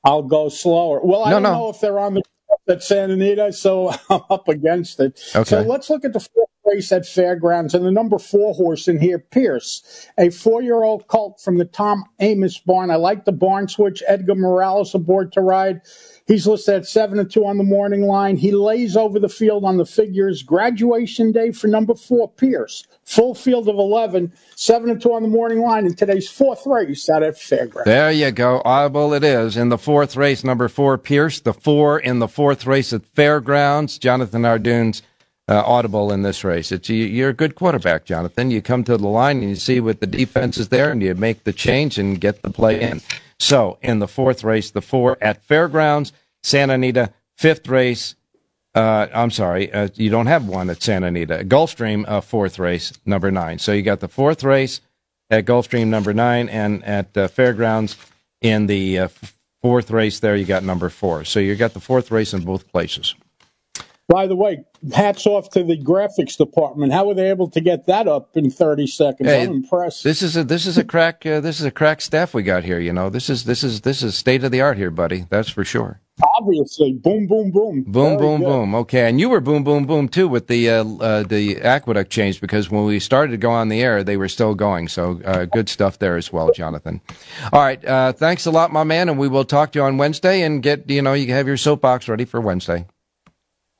I'll 0.04 0.22
go 0.22 0.48
slower. 0.48 1.00
Well, 1.04 1.22
I 1.24 1.30
No, 1.30 1.36
don't 1.36 1.42
no. 1.42 1.52
know 1.52 1.68
if 1.68 1.80
they're 1.80 1.98
on 1.98 2.14
the 2.14 2.22
at 2.68 2.82
Santa 2.82 3.12
Anita, 3.14 3.52
so 3.52 3.90
I'm 4.10 4.20
up 4.30 4.48
against 4.48 5.00
it. 5.00 5.20
Okay. 5.34 5.44
So 5.48 5.60
let's 5.62 5.90
look 5.90 6.04
at 6.04 6.12
the 6.12 6.20
fourth 6.20 6.48
race 6.64 6.92
at 6.92 7.06
Fairgrounds, 7.06 7.74
and 7.74 7.84
the 7.84 7.90
number 7.90 8.18
four 8.18 8.54
horse 8.54 8.88
in 8.88 9.00
here, 9.00 9.18
Pierce, 9.18 10.08
a 10.18 10.30
four-year-old 10.30 11.06
colt 11.08 11.40
from 11.40 11.58
the 11.58 11.64
Tom 11.64 12.04
Amoss 12.20 12.64
barn. 12.64 12.90
I 12.90 12.96
like 12.96 13.24
the 13.24 13.32
barn 13.32 13.68
switch. 13.68 14.02
Edgar 14.06 14.34
Morales 14.34 14.94
aboard 14.94 15.32
to 15.32 15.40
ride. 15.40 15.80
He's 16.26 16.46
listed 16.46 16.74
at 16.74 16.86
seven 16.86 17.18
and 17.18 17.30
two 17.30 17.44
on 17.44 17.58
the 17.58 17.64
morning 17.64 18.02
line. 18.02 18.36
He 18.36 18.52
lays 18.52 18.96
over 18.96 19.18
the 19.18 19.28
field 19.28 19.64
on 19.64 19.76
the 19.76 19.84
figures. 19.84 20.42
Graduation 20.42 21.32
day 21.32 21.50
for 21.50 21.66
number 21.66 21.94
four, 21.94 22.28
Pierce. 22.28 22.86
Full 23.04 23.34
field 23.34 23.68
of 23.68 23.76
11, 23.76 24.32
seven 24.54 24.90
and 24.90 25.02
two 25.02 25.12
on 25.12 25.22
the 25.22 25.28
morning 25.28 25.60
line 25.60 25.84
in 25.84 25.94
today's 25.94 26.30
fourth 26.30 26.64
race 26.64 27.10
out 27.10 27.24
at 27.24 27.36
Fairgrounds. 27.36 27.86
There 27.86 28.12
you 28.12 28.30
go. 28.30 28.62
Audible 28.64 29.12
it 29.12 29.24
is. 29.24 29.56
In 29.56 29.68
the 29.68 29.78
fourth 29.78 30.16
race, 30.16 30.44
number 30.44 30.68
four, 30.68 30.96
Pierce. 30.96 31.40
The 31.40 31.52
four 31.52 31.98
in 31.98 32.20
the 32.20 32.28
fourth 32.28 32.66
race 32.66 32.92
at 32.92 33.04
Fairgrounds. 33.14 33.98
Jonathan 33.98 34.44
Hardoon's 34.44 35.02
uh, 35.48 35.62
audible 35.66 36.12
in 36.12 36.22
this 36.22 36.44
race. 36.44 36.72
It's 36.72 36.88
you, 36.88 37.26
are 37.26 37.30
a 37.30 37.34
good 37.34 37.54
quarterback, 37.54 38.04
Jonathan. 38.04 38.50
You 38.50 38.62
come 38.62 38.84
to 38.84 38.96
the 38.96 39.08
line 39.08 39.38
and 39.38 39.48
you 39.50 39.56
see 39.56 39.80
what 39.80 40.00
the 40.00 40.06
defense 40.06 40.58
is 40.58 40.68
there, 40.68 40.90
and 40.90 41.02
you 41.02 41.14
make 41.14 41.44
the 41.44 41.52
change 41.52 41.98
and 41.98 42.20
get 42.20 42.42
the 42.42 42.50
play 42.50 42.80
in. 42.80 43.00
So 43.38 43.78
in 43.82 43.98
the 43.98 44.08
fourth 44.08 44.44
race, 44.44 44.70
the 44.70 44.82
four 44.82 45.18
at 45.20 45.42
Fairgrounds, 45.42 46.12
Santa 46.42 46.74
Anita, 46.74 47.12
fifth 47.36 47.68
race. 47.68 48.14
Uh, 48.74 49.08
I'm 49.12 49.30
sorry, 49.30 49.70
uh, 49.72 49.88
you 49.94 50.08
don't 50.08 50.26
have 50.26 50.48
one 50.48 50.70
at 50.70 50.82
Santa 50.82 51.08
Anita. 51.08 51.44
Gulfstream, 51.44 52.08
uh, 52.08 52.22
fourth 52.22 52.58
race, 52.58 52.92
number 53.04 53.30
nine. 53.30 53.58
So 53.58 53.72
you 53.72 53.82
got 53.82 54.00
the 54.00 54.08
fourth 54.08 54.42
race 54.42 54.80
at 55.28 55.44
Gulfstream, 55.44 55.88
number 55.88 56.14
nine, 56.14 56.48
and 56.48 56.82
at 56.84 57.14
uh, 57.16 57.28
Fairgrounds 57.28 57.96
in 58.40 58.66
the 58.66 58.98
uh, 58.98 59.08
fourth 59.60 59.90
race 59.90 60.20
there, 60.20 60.36
you 60.36 60.44
got 60.44 60.62
number 60.62 60.88
four. 60.88 61.24
So 61.24 61.40
you 61.40 61.54
got 61.54 61.74
the 61.74 61.80
fourth 61.80 62.10
race 62.10 62.32
in 62.32 62.44
both 62.44 62.70
places. 62.70 63.14
By 64.08 64.26
the 64.26 64.36
way, 64.36 64.64
hats 64.92 65.26
off 65.26 65.50
to 65.50 65.62
the 65.62 65.78
graphics 65.78 66.36
department. 66.36 66.92
How 66.92 67.06
were 67.06 67.14
they 67.14 67.30
able 67.30 67.48
to 67.50 67.60
get 67.60 67.86
that 67.86 68.08
up 68.08 68.36
in 68.36 68.50
30 68.50 68.86
seconds? 68.86 69.28
Hey, 69.28 69.42
I'm 69.44 69.52
impressed. 69.52 70.04
This 70.04 70.22
is 70.22 70.36
a 70.36 70.44
this 70.44 70.66
is 70.66 70.76
a 70.76 70.84
crack 70.84 71.24
uh, 71.24 71.40
this 71.40 71.60
is 71.60 71.66
a 71.66 71.70
crack 71.70 72.00
staff 72.00 72.34
we 72.34 72.42
got 72.42 72.64
here. 72.64 72.80
You 72.80 72.92
know, 72.92 73.08
this 73.08 73.30
is 73.30 73.44
this 73.44 73.62
is 73.62 73.82
this 73.82 74.02
is 74.02 74.14
state 74.16 74.44
of 74.44 74.50
the 74.50 74.60
art 74.60 74.76
here, 74.76 74.90
buddy. 74.90 75.26
That's 75.30 75.48
for 75.48 75.64
sure. 75.64 76.00
Obviously, 76.38 76.92
boom, 76.92 77.26
boom, 77.26 77.50
boom, 77.50 77.84
boom, 77.84 77.92
Very 77.92 78.16
boom, 78.18 78.40
good. 78.40 78.46
boom. 78.46 78.74
Okay, 78.74 79.08
and 79.08 79.18
you 79.18 79.30
were 79.30 79.40
boom, 79.40 79.64
boom, 79.64 79.86
boom 79.86 80.08
too 80.08 80.28
with 80.28 80.46
the 80.46 80.68
uh, 80.68 80.84
uh, 80.84 81.22
the 81.22 81.62
aqueduct 81.62 82.10
change 82.10 82.40
because 82.40 82.70
when 82.70 82.84
we 82.84 83.00
started 83.00 83.30
to 83.30 83.38
go 83.38 83.50
on 83.50 83.68
the 83.70 83.80
air, 83.82 84.04
they 84.04 84.16
were 84.16 84.28
still 84.28 84.54
going. 84.54 84.88
So 84.88 85.20
uh, 85.24 85.46
good 85.46 85.68
stuff 85.68 85.98
there 85.98 86.16
as 86.16 86.30
well, 86.32 86.50
Jonathan. 86.52 87.00
All 87.52 87.62
right, 87.62 87.82
uh, 87.84 88.12
thanks 88.12 88.44
a 88.46 88.50
lot, 88.50 88.72
my 88.72 88.84
man, 88.84 89.08
and 89.08 89.18
we 89.18 89.28
will 89.28 89.44
talk 89.44 89.72
to 89.72 89.78
you 89.78 89.84
on 89.84 89.96
Wednesday 89.96 90.42
and 90.42 90.62
get 90.62 90.90
you 90.90 91.00
know 91.00 91.14
you 91.14 91.32
have 91.32 91.46
your 91.46 91.56
soapbox 91.56 92.08
ready 92.08 92.26
for 92.26 92.40
Wednesday. 92.40 92.84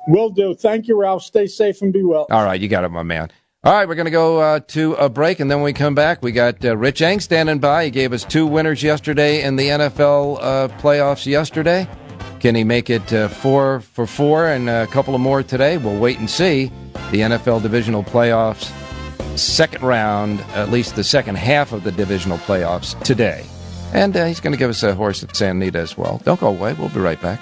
Will 0.09 0.31
do. 0.31 0.55
Thank 0.55 0.89
you, 0.89 0.99
Ralph. 0.99 1.23
Stay 1.23 1.47
safe 1.47 1.83
and 1.83 1.93
be 1.93 2.03
well. 2.03 2.27
All 2.31 2.45
right, 2.45 2.61
you 2.61 2.69
got 2.69 2.85
it, 2.85 2.91
my 2.91 3.03
man. 3.03 3.31
All 3.65 3.73
right, 3.73 3.87
we're 3.87 3.95
going 3.95 4.07
to 4.07 4.11
go 4.11 4.41
uh, 4.41 4.61
to 4.69 4.95
a 4.95 5.09
break, 5.09 5.39
and 5.39 5.49
then 5.49 5.59
when 5.59 5.67
we 5.67 5.73
come 5.73 5.95
back, 5.95 6.21
we 6.21 6.33
got 6.33 6.65
uh, 6.65 6.77
Rich 6.77 7.01
Eng 7.01 7.21
standing 7.21 7.61
by. 7.61 7.85
He 7.85 7.91
gave 7.93 8.13
us 8.13 8.25
two 8.25 8.45
winners 8.45 8.83
yesterday 8.83 9.43
in 9.45 9.55
the 9.55 9.69
NFL 9.69 10.39
uh, 10.41 10.69
playoffs 10.81 11.27
yesterday. 11.27 11.87
Can 12.41 12.57
he 12.57 12.65
make 12.65 12.91
it 12.91 13.13
uh, 13.13 13.29
four 13.29 13.79
for 13.79 14.05
four 14.05 14.49
and 14.49 14.69
a 14.69 14.89
couple 14.89 15.15
of 15.15 15.21
more 15.21 15.45
today? 15.45 15.79
We'll 15.79 16.01
wait 16.01 16.19
and 16.19 16.29
see. 16.29 16.73
The 17.13 17.21
NFL 17.21 17.63
divisional 17.63 18.03
playoffs, 18.03 18.73
second 19.39 19.85
round, 19.85 20.41
at 20.55 20.71
least 20.71 20.97
the 20.97 21.05
second 21.05 21.37
half 21.37 21.71
of 21.71 21.85
the 21.85 21.93
divisional 21.93 22.39
playoffs 22.39 23.01
today. 23.05 23.45
And 23.95 24.17
uh, 24.17 24.25
he's 24.25 24.41
going 24.41 24.53
to 24.53 24.59
give 24.59 24.71
us 24.71 24.83
a 24.83 24.93
horse 24.93 25.23
at 25.23 25.37
San 25.37 25.59
Anita 25.59 25.79
as 25.79 25.97
well. 25.97 26.21
Don't 26.25 26.41
go 26.41 26.49
away. 26.49 26.73
We'll 26.73 26.89
be 26.89 26.99
right 26.99 27.21
back. 27.23 27.39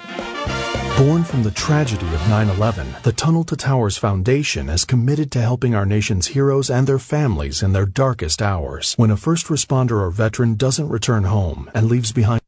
Born 1.01 1.23
from 1.23 1.41
the 1.41 1.49
tragedy 1.49 2.05
of 2.13 2.29
9 2.29 2.49
11, 2.49 2.97
the 3.01 3.11
Tunnel 3.11 3.43
to 3.45 3.55
Towers 3.55 3.97
Foundation 3.97 4.69
is 4.69 4.85
committed 4.85 5.31
to 5.31 5.41
helping 5.41 5.73
our 5.73 5.83
nation's 5.83 6.27
heroes 6.27 6.69
and 6.69 6.85
their 6.85 6.99
families 6.99 7.63
in 7.63 7.73
their 7.73 7.87
darkest 7.87 8.39
hours. 8.39 8.93
When 8.97 9.09
a 9.09 9.17
first 9.17 9.47
responder 9.47 9.99
or 9.99 10.11
veteran 10.11 10.53
doesn't 10.53 10.89
return 10.89 11.23
home 11.23 11.71
and 11.73 11.87
leaves 11.87 12.11
behind 12.11 12.40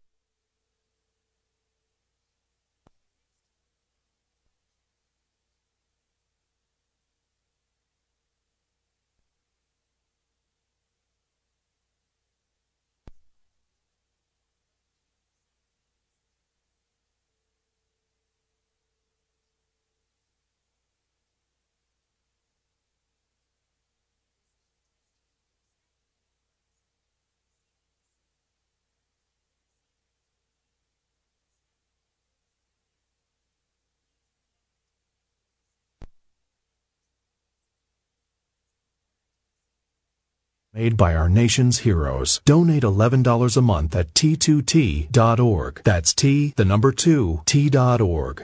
made 40.73 40.97
by 40.97 41.15
our 41.15 41.29
nation's 41.29 41.79
heroes. 41.79 42.41
Donate 42.45 42.83
$11 42.83 43.57
a 43.57 43.61
month 43.61 43.95
at 43.95 44.13
t2t.org. 44.13 45.81
That's 45.83 46.13
T, 46.15 46.53
the 46.55 46.65
number 46.65 46.91
2, 46.91 47.41
t.org. 47.45 48.43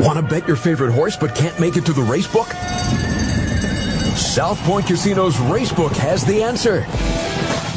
Want 0.00 0.18
to 0.18 0.22
bet 0.22 0.48
your 0.48 0.56
favorite 0.56 0.92
horse 0.92 1.16
but 1.16 1.34
can't 1.36 1.58
make 1.60 1.76
it 1.76 1.86
to 1.86 1.92
the 1.92 2.02
race 2.02 2.26
book? 2.26 2.48
South 4.16 4.58
Point 4.64 4.86
Casino's 4.86 5.36
Racebook 5.36 5.92
has 5.96 6.24
the 6.24 6.42
answer. 6.42 6.84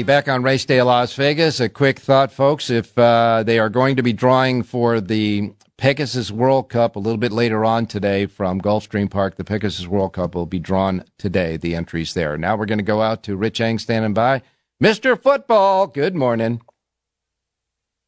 Back 0.00 0.26
on 0.26 0.42
Race 0.42 0.64
Day 0.64 0.80
Las 0.80 1.12
Vegas. 1.16 1.60
A 1.60 1.68
quick 1.68 1.98
thought, 1.98 2.32
folks. 2.32 2.70
If 2.70 2.96
uh, 2.96 3.42
they 3.42 3.58
are 3.58 3.68
going 3.68 3.96
to 3.96 4.02
be 4.02 4.14
drawing 4.14 4.62
for 4.62 5.02
the 5.02 5.52
Pegasus 5.76 6.30
World 6.30 6.70
Cup 6.70 6.96
a 6.96 6.98
little 6.98 7.18
bit 7.18 7.30
later 7.30 7.62
on 7.62 7.84
today 7.84 8.24
from 8.24 8.58
Gulfstream 8.58 9.10
Park, 9.10 9.36
the 9.36 9.44
Pegasus 9.44 9.86
World 9.86 10.14
Cup 10.14 10.34
will 10.34 10.46
be 10.46 10.58
drawn 10.58 11.04
today, 11.18 11.58
the 11.58 11.74
entries 11.74 12.14
there. 12.14 12.38
Now 12.38 12.56
we're 12.56 12.64
going 12.64 12.78
to 12.78 12.82
go 12.82 13.02
out 13.02 13.22
to 13.24 13.36
Rich 13.36 13.60
Eng 13.60 13.78
standing 13.78 14.14
by. 14.14 14.40
Mr. 14.82 15.20
Football, 15.20 15.88
good 15.88 16.14
morning. 16.14 16.62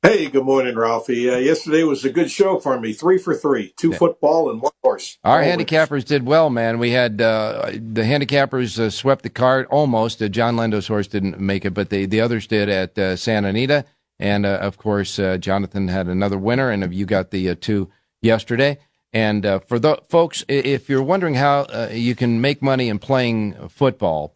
Hey, 0.04 0.28
good 0.28 0.44
morning, 0.44 0.74
Ralphie. 0.74 1.30
Uh, 1.30 1.38
yesterday 1.38 1.82
was 1.82 2.04
a 2.04 2.10
good 2.10 2.30
show 2.30 2.60
for 2.60 2.78
me. 2.78 2.92
Three 2.92 3.16
for 3.16 3.34
three, 3.34 3.72
two 3.78 3.90
football 3.94 4.50
and 4.50 4.60
one 4.60 4.72
horse. 4.82 5.16
Our 5.24 5.42
always. 5.42 5.56
handicappers 5.56 6.04
did 6.04 6.26
well, 6.26 6.50
man. 6.50 6.78
We 6.78 6.90
had 6.90 7.22
uh, 7.22 7.70
the 7.72 8.02
handicappers 8.02 8.78
uh, 8.78 8.90
swept 8.90 9.22
the 9.22 9.30
card 9.30 9.66
almost. 9.70 10.20
Uh, 10.20 10.28
John 10.28 10.56
Lindo's 10.56 10.88
horse 10.88 11.06
didn't 11.06 11.40
make 11.40 11.64
it, 11.64 11.70
but 11.70 11.88
the 11.88 12.04
the 12.04 12.20
others 12.20 12.46
did 12.46 12.68
at 12.68 12.98
uh, 12.98 13.16
Santa 13.16 13.48
Anita, 13.48 13.86
and 14.18 14.44
uh, 14.44 14.58
of 14.60 14.76
course 14.76 15.18
Jonathan 15.40 15.88
had 15.88 16.06
another 16.06 16.36
winner, 16.36 16.68
and 16.68 16.94
you 16.94 17.06
got 17.06 17.30
the 17.30 17.54
two 17.54 17.88
yesterday. 18.20 18.76
And 19.14 19.46
uh, 19.46 19.60
for 19.60 19.78
the 19.78 20.02
folks, 20.10 20.44
if 20.48 20.90
you're 20.90 21.02
wondering 21.02 21.36
how 21.36 21.60
uh, 21.60 21.88
you 21.90 22.14
can 22.14 22.42
make 22.42 22.60
money 22.60 22.90
in 22.90 22.98
playing 22.98 23.68
football, 23.70 24.34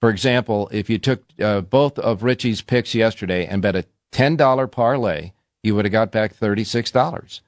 for 0.00 0.08
example, 0.08 0.70
if 0.72 0.88
you 0.88 0.96
took 0.96 1.24
uh, 1.38 1.60
both 1.60 1.98
of 1.98 2.22
Richie's 2.22 2.62
picks 2.62 2.94
yesterday 2.94 3.44
and 3.44 3.60
bet 3.60 3.76
a 3.76 3.84
$10 4.12 4.70
parlay, 4.70 5.32
you 5.62 5.74
would 5.74 5.84
have 5.84 5.92
got 5.92 6.12
back 6.12 6.34
$36. 6.34 7.40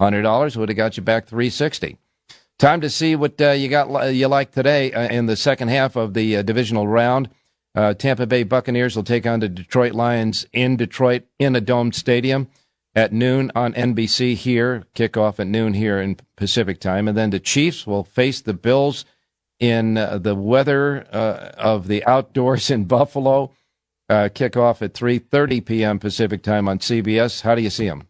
$100 0.00 0.56
would 0.56 0.68
have 0.68 0.76
got 0.76 0.96
you 0.96 1.02
back 1.02 1.26
360 1.26 1.98
Time 2.60 2.82
to 2.82 2.90
see 2.90 3.16
what 3.16 3.40
uh, 3.40 3.52
you 3.52 3.70
got 3.70 4.12
you 4.12 4.28
like 4.28 4.50
today 4.50 4.92
uh, 4.92 5.08
in 5.08 5.24
the 5.24 5.34
second 5.34 5.68
half 5.68 5.96
of 5.96 6.12
the 6.12 6.36
uh, 6.36 6.42
divisional 6.42 6.86
round. 6.86 7.30
Uh, 7.74 7.94
Tampa 7.94 8.26
Bay 8.26 8.42
Buccaneers 8.42 8.94
will 8.94 9.02
take 9.02 9.26
on 9.26 9.40
the 9.40 9.48
Detroit 9.48 9.94
Lions 9.94 10.44
in 10.52 10.76
Detroit 10.76 11.22
in 11.38 11.56
a 11.56 11.62
domed 11.62 11.94
stadium 11.94 12.48
at 12.94 13.14
noon 13.14 13.50
on 13.54 13.72
NBC 13.72 14.34
here. 14.34 14.84
Kickoff 14.94 15.40
at 15.40 15.46
noon 15.46 15.72
here 15.72 16.02
in 16.02 16.18
Pacific 16.36 16.80
time, 16.80 17.08
and 17.08 17.16
then 17.16 17.30
the 17.30 17.40
Chiefs 17.40 17.86
will 17.86 18.04
face 18.04 18.42
the 18.42 18.52
Bills 18.52 19.06
in 19.58 19.96
uh, 19.96 20.18
the 20.18 20.34
weather 20.34 21.06
uh, 21.10 21.52
of 21.56 21.88
the 21.88 22.04
outdoors 22.04 22.70
in 22.70 22.84
Buffalo. 22.84 23.52
Kickoff 24.10 24.82
at 24.82 24.94
3:30 24.94 25.64
p.m. 25.64 25.98
Pacific 25.98 26.42
time 26.42 26.68
on 26.68 26.78
CBS. 26.78 27.42
How 27.42 27.54
do 27.54 27.62
you 27.62 27.70
see 27.70 27.86
them? 27.86 28.06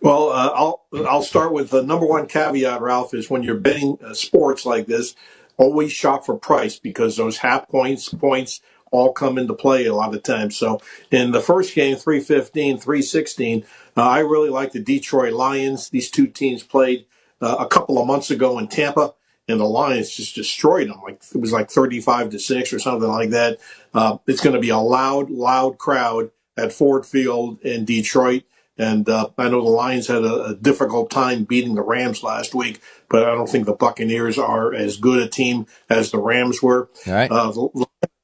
Well, 0.00 0.30
uh, 0.30 0.50
I'll 0.54 0.86
I'll 1.06 1.22
start 1.22 1.52
with 1.52 1.70
the 1.70 1.82
number 1.82 2.06
one 2.06 2.26
caveat, 2.26 2.80
Ralph, 2.80 3.14
is 3.14 3.28
when 3.28 3.42
you're 3.42 3.56
betting 3.56 3.98
uh, 4.04 4.14
sports 4.14 4.64
like 4.64 4.86
this, 4.86 5.14
always 5.56 5.92
shop 5.92 6.24
for 6.24 6.36
price 6.36 6.78
because 6.78 7.16
those 7.16 7.38
half 7.38 7.68
points 7.68 8.08
points 8.08 8.60
all 8.90 9.12
come 9.12 9.38
into 9.38 9.54
play 9.54 9.86
a 9.86 9.94
lot 9.94 10.14
of 10.14 10.22
times. 10.22 10.56
So 10.56 10.80
in 11.10 11.30
the 11.30 11.40
first 11.40 11.74
game, 11.74 11.96
315, 11.96 12.78
316, 12.78 13.64
uh, 13.96 14.02
I 14.02 14.18
really 14.20 14.50
like 14.50 14.72
the 14.72 14.80
Detroit 14.80 15.32
Lions. 15.32 15.90
These 15.90 16.10
two 16.10 16.26
teams 16.26 16.62
played 16.62 17.06
uh, 17.40 17.56
a 17.60 17.68
couple 17.68 18.00
of 18.00 18.06
months 18.06 18.30
ago 18.30 18.58
in 18.58 18.68
Tampa, 18.68 19.14
and 19.50 19.60
the 19.60 19.64
Lions 19.64 20.10
just 20.10 20.34
destroyed 20.34 20.88
them. 20.88 21.00
Like 21.02 21.22
it 21.34 21.40
was 21.40 21.52
like 21.52 21.70
35 21.70 22.30
to 22.30 22.38
six 22.38 22.72
or 22.72 22.78
something 22.78 23.08
like 23.08 23.30
that. 23.30 23.58
Uh, 23.92 24.18
it's 24.26 24.40
going 24.40 24.54
to 24.54 24.60
be 24.60 24.70
a 24.70 24.78
loud, 24.78 25.30
loud 25.30 25.78
crowd 25.78 26.30
at 26.56 26.72
Ford 26.72 27.04
Field 27.04 27.60
in 27.62 27.84
Detroit. 27.84 28.44
And 28.78 29.08
uh, 29.08 29.28
I 29.36 29.48
know 29.48 29.62
the 29.62 29.68
Lions 29.68 30.06
had 30.06 30.24
a, 30.24 30.44
a, 30.44 30.54
difficult 30.54 31.10
time 31.10 31.44
beating 31.44 31.74
the 31.74 31.82
Rams 31.82 32.22
last 32.22 32.54
week, 32.54 32.80
but 33.10 33.28
I 33.28 33.34
don't 33.34 33.48
think 33.48 33.66
the 33.66 33.74
Buccaneers 33.74 34.38
are 34.38 34.72
as 34.72 34.96
good 34.96 35.18
a 35.22 35.28
team 35.28 35.66
as 35.90 36.10
the 36.10 36.18
Rams 36.18 36.62
were. 36.62 36.88
All 37.06 37.12
right. 37.12 37.30
Uh, 37.30 37.52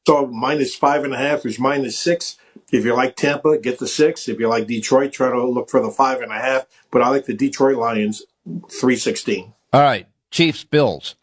so 0.07 0.27
minus 0.27 0.75
five 0.75 1.05
and 1.05 1.13
a 1.13 1.19
half 1.19 1.45
is 1.45 1.59
minus 1.59 1.99
six. 1.99 2.39
If 2.73 2.85
you 2.85 2.95
like 2.95 3.17
Tampa, 3.17 3.59
get 3.59 3.79
the 3.79 3.87
six. 3.87 4.29
If 4.29 4.41
you 4.41 4.49
like 4.49 4.67
Detroit, 4.67 5.13
try 5.13 5.31
to 5.31 5.47
look 5.47 5.69
for 5.69 5.83
the 5.83 5.91
five 5.91 6.23
and 6.23 6.33
a 6.33 6.39
half. 6.39 6.67
But 6.91 7.03
I 7.03 7.11
like 7.11 7.27
the 7.27 7.35
Detroit 7.35 7.77
Lions, 7.77 8.23
three 8.71 8.97
sixteen. 8.97 9.53
All 9.73 9.83
right, 9.83 10.07
Chiefs 10.37 10.65
Bills. 10.65 11.17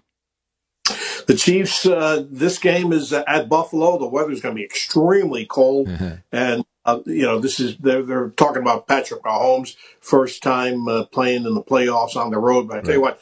The 1.28 1.36
Chiefs. 1.38 1.86
Uh, 1.86 2.26
this 2.30 2.58
game 2.58 2.92
is 2.92 3.14
at 3.14 3.48
Buffalo. 3.48 4.00
The 4.00 4.08
weather 4.08 4.32
is 4.32 4.42
going 4.42 4.56
to 4.56 4.60
be 4.60 4.66
extremely 4.66 5.46
cold, 5.46 5.88
mm-hmm. 5.88 6.16
and 6.32 6.66
uh, 6.84 7.00
you 7.06 7.22
know, 7.22 7.40
this 7.40 7.60
is 7.60 7.78
they're, 7.78 8.02
they're 8.02 8.30
talking 8.32 8.64
about 8.64 8.88
Patrick 8.88 9.22
Mahomes' 9.22 9.76
first 10.00 10.42
time 10.42 10.88
uh, 10.88 11.06
playing 11.06 11.46
in 11.46 11.54
the 11.54 11.62
playoffs 11.62 12.16
on 12.16 12.32
the 12.32 12.40
road. 12.40 12.68
But 12.68 12.80
I 12.80 12.82
tell 12.82 12.96
you 12.96 13.02
what, 13.02 13.22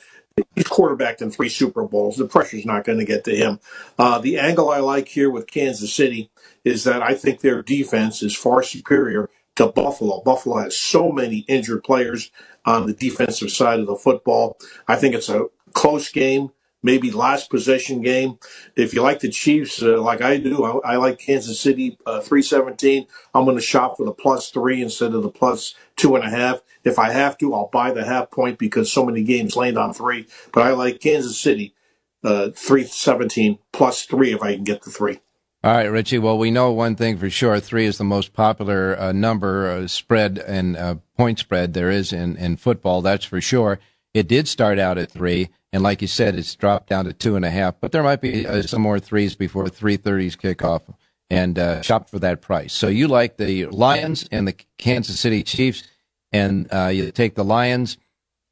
he's 0.55 0.67
quarterbacked 0.67 1.21
in 1.21 1.29
three 1.29 1.49
Super 1.49 1.83
Bowls. 1.83 2.15
The 2.15 2.25
pressure's 2.25 2.65
not 2.65 2.85
going 2.85 2.99
to 2.99 3.05
get 3.05 3.25
to 3.25 3.35
him. 3.35 3.59
Uh, 3.99 4.19
the 4.19 4.39
angle 4.39 4.69
I 4.69 4.79
like 4.79 5.09
here 5.09 5.29
with 5.29 5.45
Kansas 5.45 5.93
City 5.93 6.31
is 6.63 6.85
that 6.85 7.03
I 7.03 7.15
think 7.15 7.41
their 7.41 7.61
defense 7.61 8.23
is 8.23 8.33
far 8.33 8.63
superior 8.63 9.29
to 9.57 9.67
Buffalo. 9.67 10.21
Buffalo 10.21 10.59
has 10.59 10.77
so 10.77 11.11
many 11.11 11.39
injured 11.49 11.83
players 11.83 12.31
on 12.65 12.87
the 12.87 12.93
defensive 12.93 13.51
side 13.51 13.79
of 13.79 13.87
the 13.87 13.95
football. 13.95 14.57
I 14.87 14.95
think 14.95 15.15
it's 15.15 15.29
a 15.29 15.47
close 15.73 16.11
game 16.11 16.51
maybe 16.83 17.11
last 17.11 17.49
possession 17.49 18.01
game. 18.01 18.39
If 18.75 18.93
you 18.93 19.01
like 19.01 19.19
the 19.19 19.29
Chiefs, 19.29 19.81
uh, 19.81 20.01
like 20.01 20.21
I 20.21 20.37
do, 20.37 20.63
I, 20.63 20.93
I 20.93 20.95
like 20.97 21.19
Kansas 21.19 21.59
City 21.59 21.97
uh, 22.05 22.21
317. 22.21 23.07
I'm 23.33 23.45
going 23.45 23.57
to 23.57 23.61
shop 23.61 23.97
for 23.97 24.05
the 24.05 24.13
plus 24.13 24.49
three 24.49 24.81
instead 24.81 25.13
of 25.13 25.23
the 25.23 25.29
plus 25.29 25.75
two 25.95 26.15
and 26.15 26.25
a 26.25 26.29
half. 26.29 26.61
If 26.83 26.97
I 26.97 27.11
have 27.11 27.37
to, 27.39 27.53
I'll 27.53 27.69
buy 27.71 27.91
the 27.91 28.05
half 28.05 28.31
point 28.31 28.57
because 28.57 28.91
so 28.91 29.05
many 29.05 29.23
games 29.23 29.55
land 29.55 29.77
on 29.77 29.93
three. 29.93 30.27
But 30.51 30.63
I 30.63 30.71
like 30.71 30.99
Kansas 30.99 31.39
City 31.39 31.75
uh, 32.23 32.49
317 32.55 33.59
plus 33.71 34.03
three 34.03 34.33
if 34.33 34.41
I 34.41 34.55
can 34.55 34.63
get 34.63 34.81
the 34.81 34.89
three. 34.89 35.19
All 35.63 35.71
right, 35.71 35.85
Richie. 35.85 36.17
Well, 36.17 36.39
we 36.39 36.49
know 36.49 36.71
one 36.71 36.95
thing 36.95 37.19
for 37.19 37.29
sure. 37.29 37.59
Three 37.59 37.85
is 37.85 37.99
the 37.99 38.03
most 38.03 38.33
popular 38.33 38.99
uh, 38.99 39.11
number 39.11 39.69
uh, 39.69 39.87
spread 39.87 40.39
and 40.39 40.75
uh, 40.75 40.95
point 41.15 41.37
spread 41.37 41.75
there 41.75 41.91
is 41.91 42.11
in, 42.11 42.35
in 42.37 42.57
football. 42.57 43.03
That's 43.03 43.25
for 43.25 43.39
sure. 43.39 43.79
It 44.11 44.27
did 44.27 44.47
start 44.47 44.79
out 44.79 44.97
at 44.97 45.11
three. 45.11 45.49
And 45.73 45.83
like 45.83 46.01
you 46.01 46.07
said, 46.07 46.35
it's 46.35 46.53
dropped 46.55 46.89
down 46.89 47.05
to 47.05 47.13
two 47.13 47.35
and 47.35 47.45
a 47.45 47.49
half. 47.49 47.75
But 47.79 47.91
there 47.91 48.03
might 48.03 48.21
be 48.21 48.45
uh, 48.45 48.61
some 48.61 48.81
more 48.81 48.99
threes 48.99 49.35
before 49.35 49.65
3:30s 49.65 50.35
kickoff, 50.37 50.81
and 51.29 51.57
uh, 51.57 51.81
shop 51.81 52.09
for 52.09 52.19
that 52.19 52.41
price. 52.41 52.73
So 52.73 52.87
you 52.87 53.07
like 53.07 53.37
the 53.37 53.67
Lions 53.67 54.27
and 54.31 54.47
the 54.47 54.55
Kansas 54.77 55.19
City 55.19 55.43
Chiefs, 55.43 55.83
and 56.31 56.67
uh, 56.73 56.87
you 56.87 57.11
take 57.11 57.35
the 57.35 57.45
Lions 57.45 57.97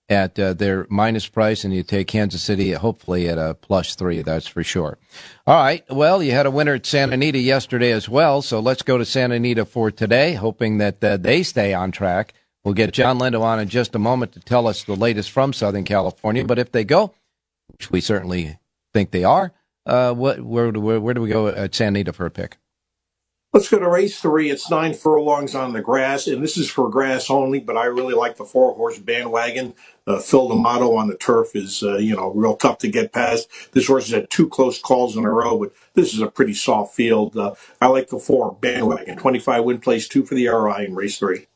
at 0.07 0.39
uh, 0.39 0.53
their 0.53 0.87
minus 0.89 1.27
price, 1.27 1.63
and 1.63 1.73
you 1.73 1.83
take 1.83 2.07
Kansas 2.07 2.41
City 2.41 2.71
hopefully 2.71 3.29
at 3.29 3.37
a 3.37 3.53
plus 3.53 3.95
three. 3.95 4.21
That's 4.21 4.47
for 4.47 4.63
sure. 4.63 4.97
All 5.45 5.61
right. 5.61 5.83
Well, 5.89 6.23
you 6.23 6.31
had 6.31 6.45
a 6.45 6.51
winner 6.51 6.73
at 6.75 6.85
Santa 6.85 7.13
Anita 7.13 7.37
yesterday 7.37 7.91
as 7.91 8.09
well. 8.09 8.41
So 8.41 8.59
let's 8.59 8.81
go 8.81 8.97
to 8.97 9.05
Santa 9.05 9.35
Anita 9.35 9.65
for 9.65 9.91
today, 9.91 10.33
hoping 10.33 10.79
that 10.79 11.03
uh, 11.03 11.17
they 11.17 11.43
stay 11.43 11.73
on 11.73 11.91
track. 11.91 12.33
We'll 12.63 12.73
get 12.73 12.91
John 12.93 13.19
Lindo 13.19 13.41
on 13.41 13.59
in 13.59 13.69
just 13.69 13.95
a 13.95 13.99
moment 13.99 14.33
to 14.33 14.39
tell 14.39 14.67
us 14.67 14.83
the 14.83 14.95
latest 14.95 15.31
from 15.31 15.53
Southern 15.53 15.85
California. 15.85 16.43
But 16.43 16.59
if 16.59 16.71
they 16.71 16.83
go, 16.83 17.13
which 17.67 17.89
we 17.89 18.01
certainly 18.01 18.59
think 18.93 19.11
they 19.11 19.23
are, 19.23 19.53
uh, 19.85 20.13
what, 20.13 20.41
where, 20.41 20.71
where, 20.71 20.99
where 20.99 21.13
do 21.13 21.21
we 21.21 21.29
go 21.29 21.47
at 21.47 21.73
San 21.73 21.89
Anita 21.89 22.13
for 22.13 22.25
a 22.25 22.31
pick? 22.31 22.57
Let's 23.51 23.67
go 23.67 23.79
to 23.79 23.89
race 23.89 24.21
three. 24.21 24.51
It's 24.51 24.69
nine 24.69 24.93
furlongs 24.93 25.55
on 25.55 25.73
the 25.73 25.81
grass, 25.81 26.27
and 26.27 26.43
this 26.43 26.55
is 26.55 26.69
for 26.69 26.87
grass 26.87 27.31
only, 27.31 27.59
but 27.59 27.77
I 27.77 27.85
really 27.85 28.13
like 28.13 28.37
the 28.37 28.45
four 28.45 28.75
horse 28.75 28.99
bandwagon. 28.99 29.73
Uh, 30.05 30.19
Phil 30.19 30.49
D'Amato 30.49 30.95
on 30.95 31.07
the 31.07 31.17
turf 31.17 31.55
is, 31.55 31.81
uh, 31.81 31.97
you 31.97 32.15
know, 32.15 32.29
real 32.29 32.55
tough 32.55 32.77
to 32.79 32.87
get 32.87 33.11
past. 33.11 33.49
This 33.71 33.87
horse 33.87 34.05
has 34.05 34.13
had 34.13 34.29
two 34.29 34.47
close 34.47 34.79
calls 34.79 35.17
in 35.17 35.25
a 35.25 35.31
row, 35.31 35.57
but 35.57 35.73
this 35.95 36.13
is 36.13 36.21
a 36.21 36.27
pretty 36.27 36.53
soft 36.53 36.93
field. 36.93 37.35
Uh, 37.35 37.55
I 37.81 37.87
like 37.87 38.09
the 38.09 38.19
four 38.19 38.51
bandwagon. 38.51 39.17
25 39.17 39.63
win 39.63 39.79
place, 39.79 40.07
two 40.07 40.23
for 40.23 40.35
the 40.35 40.47
RI 40.47 40.85
in 40.85 40.93
race 40.93 41.17
three. 41.17 41.47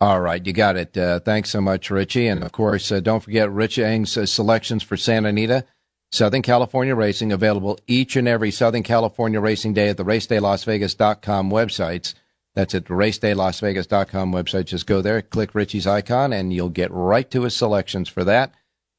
All 0.00 0.20
right, 0.20 0.44
you 0.44 0.52
got 0.52 0.76
it. 0.76 0.96
Uh, 0.96 1.20
thanks 1.20 1.50
so 1.50 1.60
much, 1.60 1.90
Richie. 1.90 2.26
And 2.26 2.42
of 2.42 2.52
course, 2.52 2.90
uh, 2.90 3.00
don't 3.00 3.22
forget 3.22 3.50
Rich 3.50 3.78
Eng's 3.78 4.16
uh, 4.16 4.26
selections 4.26 4.82
for 4.82 4.96
Santa 4.96 5.28
Anita, 5.28 5.64
Southern 6.12 6.42
California 6.42 6.94
Racing, 6.94 7.32
available 7.32 7.78
each 7.86 8.16
and 8.16 8.26
every 8.26 8.50
Southern 8.50 8.82
California 8.82 9.40
Racing 9.40 9.72
Day 9.72 9.88
at 9.88 9.96
the 9.96 10.04
RacedayLasVegas.com 10.04 11.50
websites. 11.50 12.14
That's 12.54 12.74
at 12.74 12.86
the 12.86 12.94
RacedayLasVegas.com 12.94 14.32
website. 14.32 14.66
Just 14.66 14.86
go 14.86 15.00
there, 15.00 15.22
click 15.22 15.54
Richie's 15.54 15.86
icon, 15.86 16.32
and 16.32 16.52
you'll 16.52 16.68
get 16.68 16.92
right 16.92 17.30
to 17.30 17.42
his 17.42 17.56
selections 17.56 18.08
for 18.08 18.24
that. 18.24 18.52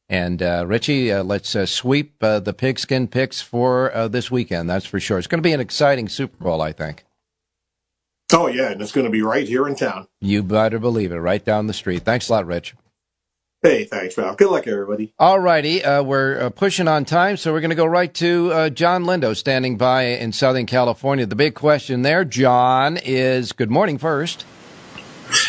And 0.09 0.41
uh, 0.41 0.65
Richie, 0.67 1.11
uh, 1.11 1.23
let's 1.23 1.55
uh, 1.55 1.65
sweep 1.65 2.19
the 2.19 2.55
pigskin 2.57 3.07
picks 3.07 3.41
for 3.41 3.91
this 4.09 4.31
weekend. 4.31 4.69
That's 4.69 4.85
for 4.85 4.99
sure. 4.99 5.17
It's 5.17 5.27
going 5.27 5.39
to 5.41 5.47
be 5.47 5.53
an 5.53 5.59
exciting 5.59 6.09
Super 6.09 6.43
Bowl, 6.43 6.61
I 6.61 6.71
think. 6.73 7.05
Oh, 8.33 8.47
yeah, 8.47 8.71
and 8.71 8.81
it's 8.81 8.91
going 8.91 9.05
to 9.05 9.11
be 9.11 9.21
right 9.21 9.47
here 9.47 9.67
in 9.67 9.75
town. 9.75 10.07
You 10.19 10.41
better 10.41 10.79
believe 10.79 11.11
it, 11.11 11.17
right 11.17 11.43
down 11.43 11.67
the 11.67 11.73
street. 11.73 12.03
Thanks 12.03 12.27
a 12.29 12.33
lot, 12.33 12.45
Rich. 12.45 12.75
Hey, 13.61 13.83
thanks, 13.85 14.17
Ralph. 14.17 14.37
Good 14.37 14.49
luck, 14.49 14.67
everybody. 14.67 15.13
All 15.17 15.39
righty. 15.39 15.83
Uh, 15.83 16.03
we're 16.03 16.39
uh, 16.39 16.49
pushing 16.49 16.87
on 16.87 17.05
time, 17.05 17.37
so 17.37 17.51
we're 17.51 17.61
going 17.61 17.69
to 17.69 17.75
go 17.75 17.85
right 17.85 18.13
to 18.15 18.51
uh, 18.51 18.69
John 18.69 19.05
Lindo 19.05 19.35
standing 19.35 19.77
by 19.77 20.03
in 20.03 20.31
Southern 20.31 20.65
California. 20.65 21.25
The 21.25 21.35
big 21.35 21.55
question 21.55 22.01
there, 22.03 22.25
John, 22.25 22.97
is 22.97 23.53
good 23.53 23.71
morning 23.71 23.97
first. 23.97 24.45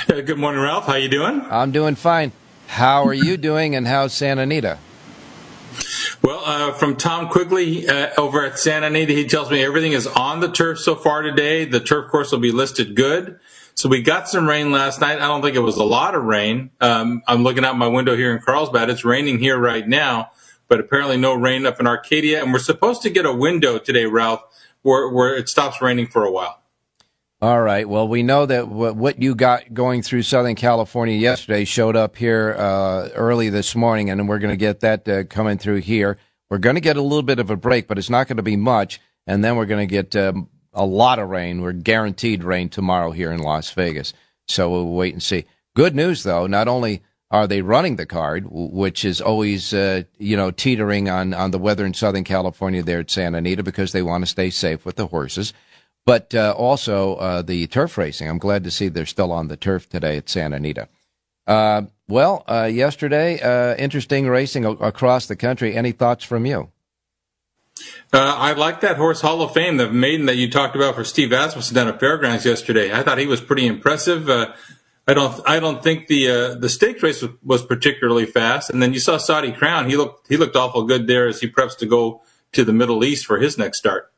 good 0.07 0.39
morning, 0.39 0.63
Ralph. 0.63 0.87
How 0.87 0.95
you 0.95 1.09
doing? 1.09 1.43
I'm 1.51 1.73
doing 1.73 1.95
fine. 1.95 2.33
How 2.69 3.05
are 3.07 3.15
you 3.15 3.37
doing, 3.37 3.75
and 3.75 3.87
how's 3.87 4.13
Santa 4.13 4.43
Anita? 4.43 4.79
Well, 6.23 6.43
uh, 6.45 6.73
from 6.73 6.97
Tom 6.97 7.29
Quigley 7.29 7.89
uh, 7.89 8.11
over 8.19 8.45
at 8.45 8.59
Santa 8.59 8.87
Anita, 8.87 9.13
he 9.13 9.27
tells 9.27 9.51
me 9.51 9.63
everything 9.65 9.93
is 9.93 10.07
on 10.07 10.41
the 10.41 10.51
turf 10.51 10.79
so 10.79 10.95
far 10.95 11.23
today. 11.23 11.65
The 11.65 11.81
turf 11.81 12.11
course 12.11 12.33
will 12.33 12.39
be 12.39 12.53
listed 12.53 12.95
good. 12.95 13.39
So 13.75 13.89
we 13.89 14.01
got 14.01 14.29
some 14.29 14.49
rain 14.49 14.73
last 14.73 15.01
night. 15.01 15.19
I 15.19 15.27
don't 15.27 15.43
think 15.43 15.55
it 15.55 15.61
was 15.61 15.77
a 15.77 15.85
lot 15.85 16.15
of 16.15 16.25
rain. 16.25 16.71
Um, 16.81 17.23
I'm 17.29 17.43
looking 17.43 17.65
out 17.65 17.77
my 17.77 17.89
window 17.89 18.17
here 18.17 18.35
in 18.35 18.41
Carlsbad. 18.43 18.89
It's 18.89 19.05
raining 19.05 19.39
here 19.39 19.59
right 19.59 19.87
now, 19.87 20.31
but 20.67 20.81
apparently 20.81 21.19
no 21.19 21.35
rain 21.35 21.67
up 21.67 21.79
in 21.79 21.87
Arcadia. 21.87 22.43
And 22.43 22.53
we're 22.53 22.59
supposed 22.59 23.03
to 23.03 23.11
get 23.11 23.27
a 23.27 23.35
window 23.35 23.79
today, 23.79 24.07
Ralph, 24.07 24.43
where, 24.81 25.11
where 25.11 25.37
it 25.37 25.49
stops 25.51 25.83
raining 25.83 26.07
for 26.07 26.25
a 26.25 26.31
while. 26.31 26.63
All 27.47 27.63
right. 27.63 27.89
Well, 27.89 28.09
we 28.09 28.25
know 28.25 28.45
that 28.45 28.67
what 28.67 29.23
you 29.23 29.37
got 29.37 29.73
going 29.73 30.03
through 30.03 30.25
Southern 30.25 30.57
California 30.57 31.15
yesterday 31.15 31.65
showed 31.65 31.95
up 31.95 32.17
here 32.17 32.57
uh, 32.59 33.11
early 33.15 33.51
this 33.51 33.77
morning, 33.77 34.11
and 34.11 34.29
we're 34.29 34.41
going 34.41 34.53
to 34.53 34.57
get 34.57 34.81
that 34.81 35.09
uh, 35.09 35.23
coming 35.23 35.57
through 35.57 35.77
here. 35.77 36.19
We're 36.51 36.59
going 36.59 36.75
to 36.75 36.81
get 36.81 36.97
a 36.97 37.03
little 37.03 37.23
bit 37.23 37.39
of 37.39 37.49
a 37.49 37.57
break, 37.57 37.87
but 37.87 37.99
it's 37.99 38.11
not 38.11 38.27
going 38.27 38.39
to 38.39 38.43
be 38.43 38.57
much, 38.57 39.01
and 39.29 39.45
then 39.45 39.55
we're 39.55 39.67
going 39.67 39.87
to 39.87 40.03
get 40.03 40.17
um, 40.17 40.49
a 40.73 40.85
lot 40.85 41.21
of 41.21 41.29
rain. 41.29 41.63
We're 41.63 41.71
guaranteed 41.71 42.43
rain 42.43 42.69
tomorrow 42.69 43.13
here 43.13 43.31
in 43.31 43.39
Las 43.39 43.71
Vegas, 43.71 44.13
so 44.49 44.69
we'll 44.69 44.89
wait 44.89 45.13
and 45.13 45.23
see. 45.23 45.45
Good 45.77 45.95
news, 45.95 46.25
though. 46.25 46.49
Not 46.49 46.67
only 46.67 47.05
are 47.31 47.47
they 47.47 47.63
running 47.63 47.95
the 47.95 48.07
card, 48.07 48.47
which 48.51 49.05
is 49.05 49.21
always, 49.21 49.73
uh, 49.73 50.03
you 50.19 50.37
know, 50.37 50.51
teetering 50.51 51.09
on, 51.09 51.33
on 51.33 51.53
the 51.53 51.59
weather 51.59 51.87
in 51.87 51.95
Southern 51.95 52.25
California 52.25 52.83
there 52.83 52.99
at 52.99 53.11
Santa 53.13 53.39
Anita 53.39 53.63
because 53.63 53.93
they 53.93 54.03
want 54.03 54.23
to 54.25 54.27
stay 54.27 54.51
safe 54.51 54.85
with 54.85 54.97
the 54.97 55.07
horses. 55.07 55.53
But 56.07 56.35
uh, 56.35 56.55
also 56.57 57.17
uh, 57.17 57.43
the 57.43 57.67
turf 57.67 57.99
racing. 57.99 58.29
I'm 58.29 58.39
glad 58.39 58.65
to 58.65 58.71
see 58.71 58.89
they're 58.89 59.05
still 59.05 59.33
on 59.33 59.49
the 59.49 59.57
turf 59.57 59.89
today 59.89 60.17
at 60.17 60.29
Santa 60.29 60.57
Anita. 60.57 60.89
Uh, 61.47 61.83
well, 62.09 62.45
uh, 62.49 62.71
yesterday, 62.73 63.41
uh, 63.41 63.75
interesting 63.77 64.29
racing 64.29 64.65
across 64.65 65.27
the 65.27 65.37
country. 65.37 65.75
Any 65.77 65.93
thoughts 65.93 66.25
from 66.25 66.47
you? 66.47 66.71
I 68.13 68.53
like 68.53 68.81
that 68.81 68.97
horse 68.97 69.21
Hall 69.21 69.43
of 69.43 69.53
Fame, 69.53 69.77
the 69.77 69.91
maiden 69.91 70.27
that 70.27 70.37
you 70.37 70.51
talked 70.51 70.75
about 70.77 70.95
for 70.95 71.05
Steve 71.05 71.33
Asmussen 71.33 71.75
down 71.75 71.89
at 71.89 72.01
Fairgrounds 72.01 72.47
yesterday. 72.47 72.91
I 72.91 73.03
thought 73.03 73.19
he 73.19 73.27
was 73.27 73.43
pretty 73.43 73.67
impressive. 73.67 74.31
I 75.09 75.15
don't 75.15 75.41
I 75.47 75.61
don't 75.61 75.83
think 75.83 76.09
the 76.09 76.29
uh, 76.29 76.55
the 76.55 76.69
stakes 76.69 77.03
race 77.03 77.23
was, 77.23 77.31
was, 77.43 77.63
particularly 77.65 78.27
fast. 78.27 78.71
And 78.71 78.83
then 78.83 78.93
you 78.93 78.99
saw 78.99 79.19
Saudi 79.19 79.53
Crown. 79.53 79.89
He 79.89 79.97
looked 79.97 80.29
he 80.29 80.37
looked 80.37 80.57
awful 80.57 80.85
good 80.85 81.07
there 81.07 81.29
as 81.29 81.41
he 81.41 81.49
preps 81.49 81.77
to 81.79 81.87
go 81.87 82.23
to 82.53 82.65
the 82.65 82.73
Middle 82.73 83.05
East 83.05 83.27
for 83.27 83.39
his 83.39 83.57
next 83.57 83.79
start. 83.79 84.13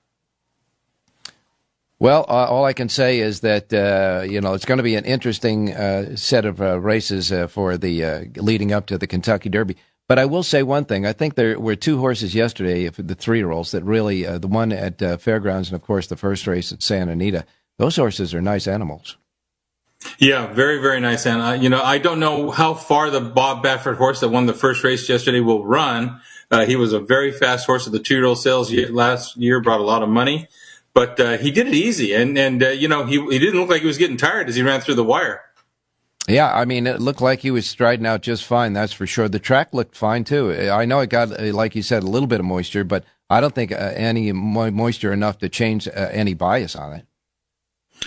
Well, 2.00 2.24
uh, 2.28 2.46
all 2.46 2.64
I 2.64 2.74
can 2.74 2.88
say 2.88 3.18
is 3.18 3.40
that 3.40 3.72
uh, 3.72 4.24
you 4.24 4.40
know 4.40 4.54
it's 4.54 4.64
going 4.64 4.78
to 4.78 4.84
be 4.84 4.94
an 4.94 5.04
interesting 5.04 5.74
uh, 5.74 6.14
set 6.16 6.44
of 6.44 6.60
uh, 6.60 6.78
races 6.78 7.32
uh, 7.32 7.48
for 7.48 7.76
the 7.76 8.30
leading 8.36 8.72
up 8.72 8.86
to 8.86 8.98
the 8.98 9.06
Kentucky 9.06 9.48
Derby. 9.48 9.76
But 10.06 10.18
I 10.18 10.24
will 10.24 10.44
say 10.44 10.62
one 10.62 10.84
thing: 10.84 11.06
I 11.06 11.12
think 11.12 11.34
there 11.34 11.58
were 11.58 11.76
two 11.76 11.98
horses 11.98 12.34
yesterday, 12.34 12.88
the 12.88 13.14
three-year-olds, 13.14 13.72
that 13.72 13.84
really 13.84 14.22
the 14.22 14.48
one 14.48 14.72
at 14.72 15.00
Fairgrounds 15.20 15.68
and 15.70 15.76
of 15.76 15.82
course 15.82 16.06
the 16.06 16.16
first 16.16 16.46
race 16.46 16.72
at 16.72 16.82
Santa 16.82 17.12
Anita. 17.12 17.44
Those 17.78 17.96
horses 17.96 18.32
are 18.34 18.40
nice 18.40 18.66
animals. 18.66 19.16
Yeah, 20.18 20.52
very, 20.52 20.80
very 20.80 21.00
nice. 21.00 21.26
And, 21.26 21.42
uh, 21.42 21.52
you 21.60 21.68
know, 21.68 21.82
I 21.82 21.98
don't 21.98 22.20
know 22.20 22.50
how 22.50 22.74
far 22.74 23.10
the 23.10 23.20
Bob 23.20 23.64
Baffert 23.64 23.96
horse 23.96 24.20
that 24.20 24.28
won 24.28 24.46
the 24.46 24.54
first 24.54 24.84
race 24.84 25.08
yesterday 25.08 25.40
will 25.40 25.64
run. 25.64 26.20
Uh, 26.50 26.66
he 26.66 26.76
was 26.76 26.92
a 26.92 27.00
very 27.00 27.30
fast 27.30 27.66
horse 27.66 27.86
at 27.86 27.92
the 27.92 27.98
two 27.98 28.14
year 28.14 28.24
old 28.24 28.38
sales 28.38 28.72
last 28.72 29.36
year, 29.36 29.60
brought 29.60 29.80
a 29.80 29.84
lot 29.84 30.02
of 30.02 30.08
money, 30.08 30.48
but 30.98 31.20
uh, 31.20 31.38
he 31.38 31.52
did 31.52 31.68
it 31.68 31.74
easy. 31.74 32.12
And, 32.12 32.36
and 32.36 32.60
uh, 32.60 32.70
you 32.70 32.88
know, 32.88 33.04
he, 33.04 33.20
he 33.30 33.38
didn't 33.38 33.60
look 33.60 33.70
like 33.70 33.82
he 33.82 33.86
was 33.86 33.98
getting 33.98 34.16
tired 34.16 34.48
as 34.48 34.56
he 34.56 34.62
ran 34.62 34.80
through 34.80 34.96
the 34.96 35.04
wire. 35.04 35.42
Yeah, 36.26 36.52
I 36.52 36.64
mean, 36.64 36.88
it 36.88 37.00
looked 37.00 37.20
like 37.20 37.38
he 37.38 37.52
was 37.52 37.68
striding 37.68 38.04
out 38.04 38.20
just 38.20 38.44
fine. 38.44 38.72
That's 38.72 38.92
for 38.92 39.06
sure. 39.06 39.28
The 39.28 39.38
track 39.38 39.72
looked 39.72 39.94
fine 39.94 40.24
too. 40.24 40.52
I 40.52 40.86
know 40.86 40.98
it 40.98 41.08
got, 41.08 41.30
uh, 41.30 41.54
like 41.54 41.76
you 41.76 41.82
said, 41.82 42.02
a 42.02 42.08
little 42.08 42.26
bit 42.26 42.40
of 42.40 42.46
moisture, 42.46 42.82
but 42.82 43.04
I 43.30 43.40
don't 43.40 43.54
think 43.54 43.70
uh, 43.70 43.76
any 43.76 44.32
moisture 44.32 45.12
enough 45.12 45.38
to 45.38 45.48
change 45.48 45.88
any 45.94 46.34
bias 46.34 46.74
on 46.74 46.94
it. 46.94 47.06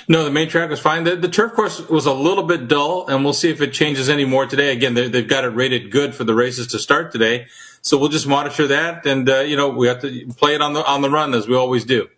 No, 0.10 0.26
the 0.26 0.32
main 0.32 0.50
track 0.50 0.70
was 0.70 0.82
fine. 0.82 1.06
The, 1.06 1.16
the, 1.16 1.30
turf 1.30 1.54
course 1.54 1.88
was 1.88 2.06
a 2.06 2.14
little 2.14 2.44
bit 2.44 2.68
dull, 2.68 3.08
and 3.08 3.24
we'll 3.24 3.32
see 3.32 3.52
if 3.52 3.62
it 3.62 3.72
changes 3.72 4.10
any 4.10 4.26
more 4.26 4.46
today. 4.46 4.74
Again, 4.74 4.96
they've 4.96 5.28
got 5.28 5.46
it 5.46 5.50
rated 5.50 5.92
good 5.92 6.14
for 6.14 6.26
the 6.26 6.34
races 6.34 6.68
to 6.68 6.80
start 6.80 7.14
today, 7.14 7.48
so 7.82 7.98
we'll 7.98 8.10
just 8.10 8.28
monitor 8.28 8.68
that, 8.68 9.06
and 9.06 9.30
uh, 9.30 9.40
you 9.40 9.56
know 9.56 9.70
we 9.70 9.88
have 9.88 10.02
to 10.02 10.28
play 10.38 10.56
it 10.56 10.62
on 10.62 10.74
the 10.74 10.86
on 10.86 11.02
the 11.02 11.10
run 11.10 11.34
as 11.34 11.48
we 11.48 11.56
always 11.56 11.86
do. 11.86 12.10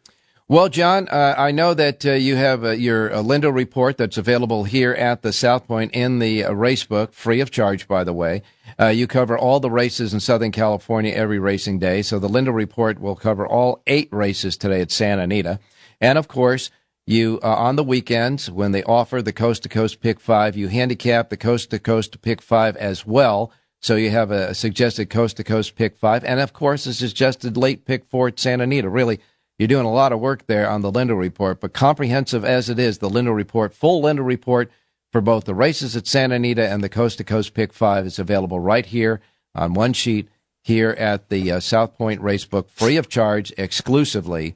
Well, 0.53 0.69
John, 0.69 1.07
uh, 1.07 1.33
I 1.35 1.49
know 1.49 1.73
that 1.73 2.05
uh, 2.05 2.11
you 2.11 2.35
have 2.35 2.63
uh, 2.63 2.73
your 2.73 3.11
uh, 3.11 3.23
Lindo 3.23 3.51
report 3.51 3.97
that's 3.97 4.19
available 4.19 4.65
here 4.65 4.93
at 4.93 5.23
the 5.23 5.33
South 5.33 5.65
Point 5.65 5.93
in 5.95 6.19
the 6.19 6.43
uh, 6.43 6.51
race 6.53 6.83
book, 6.83 7.11
free 7.11 7.39
of 7.39 7.49
charge, 7.49 7.87
by 7.87 8.03
the 8.03 8.13
way. 8.13 8.43
Uh, 8.79 8.89
you 8.89 9.07
cover 9.07 9.35
all 9.35 9.59
the 9.59 9.71
races 9.71 10.13
in 10.13 10.19
Southern 10.19 10.51
California 10.51 11.11
every 11.11 11.39
racing 11.39 11.79
day, 11.79 12.03
so 12.03 12.19
the 12.19 12.27
Lindo 12.27 12.53
report 12.53 13.01
will 13.01 13.15
cover 13.15 13.47
all 13.47 13.81
eight 13.87 14.09
races 14.11 14.55
today 14.55 14.79
at 14.79 14.91
Santa 14.91 15.23
Anita, 15.23 15.59
and 15.99 16.19
of 16.19 16.27
course. 16.27 16.69
You 17.07 17.41
on 17.41 17.75
the 17.75 17.83
weekends 17.83 18.49
when 18.49 18.71
they 18.71 18.83
offer 18.83 19.21
the 19.21 19.33
coast 19.33 19.63
to 19.63 19.69
coast 19.69 19.99
pick 20.01 20.21
five, 20.21 20.55
you 20.55 20.69
handicap 20.69 21.29
the 21.29 21.35
coast 21.35 21.71
to 21.71 21.79
coast 21.79 22.21
pick 22.21 22.41
five 22.41 22.77
as 22.77 23.05
well. 23.05 23.51
So 23.81 23.97
you 23.97 24.11
have 24.11 24.31
a 24.31 24.55
suggested 24.55 25.09
coast 25.09 25.35
to 25.35 25.43
coast 25.43 25.75
pick 25.75 25.97
five, 25.97 26.23
and 26.23 26.39
of 26.39 26.53
course 26.53 26.85
a 26.85 26.93
suggested 26.93 27.57
late 27.57 27.83
pick 27.83 28.05
four 28.05 28.29
at 28.29 28.39
Santa 28.39 28.63
Anita. 28.63 28.87
Really, 28.87 29.19
you're 29.57 29.67
doing 29.67 29.85
a 29.85 29.91
lot 29.91 30.11
of 30.11 30.19
work 30.19 30.47
there 30.47 30.69
on 30.69 30.81
the 30.81 30.91
Lindo 30.91 31.17
report, 31.17 31.59
but 31.61 31.73
comprehensive 31.73 32.43
as 32.43 32.69
it 32.69 32.79
is, 32.79 32.97
the 32.97 33.09
Lindo 33.09 33.35
report, 33.35 33.73
full 33.73 34.01
Lindo 34.01 34.25
report 34.25 34.71
for 35.11 35.21
both 35.21 35.45
the 35.45 35.53
races 35.53 35.95
at 35.95 36.07
Santa 36.07 36.35
Anita 36.35 36.67
and 36.67 36.83
the 36.83 36.89
coast 36.89 37.19
to 37.19 37.23
coast 37.23 37.53
pick 37.53 37.71
five 37.71 38.05
is 38.05 38.17
available 38.17 38.59
right 38.59 38.85
here 38.85 39.21
on 39.53 39.73
one 39.73 39.93
sheet 39.93 40.27
here 40.63 40.91
at 40.91 41.29
the 41.29 41.51
uh, 41.51 41.59
South 41.59 41.95
Point 41.97 42.21
Racebook, 42.21 42.69
free 42.69 42.97
of 42.97 43.09
charge, 43.09 43.53
exclusively 43.57 44.55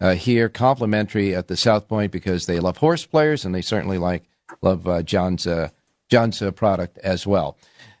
uh, 0.00 0.14
here, 0.14 0.48
complimentary 0.48 1.34
at 1.34 1.48
the 1.48 1.56
South 1.56 1.88
Point 1.88 2.12
because 2.12 2.46
they 2.46 2.60
love 2.60 2.78
horse 2.78 3.04
players 3.04 3.44
and 3.44 3.54
they 3.54 3.60
certainly 3.60 3.98
like 3.98 4.24
love 4.62 4.86
uh, 4.88 5.02
John's 5.02 5.46
uh, 5.46 5.68
John's 6.08 6.40
uh, 6.40 6.52
product 6.52 6.96
as 6.98 7.26
well. 7.26 7.58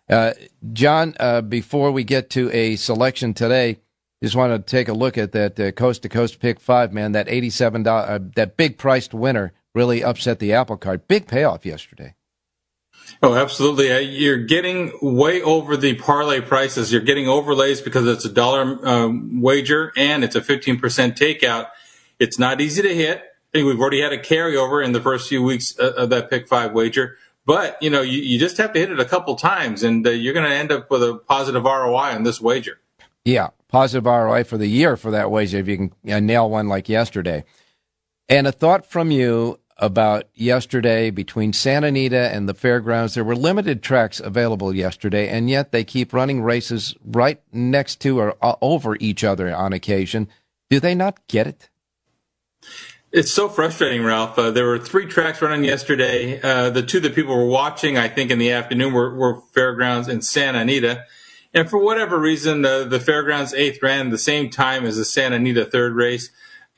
Uh, 0.08 0.32
John, 0.72 1.14
before 1.48 1.92
we 1.92 2.04
get 2.04 2.30
to 2.30 2.50
a 2.52 2.76
selection 2.76 3.34
today, 3.34 3.78
just 4.22 4.36
want 4.36 4.52
to 4.52 4.70
take 4.70 4.88
a 4.88 4.92
look 4.92 5.16
at 5.16 5.32
that 5.32 5.74
coast 5.76 6.02
to 6.02 6.08
coast 6.08 6.40
pick 6.40 6.60
five 6.60 6.92
man. 6.92 7.12
That 7.12 7.28
eighty 7.28 7.50
seven 7.50 7.82
dollar, 7.82 8.18
that 8.36 8.56
big 8.56 8.78
priced 8.78 9.14
winner 9.14 9.52
really 9.74 10.02
upset 10.02 10.38
the 10.38 10.52
apple 10.52 10.76
cart. 10.76 11.06
Big 11.08 11.26
payoff 11.26 11.64
yesterday. 11.64 12.14
Oh, 13.22 13.34
absolutely. 13.34 14.00
You're 14.02 14.44
getting 14.44 14.92
way 15.00 15.42
over 15.42 15.76
the 15.76 15.94
parlay 15.94 16.40
prices. 16.40 16.92
You're 16.92 17.02
getting 17.02 17.28
overlays 17.28 17.80
because 17.80 18.06
it's 18.06 18.24
a 18.24 18.32
dollar 18.32 18.86
um, 18.86 19.40
wager 19.40 19.92
and 19.96 20.22
it's 20.22 20.36
a 20.36 20.40
15% 20.40 20.78
takeout. 21.16 21.68
It's 22.18 22.38
not 22.38 22.60
easy 22.60 22.82
to 22.82 22.94
hit. 22.94 23.18
I 23.18 23.24
think 23.52 23.66
we've 23.66 23.80
already 23.80 24.02
had 24.02 24.12
a 24.12 24.18
carryover 24.18 24.84
in 24.84 24.92
the 24.92 25.00
first 25.00 25.28
few 25.28 25.42
weeks 25.42 25.78
uh, 25.78 25.92
of 25.96 26.10
that 26.10 26.28
pick 26.28 26.48
five 26.48 26.72
wager. 26.72 27.16
But, 27.46 27.82
you 27.82 27.88
know, 27.88 28.02
you, 28.02 28.20
you 28.20 28.38
just 28.38 28.58
have 28.58 28.74
to 28.74 28.78
hit 28.78 28.90
it 28.90 29.00
a 29.00 29.06
couple 29.06 29.34
times 29.36 29.82
and 29.82 30.06
uh, 30.06 30.10
you're 30.10 30.34
going 30.34 30.48
to 30.48 30.54
end 30.54 30.70
up 30.70 30.90
with 30.90 31.02
a 31.02 31.14
positive 31.14 31.64
ROI 31.64 32.14
on 32.14 32.24
this 32.24 32.40
wager. 32.40 32.78
Yeah, 33.24 33.48
positive 33.68 34.06
ROI 34.06 34.44
for 34.44 34.58
the 34.58 34.66
year 34.66 34.96
for 34.96 35.10
that 35.10 35.30
wager 35.30 35.58
if 35.58 35.68
you 35.68 35.76
can 35.76 36.12
uh, 36.12 36.20
nail 36.20 36.50
one 36.50 36.68
like 36.68 36.88
yesterday. 36.88 37.44
And 38.28 38.46
a 38.46 38.52
thought 38.52 38.86
from 38.86 39.10
you 39.10 39.58
about 39.78 40.24
yesterday 40.34 41.10
between 41.10 41.52
Santa 41.52 41.86
Anita 41.86 42.34
and 42.34 42.48
the 42.48 42.54
fairgrounds. 42.54 43.14
There 43.14 43.24
were 43.24 43.36
limited 43.36 43.82
tracks 43.82 44.20
available 44.20 44.74
yesterday, 44.74 45.28
and 45.28 45.48
yet 45.48 45.70
they 45.70 45.84
keep 45.84 46.12
running 46.12 46.42
races 46.42 46.94
right 47.04 47.40
next 47.52 48.00
to 48.00 48.18
or 48.18 48.36
uh, 48.42 48.56
over 48.60 48.96
each 48.98 49.22
other 49.22 49.54
on 49.54 49.72
occasion. 49.72 50.28
Do 50.68 50.80
they 50.80 50.94
not 50.94 51.26
get 51.28 51.46
it? 51.46 51.68
It's 53.10 53.32
so 53.32 53.48
frustrating, 53.48 54.04
Ralph. 54.04 54.38
Uh, 54.38 54.50
there 54.50 54.66
were 54.66 54.78
three 54.78 55.06
tracks 55.06 55.40
running 55.40 55.64
yesterday. 55.64 56.40
Uh, 56.42 56.68
the 56.68 56.82
two 56.82 57.00
that 57.00 57.14
people 57.14 57.34
were 57.34 57.46
watching, 57.46 57.96
I 57.96 58.08
think, 58.08 58.30
in 58.30 58.38
the 58.38 58.52
afternoon 58.52 58.92
were, 58.92 59.14
were 59.14 59.40
Fairgrounds 59.54 60.08
and 60.08 60.22
Santa 60.22 60.58
Anita. 60.58 61.04
And 61.54 61.68
for 61.68 61.78
whatever 61.78 62.18
reason, 62.18 62.62
the, 62.62 62.86
the 62.88 63.00
Fairgrounds 63.00 63.54
eighth 63.54 63.82
ran 63.82 64.10
the 64.10 64.18
same 64.18 64.50
time 64.50 64.84
as 64.84 64.96
the 64.96 65.04
Santa 65.04 65.36
Anita 65.36 65.64
third 65.64 65.94
race. 65.94 66.30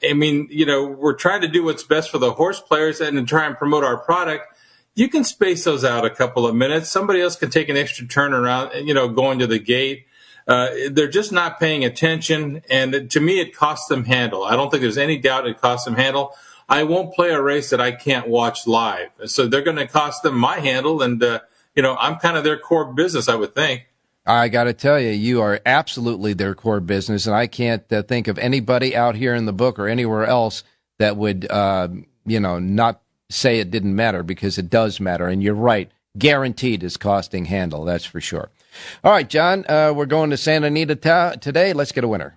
I 0.03 0.15
mean, 0.15 0.49
you 0.51 0.65
know, 0.65 0.87
we're 0.87 1.15
trying 1.15 1.43
to 1.43 1.49
do 1.49 1.65
what's 1.65 1.83
best 1.83 2.11
for 2.11 2.19
the 2.19 2.33
horse 2.33 2.61
players 2.61 3.01
and 3.01 3.17
to 3.19 3.25
try 3.25 3.47
and 3.47 3.57
promote 3.57 3.85
our 3.85 3.99
product. 3.99 4.47
You 4.95 5.09
can 5.09 5.25
space 5.25 5.65
those 5.65 5.85
out 5.85 6.05
a 6.05 6.11
couple 6.11 6.47
of 6.47 6.55
minutes. 6.55 6.89
Somebody 6.89 7.21
else 7.21 7.37
can 7.37 7.51
take 7.51 7.69
an 7.69 7.77
extra 7.77 8.07
turn 8.07 8.33
around, 8.33 8.87
you 8.87 8.95
know, 8.95 9.09
going 9.09 9.39
to 9.41 9.47
the 9.47 9.59
gate. 9.59 10.07
Uh, 10.49 10.71
they're 10.91 11.09
just 11.09 11.33
not 11.33 11.61
paying 11.61 11.85
attention, 11.85 12.63
and 12.69 13.11
to 13.11 13.21
me, 13.21 13.41
it 13.41 13.55
costs 13.55 13.87
them 13.89 14.05
handle. 14.05 14.43
I 14.43 14.57
don't 14.57 14.71
think 14.71 14.81
there's 14.81 14.99
any 14.99 15.17
doubt 15.17 15.47
it 15.47 15.61
costs 15.61 15.85
them 15.85 15.95
handle. 15.95 16.35
I 16.69 16.83
won't 16.83 17.15
play 17.15 17.31
a 17.31 17.41
race 17.41 17.71
that 17.71 17.81
I 17.81 17.93
can't 17.93 18.27
watch 18.27 18.67
live, 18.67 19.11
so 19.27 19.47
they're 19.47 19.63
going 19.63 19.77
to 19.77 19.87
cost 19.87 20.23
them 20.23 20.37
my 20.37 20.59
handle, 20.59 21.03
and 21.03 21.23
uh, 21.23 21.41
you 21.77 21.83
know, 21.83 21.97
I'm 22.01 22.17
kind 22.17 22.37
of 22.37 22.43
their 22.43 22.59
core 22.59 22.93
business, 22.93 23.29
I 23.29 23.37
would 23.37 23.55
think. 23.55 23.87
I 24.27 24.49
got 24.49 24.65
to 24.65 24.73
tell 24.73 25.01
you, 25.01 25.11
you 25.11 25.41
are 25.43 25.61
absolutely 25.65 26.35
their 26.35 26.55
core 26.55 26.81
business, 26.81 27.27
and 27.27 27.35
I 27.35 27.47
can't 27.47 27.91
uh, 27.93 28.03
think 28.03 28.29
of 28.29 28.39
anybody 28.39 28.95
out 28.95 29.17
here 29.17 29.35
in 29.35 29.47
the 29.47 29.53
book 29.53 29.79
or 29.79 29.89
anywhere 29.89 30.27
else 30.27 30.63
that 30.99 31.17
would, 31.17 31.51
uh, 31.51 31.89
you 32.27 32.41
know, 32.41 32.59
not 32.59 33.01
say 33.31 33.61
it 33.61 33.71
didn't 33.71 33.97
matter 33.97 34.23
because 34.23 34.59
it 34.59 34.69
does 34.69 35.01
matter. 35.01 35.27
And 35.27 35.43
you're 35.43 35.55
right, 35.55 35.91
guaranteed 36.19 36.83
is 36.83 36.97
costing 36.97 37.47
handle. 37.47 37.85
That's 37.85 38.05
for 38.05 38.21
sure. 38.21 38.51
All 39.03 39.13
right, 39.13 39.29
John, 39.29 39.65
uh, 39.69 39.93
we're 39.95 40.07
going 40.07 40.31
to 40.31 40.37
Santa 40.37 40.67
Anita 40.67 40.97
ta- 40.97 41.35
today. 41.41 41.73
Let's 41.73 41.93
get 41.93 42.05
a 42.05 42.09
winner. 42.09 42.37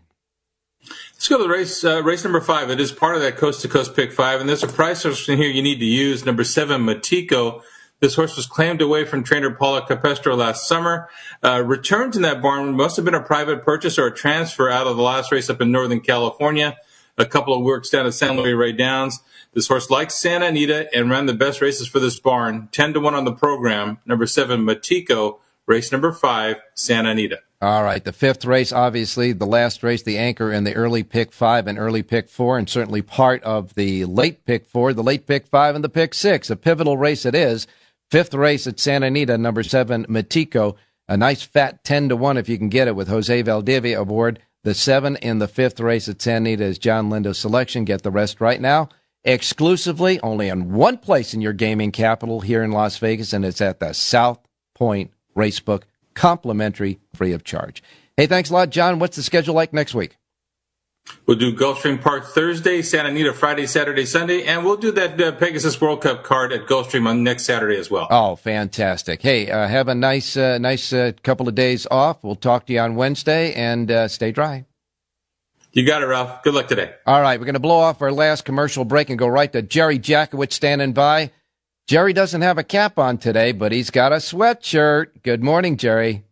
Let's 1.13 1.27
go 1.27 1.37
to 1.37 1.43
the 1.43 1.49
race, 1.49 1.83
uh, 1.83 2.03
race 2.03 2.23
number 2.23 2.41
five. 2.41 2.69
It 2.69 2.79
is 2.79 2.91
part 2.91 3.15
of 3.15 3.21
that 3.21 3.37
coast 3.37 3.61
to 3.61 3.67
coast 3.67 3.95
pick 3.95 4.11
five, 4.11 4.39
and 4.39 4.49
there's 4.49 4.63
a 4.63 4.67
price 4.67 5.05
in 5.05 5.37
here 5.37 5.49
you 5.49 5.61
need 5.61 5.79
to 5.79 5.85
use. 5.85 6.25
Number 6.25 6.43
seven, 6.43 6.81
Matico. 6.81 7.61
This 8.03 8.15
horse 8.15 8.35
was 8.35 8.47
claimed 8.47 8.81
away 8.81 9.05
from 9.05 9.23
trainer 9.23 9.49
Paula 9.49 9.81
Capestro 9.81 10.35
last 10.35 10.67
summer. 10.67 11.07
Uh, 11.41 11.63
returned 11.65 12.17
in 12.17 12.23
that 12.23 12.41
barn 12.41 12.75
must 12.75 12.97
have 12.97 13.05
been 13.05 13.13
a 13.13 13.23
private 13.23 13.63
purchase 13.63 13.97
or 13.97 14.07
a 14.07 14.13
transfer 14.13 14.69
out 14.69 14.87
of 14.87 14.97
the 14.97 15.01
last 15.01 15.31
race 15.31 15.49
up 15.49 15.61
in 15.61 15.71
Northern 15.71 16.01
California. 16.01 16.75
A 17.17 17.25
couple 17.25 17.53
of 17.53 17.63
works 17.63 17.89
down 17.89 18.05
at 18.05 18.13
San 18.13 18.35
Luis 18.35 18.55
Rey 18.55 18.73
Downs. 18.73 19.21
This 19.53 19.69
horse 19.69 19.89
likes 19.89 20.15
Santa 20.15 20.47
Anita 20.47 20.93
and 20.93 21.09
ran 21.09 21.27
the 21.27 21.33
best 21.33 21.61
races 21.61 21.87
for 21.87 22.01
this 22.01 22.19
barn. 22.19 22.67
10 22.73 22.95
to 22.95 22.99
1 22.99 23.15
on 23.15 23.23
the 23.23 23.31
program. 23.31 23.99
Number 24.05 24.27
seven, 24.27 24.65
Matico 24.65 25.39
race 25.65 25.93
number 25.93 26.11
five, 26.11 26.57
Santa 26.73 27.11
Anita. 27.11 27.39
All 27.61 27.83
right. 27.83 28.03
The 28.03 28.11
fifth 28.11 28.43
race, 28.43 28.73
obviously, 28.73 29.31
the 29.31 29.45
last 29.45 29.81
race, 29.81 30.03
the 30.03 30.17
anchor 30.17 30.51
in 30.51 30.65
the 30.65 30.73
early 30.73 31.03
pick 31.03 31.31
five 31.31 31.67
and 31.67 31.79
early 31.79 32.03
pick 32.03 32.27
four, 32.27 32.57
and 32.57 32.69
certainly 32.69 33.01
part 33.01 33.41
of 33.43 33.75
the 33.75 34.03
late 34.03 34.43
pick 34.43 34.65
four, 34.65 34.91
the 34.91 35.01
late 35.01 35.25
pick 35.25 35.47
five, 35.47 35.73
and 35.73 35.85
the 35.85 35.87
pick 35.87 36.13
six. 36.13 36.49
A 36.49 36.57
pivotal 36.57 36.97
race 36.97 37.25
it 37.25 37.33
is. 37.33 37.65
Fifth 38.13 38.35
race 38.35 38.67
at 38.67 38.79
Santa 38.79 39.07
Anita, 39.07 39.39
number 39.39 39.63
seven, 39.63 40.05
Matico. 40.05 40.75
A 41.07 41.17
nice 41.17 41.41
fat 41.41 41.83
10 41.83 42.09
to 42.09 42.15
1 42.15 42.37
if 42.37 42.47
you 42.47 42.59
can 42.59 42.69
get 42.69 42.87
it 42.87 42.95
with 42.95 43.07
Jose 43.07 43.41
Valdivia 43.41 43.99
aboard. 43.99 44.39
The 44.63 44.75
seven 44.75 45.15
in 45.15 45.39
the 45.39 45.47
fifth 45.47 45.79
race 45.79 46.07
at 46.07 46.21
Santa 46.21 46.51
Anita 46.51 46.63
is 46.63 46.77
John 46.77 47.09
Lindo's 47.09 47.39
selection. 47.39 47.85
Get 47.85 48.03
the 48.03 48.11
rest 48.11 48.39
right 48.39 48.61
now. 48.61 48.89
Exclusively, 49.23 50.19
only 50.19 50.49
in 50.49 50.73
one 50.73 50.99
place 50.99 51.33
in 51.33 51.41
your 51.41 51.53
gaming 51.53 51.91
capital 51.91 52.41
here 52.41 52.61
in 52.61 52.71
Las 52.71 52.99
Vegas, 52.99 53.33
and 53.33 53.43
it's 53.43 53.61
at 53.61 53.79
the 53.79 53.93
South 53.93 54.47
Point 54.75 55.09
Racebook, 55.35 55.81
complimentary, 56.13 56.99
free 57.15 57.31
of 57.31 57.43
charge. 57.43 57.81
Hey, 58.15 58.27
thanks 58.27 58.51
a 58.51 58.53
lot, 58.53 58.69
John. 58.69 58.99
What's 58.99 59.15
the 59.15 59.23
schedule 59.23 59.55
like 59.55 59.73
next 59.73 59.95
week? 59.95 60.17
We'll 61.25 61.37
do 61.37 61.55
Gulfstream 61.55 62.01
Park 62.01 62.25
Thursday, 62.25 62.81
Santa 62.81 63.09
Anita 63.09 63.33
Friday, 63.33 63.65
Saturday, 63.65 64.05
Sunday, 64.05 64.43
and 64.43 64.65
we'll 64.65 64.75
do 64.75 64.91
that 64.91 65.19
uh, 65.21 65.31
Pegasus 65.31 65.79
World 65.79 66.01
Cup 66.01 66.23
card 66.23 66.51
at 66.51 66.65
Gulfstream 66.65 67.07
on 67.07 67.23
next 67.23 67.43
Saturday 67.43 67.77
as 67.77 67.89
well. 67.89 68.07
Oh, 68.11 68.35
fantastic! 68.35 69.21
Hey, 69.21 69.49
uh, 69.49 69.67
have 69.67 69.87
a 69.87 69.95
nice, 69.95 70.35
uh, 70.35 70.57
nice 70.57 70.91
uh, 70.91 71.13
couple 71.23 71.47
of 71.47 71.55
days 71.55 71.87
off. 71.89 72.23
We'll 72.23 72.35
talk 72.35 72.65
to 72.65 72.73
you 72.73 72.79
on 72.79 72.95
Wednesday, 72.95 73.53
and 73.53 73.89
uh, 73.89 74.09
stay 74.09 74.31
dry. 74.31 74.65
You 75.71 75.85
got 75.85 76.03
it, 76.03 76.05
Ralph. 76.07 76.43
Good 76.43 76.53
luck 76.53 76.67
today. 76.67 76.93
All 77.05 77.21
right, 77.21 77.39
we're 77.39 77.45
going 77.45 77.53
to 77.53 77.59
blow 77.59 77.79
off 77.79 78.01
our 78.01 78.11
last 78.11 78.43
commercial 78.43 78.85
break 78.85 79.09
and 79.09 79.17
go 79.17 79.27
right 79.27 79.51
to 79.53 79.61
Jerry 79.61 79.99
Jackowitz 79.99 80.53
standing 80.53 80.93
by. 80.93 81.31
Jerry 81.87 82.13
doesn't 82.13 82.41
have 82.41 82.57
a 82.57 82.63
cap 82.63 82.99
on 82.99 83.17
today, 83.17 83.53
but 83.53 83.71
he's 83.71 83.89
got 83.89 84.11
a 84.11 84.17
sweatshirt. 84.17 85.07
Good 85.23 85.43
morning, 85.43 85.77
Jerry. 85.77 86.25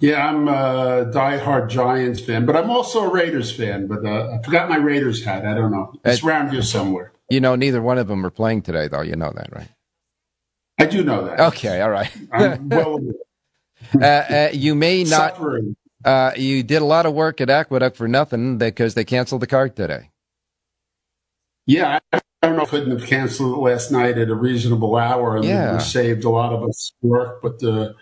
Yeah, 0.00 0.26
I'm 0.26 0.48
a 0.48 1.10
diehard 1.12 1.68
Giants 1.68 2.20
fan, 2.20 2.46
but 2.46 2.56
I'm 2.56 2.70
also 2.70 3.04
a 3.04 3.12
Raiders 3.12 3.54
fan. 3.54 3.86
But 3.86 4.04
uh, 4.04 4.38
I 4.38 4.42
forgot 4.42 4.68
my 4.68 4.78
Raiders 4.78 5.22
hat. 5.24 5.44
I 5.44 5.54
don't 5.54 5.70
know. 5.70 5.92
It's 6.04 6.24
uh, 6.24 6.26
around 6.26 6.50
here 6.50 6.62
somewhere. 6.62 7.12
You 7.28 7.40
know, 7.40 7.54
neither 7.54 7.82
one 7.82 7.98
of 7.98 8.08
them 8.08 8.24
are 8.24 8.30
playing 8.30 8.62
today, 8.62 8.88
though. 8.88 9.02
You 9.02 9.16
know 9.16 9.32
that, 9.34 9.48
right? 9.52 9.68
I 10.78 10.86
do 10.86 11.04
know 11.04 11.26
that. 11.26 11.38
Okay, 11.38 11.80
all 11.80 11.90
right. 11.90 12.10
well, 12.62 12.98
uh, 14.00 14.04
uh, 14.04 14.48
you 14.52 14.74
may 14.74 15.04
not. 15.04 15.38
Uh, 16.04 16.32
you 16.36 16.62
did 16.62 16.82
a 16.82 16.84
lot 16.84 17.06
of 17.06 17.14
work 17.14 17.40
at 17.40 17.48
Aqueduct 17.48 17.96
for 17.96 18.08
nothing 18.08 18.58
because 18.58 18.94
they 18.94 19.04
canceled 19.04 19.42
the 19.42 19.46
card 19.46 19.74
today. 19.76 20.10
Yeah, 21.66 21.98
I 22.12 22.20
don't 22.42 22.56
know 22.56 22.62
if 22.62 22.68
I 22.68 22.70
couldn't 22.72 22.98
have 22.98 23.08
canceled 23.08 23.56
it 23.56 23.60
last 23.60 23.90
night 23.90 24.18
at 24.18 24.28
a 24.28 24.34
reasonable 24.34 24.96
hour 24.96 25.36
and 25.36 25.46
yeah. 25.46 25.78
saved 25.78 26.24
a 26.24 26.28
lot 26.28 26.52
of 26.52 26.62
us 26.62 26.92
work, 27.00 27.40
but 27.40 27.58
the 27.58 27.94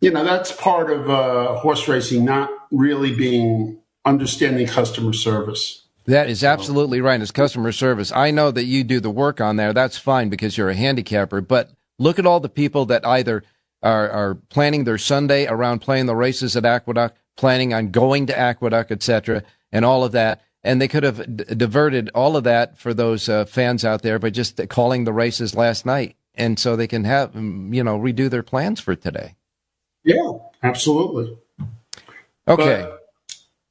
you 0.00 0.10
know 0.10 0.24
that's 0.24 0.52
part 0.52 0.90
of 0.90 1.08
uh, 1.08 1.56
horse 1.56 1.88
racing 1.88 2.24
not 2.24 2.50
really 2.70 3.14
being 3.14 3.80
understanding 4.04 4.66
customer 4.66 5.12
service. 5.12 5.82
That 6.06 6.28
is 6.28 6.44
absolutely 6.44 7.00
right 7.00 7.20
it's 7.20 7.32
customer 7.32 7.72
service. 7.72 8.12
I 8.12 8.30
know 8.30 8.50
that 8.52 8.64
you 8.64 8.84
do 8.84 9.00
the 9.00 9.10
work 9.10 9.40
on 9.40 9.56
there. 9.56 9.72
That's 9.72 9.98
fine 9.98 10.28
because 10.28 10.56
you're 10.56 10.70
a 10.70 10.74
handicapper 10.74 11.40
but 11.40 11.70
look 11.98 12.18
at 12.18 12.26
all 12.26 12.40
the 12.40 12.48
people 12.48 12.86
that 12.86 13.06
either 13.06 13.42
are, 13.82 14.10
are 14.10 14.34
planning 14.48 14.84
their 14.84 14.98
sunday 14.98 15.46
around 15.46 15.80
playing 15.80 16.06
the 16.06 16.16
races 16.16 16.56
at 16.56 16.64
aqueduct 16.64 17.18
planning 17.36 17.74
on 17.74 17.90
going 17.90 18.26
to 18.26 18.38
aqueduct 18.38 18.90
etc 18.90 19.42
and 19.72 19.84
all 19.84 20.04
of 20.04 20.12
that 20.12 20.42
and 20.64 20.80
they 20.80 20.88
could 20.88 21.04
have 21.04 21.36
d- 21.36 21.44
diverted 21.54 22.10
all 22.14 22.36
of 22.36 22.44
that 22.44 22.78
for 22.78 22.92
those 22.92 23.28
uh, 23.28 23.44
fans 23.44 23.84
out 23.84 24.02
there 24.02 24.18
by 24.18 24.30
just 24.30 24.60
calling 24.68 25.04
the 25.04 25.12
races 25.12 25.54
last 25.54 25.86
night 25.86 26.16
and 26.34 26.58
so 26.58 26.74
they 26.74 26.86
can 26.86 27.04
have 27.04 27.34
you 27.34 27.84
know 27.84 27.98
redo 27.98 28.28
their 28.30 28.42
plans 28.42 28.80
for 28.80 28.94
today 28.94 29.34
yeah, 30.06 30.32
absolutely. 30.62 31.36
Okay. 32.48 32.82
But 32.82 33.00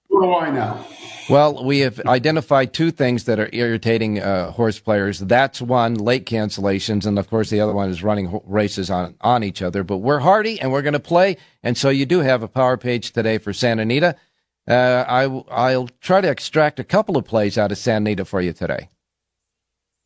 what 0.10 0.22
do 0.22 0.36
I 0.36 0.52
know? 0.52 0.86
Well, 1.30 1.66
we 1.66 1.80
have 1.80 2.00
identified 2.02 2.74
two 2.74 2.92
things 2.92 3.24
that 3.24 3.40
are 3.40 3.50
irritating 3.52 4.20
uh, 4.20 4.52
horse 4.52 4.80
players. 4.80 5.20
That's 5.20 5.60
one, 5.60 5.96
late 5.96 6.26
cancellations, 6.26 7.08
and 7.08 7.18
of 7.18 7.30
course 7.30 7.50
the 7.50 7.62
other 7.62 7.74
one 7.74 7.90
is 7.90 8.04
running 8.04 8.40
races 8.46 8.92
on 8.92 9.16
on 9.22 9.44
each 9.44 9.62
other. 9.64 9.84
But 9.84 9.98
we're 9.98 10.20
hardy 10.20 10.62
and 10.62 10.72
we're 10.72 10.84
going 10.84 10.94
to 10.94 11.00
play, 11.00 11.38
and 11.64 11.76
so 11.76 11.90
you 11.90 12.06
do 12.06 12.20
have 12.20 12.44
a 12.44 12.48
power 12.48 12.78
page 12.78 13.12
today 13.12 13.40
for 13.40 13.54
Santa 13.54 13.82
Anita. 13.84 14.16
Uh, 14.68 15.06
I 15.08 15.24
I'll 15.50 15.90
try 16.00 16.22
to 16.22 16.30
extract 16.30 16.80
a 16.80 16.84
couple 16.84 17.18
of 17.18 17.26
plays 17.26 17.58
out 17.58 17.72
of 17.72 17.78
Santa 17.78 18.10
Anita 18.10 18.26
for 18.26 18.42
you 18.42 18.54
today. 18.54 18.90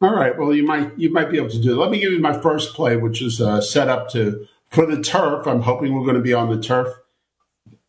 All 0.01 0.15
right. 0.15 0.37
Well, 0.37 0.53
you 0.53 0.63
might 0.63 0.97
you 0.97 1.11
might 1.11 1.31
be 1.31 1.37
able 1.37 1.49
to 1.49 1.59
do. 1.61 1.73
It. 1.73 1.83
Let 1.83 1.91
me 1.91 1.99
give 1.99 2.13
you 2.13 2.19
my 2.19 2.39
first 2.39 2.73
play, 2.73 2.95
which 2.95 3.21
is 3.21 3.41
uh, 3.41 3.59
set 3.59 3.89
up 3.89 4.09
to 4.11 4.47
for 4.71 4.85
the 4.85 5.01
turf, 5.01 5.47
I'm 5.47 5.61
hoping 5.61 5.93
we're 5.93 6.05
going 6.05 6.15
to 6.15 6.21
be 6.21 6.33
on 6.33 6.49
the 6.49 6.61
turf. 6.61 6.87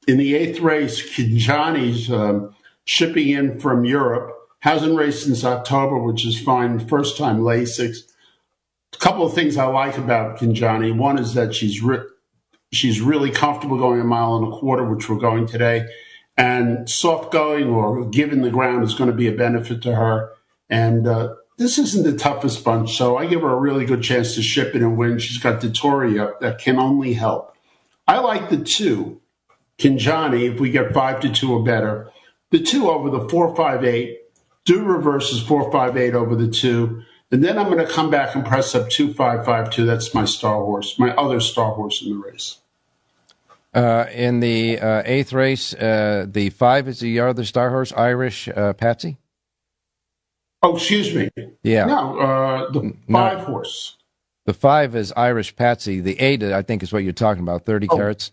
In 0.09 0.17
the 0.17 0.35
eighth 0.35 0.61
race, 0.61 1.15
Kinjani's 1.15 2.11
um, 2.11 2.55
shipping 2.85 3.29
in 3.29 3.61
from 3.61 3.85
Europe. 3.85 4.37
Hasn't 4.61 4.97
raced 4.97 5.25
since 5.25 5.45
October, 5.45 5.99
which 5.99 6.27
is 6.27 6.41
fine. 6.41 6.79
First 6.87 7.17
time 7.17 7.41
Lasix. 7.41 7.99
A 8.93 8.99
couple 8.99 9.25
of 9.25 9.33
things 9.33 9.57
I 9.57 9.67
like 9.67 9.97
about 9.97 10.39
Kinjani. 10.39 10.97
One 10.97 11.19
is 11.19 11.35
that 11.35 11.55
she's 11.55 11.83
re- 11.83 12.05
she's 12.73 13.01
really 13.01 13.31
comfortable 13.31 13.79
going 13.79 14.01
a 14.01 14.05
mile 14.05 14.37
and 14.37 14.53
a 14.53 14.57
quarter, 14.57 14.85
which 14.85 15.09
we're 15.09 15.17
going 15.17 15.47
today. 15.47 15.87
And 16.37 16.89
soft 16.89 17.33
going 17.33 17.69
or 17.69 18.07
giving 18.09 18.43
the 18.43 18.51
ground 18.51 18.85
is 18.85 18.95
going 18.95 19.11
to 19.11 19.17
be 19.17 19.29
a 19.29 19.33
benefit 19.33 19.83
to 19.83 19.95
her. 19.95 20.31
And 20.69 21.07
uh, 21.07 21.35
this 21.61 21.77
isn't 21.77 22.05
the 22.05 22.17
toughest 22.17 22.65
bunch, 22.65 22.97
so 22.97 23.19
I 23.19 23.27
give 23.27 23.43
her 23.43 23.51
a 23.51 23.61
really 23.61 23.85
good 23.85 24.03
chance 24.03 24.35
to 24.35 24.43
ship 24.43 24.75
it 24.75 24.81
and 24.81 24.97
win. 24.97 25.19
She's 25.19 25.37
got 25.37 25.61
Detoria 25.61 26.33
that 26.41 26.59
can 26.59 26.79
only 26.79 27.13
help. 27.13 27.55
I 28.09 28.19
like 28.21 28.49
the 28.49 28.57
two, 28.57 29.21
Kinjani, 29.79 30.55
if 30.55 30.59
we 30.59 30.71
get 30.71 30.95
five 30.95 31.21
to 31.21 31.29
two 31.29 31.53
or 31.53 31.63
better. 31.63 32.11
The 32.49 32.61
two 32.61 32.89
over 32.89 33.11
the 33.11 33.29
four 33.29 33.55
five 33.55 33.85
eight. 33.85 34.21
Do 34.65 34.83
reverses 34.83 35.43
four 35.43 35.71
five 35.71 35.99
eight 35.99 36.15
over 36.15 36.35
the 36.35 36.49
two. 36.49 37.03
And 37.31 37.45
then 37.45 37.59
I'm 37.59 37.67
going 37.67 37.87
to 37.87 37.93
come 37.93 38.11
back 38.11 38.35
and 38.35 38.43
press 38.43 38.75
up 38.75 38.89
two 38.89 39.13
five 39.13 39.45
five 39.45 39.71
two. 39.71 39.85
That's 39.85 40.15
my 40.15 40.25
star 40.25 40.65
horse, 40.65 40.99
my 40.99 41.15
other 41.15 41.41
star 41.41 41.75
horse 41.75 42.03
in 42.03 42.09
the 42.09 42.27
race. 42.27 42.57
Uh, 43.75 44.07
in 44.15 44.41
the 44.41 44.81
uh, 44.81 45.03
eighth 45.05 45.35
race, 45.35 45.75
uh, 45.75 46.25
the 46.27 46.49
five 46.49 46.89
is 46.89 47.01
the 47.01 47.21
other 47.21 47.45
star 47.45 47.69
horse, 47.69 47.93
Irish 47.93 48.49
uh, 48.49 48.73
Patsy. 48.73 49.19
Oh, 50.63 50.77
excuse 50.77 51.15
me. 51.15 51.31
Yeah. 51.63 51.87
No, 51.87 52.19
uh, 52.19 52.71
the 52.71 52.95
five 53.11 53.39
no. 53.39 53.45
horse. 53.45 53.97
The 54.47 54.55
five 54.55 54.95
is 54.95 55.13
Irish 55.17 55.57
Patsy. 55.57 56.01
The 56.01 56.19
eight, 56.21 56.43
I 56.43 56.63
think, 56.63 56.83
is 56.83 56.93
what 56.93 57.05
you're 57.05 57.13
talking 57.13 57.43
about. 57.43 57.65
Thirty 57.65 57.87
oh. 57.89 57.97
carats. 57.97 58.33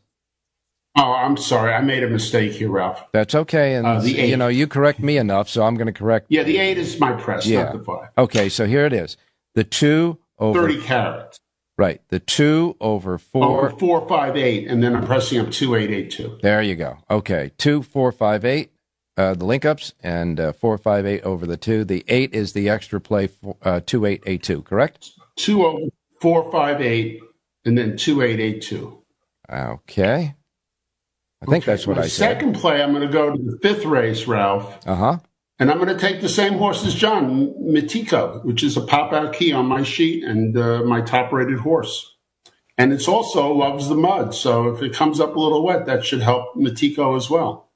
Oh, 0.98 1.14
I'm 1.14 1.38
sorry. 1.38 1.74
I 1.74 1.82
made 1.82 2.04
a 2.04 2.10
mistake 2.10 2.54
here, 2.54 2.72
Ralph. 2.72 3.04
That's 3.14 3.36
okay. 3.36 3.76
And 3.76 3.86
uh, 3.86 4.02
the 4.02 4.18
eight. 4.18 4.30
you 4.30 4.38
know, 4.38 4.48
you 4.48 4.66
correct 4.66 5.00
me 5.00 5.18
enough, 5.18 5.48
so 5.48 5.64
I'm 5.64 5.76
going 5.76 5.88
to 5.88 5.94
correct. 5.94 6.26
Yeah, 6.30 6.44
the 6.44 6.58
eight 6.58 6.78
is 6.80 7.00
my 7.00 7.14
press, 7.14 7.46
yeah. 7.46 7.64
not 7.64 7.74
the 7.74 7.84
five. 7.84 8.10
Okay, 8.18 8.50
so 8.50 8.66
here 8.66 8.86
it 8.86 8.94
is. 8.94 9.16
The 9.54 9.64
two 9.64 10.18
over 10.40 10.60
thirty 10.60 10.82
carats. 10.82 11.40
Right. 11.78 12.02
The 12.10 12.20
two 12.20 12.76
over 12.82 13.20
four. 13.20 13.46
Over 13.46 13.70
four, 13.70 14.08
five, 14.08 14.36
eight, 14.36 14.68
and 14.68 14.82
then 14.82 14.96
I'm 14.96 15.06
pressing 15.06 15.40
up 15.40 15.52
two, 15.52 15.76
eight, 15.76 15.92
eight, 15.92 16.10
two. 16.10 16.40
There 16.42 16.64
you 16.64 16.76
go. 16.76 16.98
Okay, 17.12 17.52
two, 17.60 17.84
four, 17.84 18.12
five, 18.12 18.44
eight 18.44 18.72
uh, 19.18 19.34
the 19.34 19.46
link 19.46 19.66
ups, 19.66 19.94
and 20.04 20.40
uh, 20.40 20.54
458 20.54 21.24
over 21.24 21.46
the 21.46 21.58
two. 21.58 21.84
The 21.84 22.06
eight 22.08 22.34
is 22.34 22.54
the 22.54 22.70
extra 22.70 23.02
play, 23.02 23.30
uh, 23.64 23.82
2882, 23.82 24.62
correct? 24.62 25.10
Two 25.36 25.66
over 25.66 25.88
458, 26.22 27.22
and 27.66 27.78
then 27.78 27.98
2882. 27.98 29.04
Okay. 29.50 30.36
I 31.42 31.46
think 31.46 31.64
okay. 31.64 31.72
that's 31.72 31.86
what 31.86 31.98
My 31.98 32.04
I 32.04 32.08
said. 32.08 32.34
Second 32.34 32.56
play, 32.56 32.82
I'm 32.82 32.94
going 32.94 33.06
to 33.06 33.14
go 33.14 33.32
to 33.32 33.38
the 33.38 33.60
fifth 33.62 33.86
race, 33.86 34.26
Ralph. 34.28 34.88
Uh 34.88 34.96
huh. 34.96 35.18
And 35.60 35.72
I'm 35.72 35.78
going 35.78 35.90
to 35.90 36.00
take 36.00 36.22
the 36.22 36.30
same 36.30 36.54
horse 36.54 36.86
as 36.86 36.94
John, 36.94 37.54
Matico, 37.60 38.46
which 38.46 38.64
is 38.64 38.78
a 38.78 38.82
pop 38.82 39.12
out 39.12 39.34
key 39.34 39.52
on 39.52 39.66
my 39.66 39.82
sheet 39.82 40.24
and 40.24 40.56
uh, 40.56 40.84
my 40.84 41.02
top 41.02 41.32
rated 41.32 41.60
horse. 41.60 42.16
And 42.78 42.94
it's 42.94 43.08
also 43.08 43.52
loves 43.52 43.90
the 43.90 43.96
mud. 43.96 44.36
So 44.36 44.70
if 44.70 44.84
it 44.84 44.94
comes 44.94 45.20
up 45.20 45.36
a 45.36 45.40
little 45.40 45.64
wet, 45.64 45.88
that 45.88 46.06
should 46.06 46.22
help 46.22 46.56
Matico 46.56 47.18
as 47.18 47.28
well. 47.28 47.67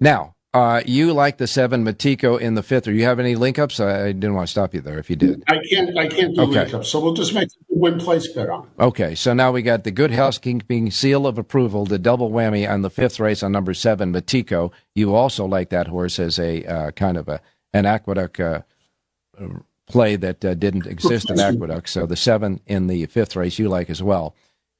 Now, 0.00 0.36
uh, 0.56 0.80
you 0.86 1.12
like 1.12 1.36
the 1.36 1.46
seven 1.46 1.84
Matico 1.84 2.40
in 2.40 2.54
the 2.54 2.62
fifth. 2.62 2.88
Or 2.88 2.92
you 2.92 3.04
have 3.04 3.20
any 3.20 3.34
link 3.34 3.58
ups? 3.58 3.78
I, 3.78 4.04
I, 4.04 4.12
didn't 4.12 4.34
want 4.34 4.46
to 4.46 4.50
stop 4.50 4.72
you 4.72 4.80
there 4.80 4.98
if 4.98 5.10
you 5.10 5.16
did. 5.16 5.44
I 5.48 5.58
can't. 5.70 5.98
I 5.98 6.08
can't 6.08 6.34
do 6.34 6.42
okay. 6.42 6.62
link 6.62 6.74
ups. 6.74 6.88
So 6.88 6.98
we'll 6.98 7.12
just 7.12 7.34
make 7.34 7.50
the 7.50 7.56
win 7.68 7.98
place 7.98 8.26
bet 8.28 8.48
on. 8.48 8.66
Okay. 8.80 9.14
So 9.14 9.34
now 9.34 9.52
we 9.52 9.60
got 9.60 9.84
the 9.84 9.90
good 9.90 10.12
housekeeping 10.12 10.90
seal 10.90 11.26
of 11.26 11.36
approval, 11.36 11.84
the 11.84 11.98
double 11.98 12.30
whammy 12.30 12.66
on 12.66 12.80
the 12.80 12.88
fifth 12.88 13.20
race 13.20 13.42
on 13.42 13.52
number 13.52 13.74
seven 13.74 14.14
Matico. 14.14 14.72
You 14.94 15.14
also 15.14 15.44
like 15.44 15.68
that 15.70 15.88
horse 15.88 16.18
as 16.18 16.38
a 16.38 16.64
uh, 16.64 16.90
kind 16.92 17.18
of 17.18 17.28
a 17.28 17.42
an 17.74 17.84
aqueduct 17.84 18.40
uh, 18.40 18.62
play 19.86 20.16
that 20.16 20.42
uh, 20.42 20.54
didn't 20.54 20.86
exist 20.86 21.28
in 21.28 21.38
aqueduct. 21.38 21.90
So 21.90 22.06
the 22.06 22.16
seven 22.16 22.60
in 22.66 22.86
the 22.86 23.04
fifth 23.06 23.36
race 23.36 23.58
you 23.58 23.68
like 23.68 23.90
as 23.90 24.02
well. 24.02 24.34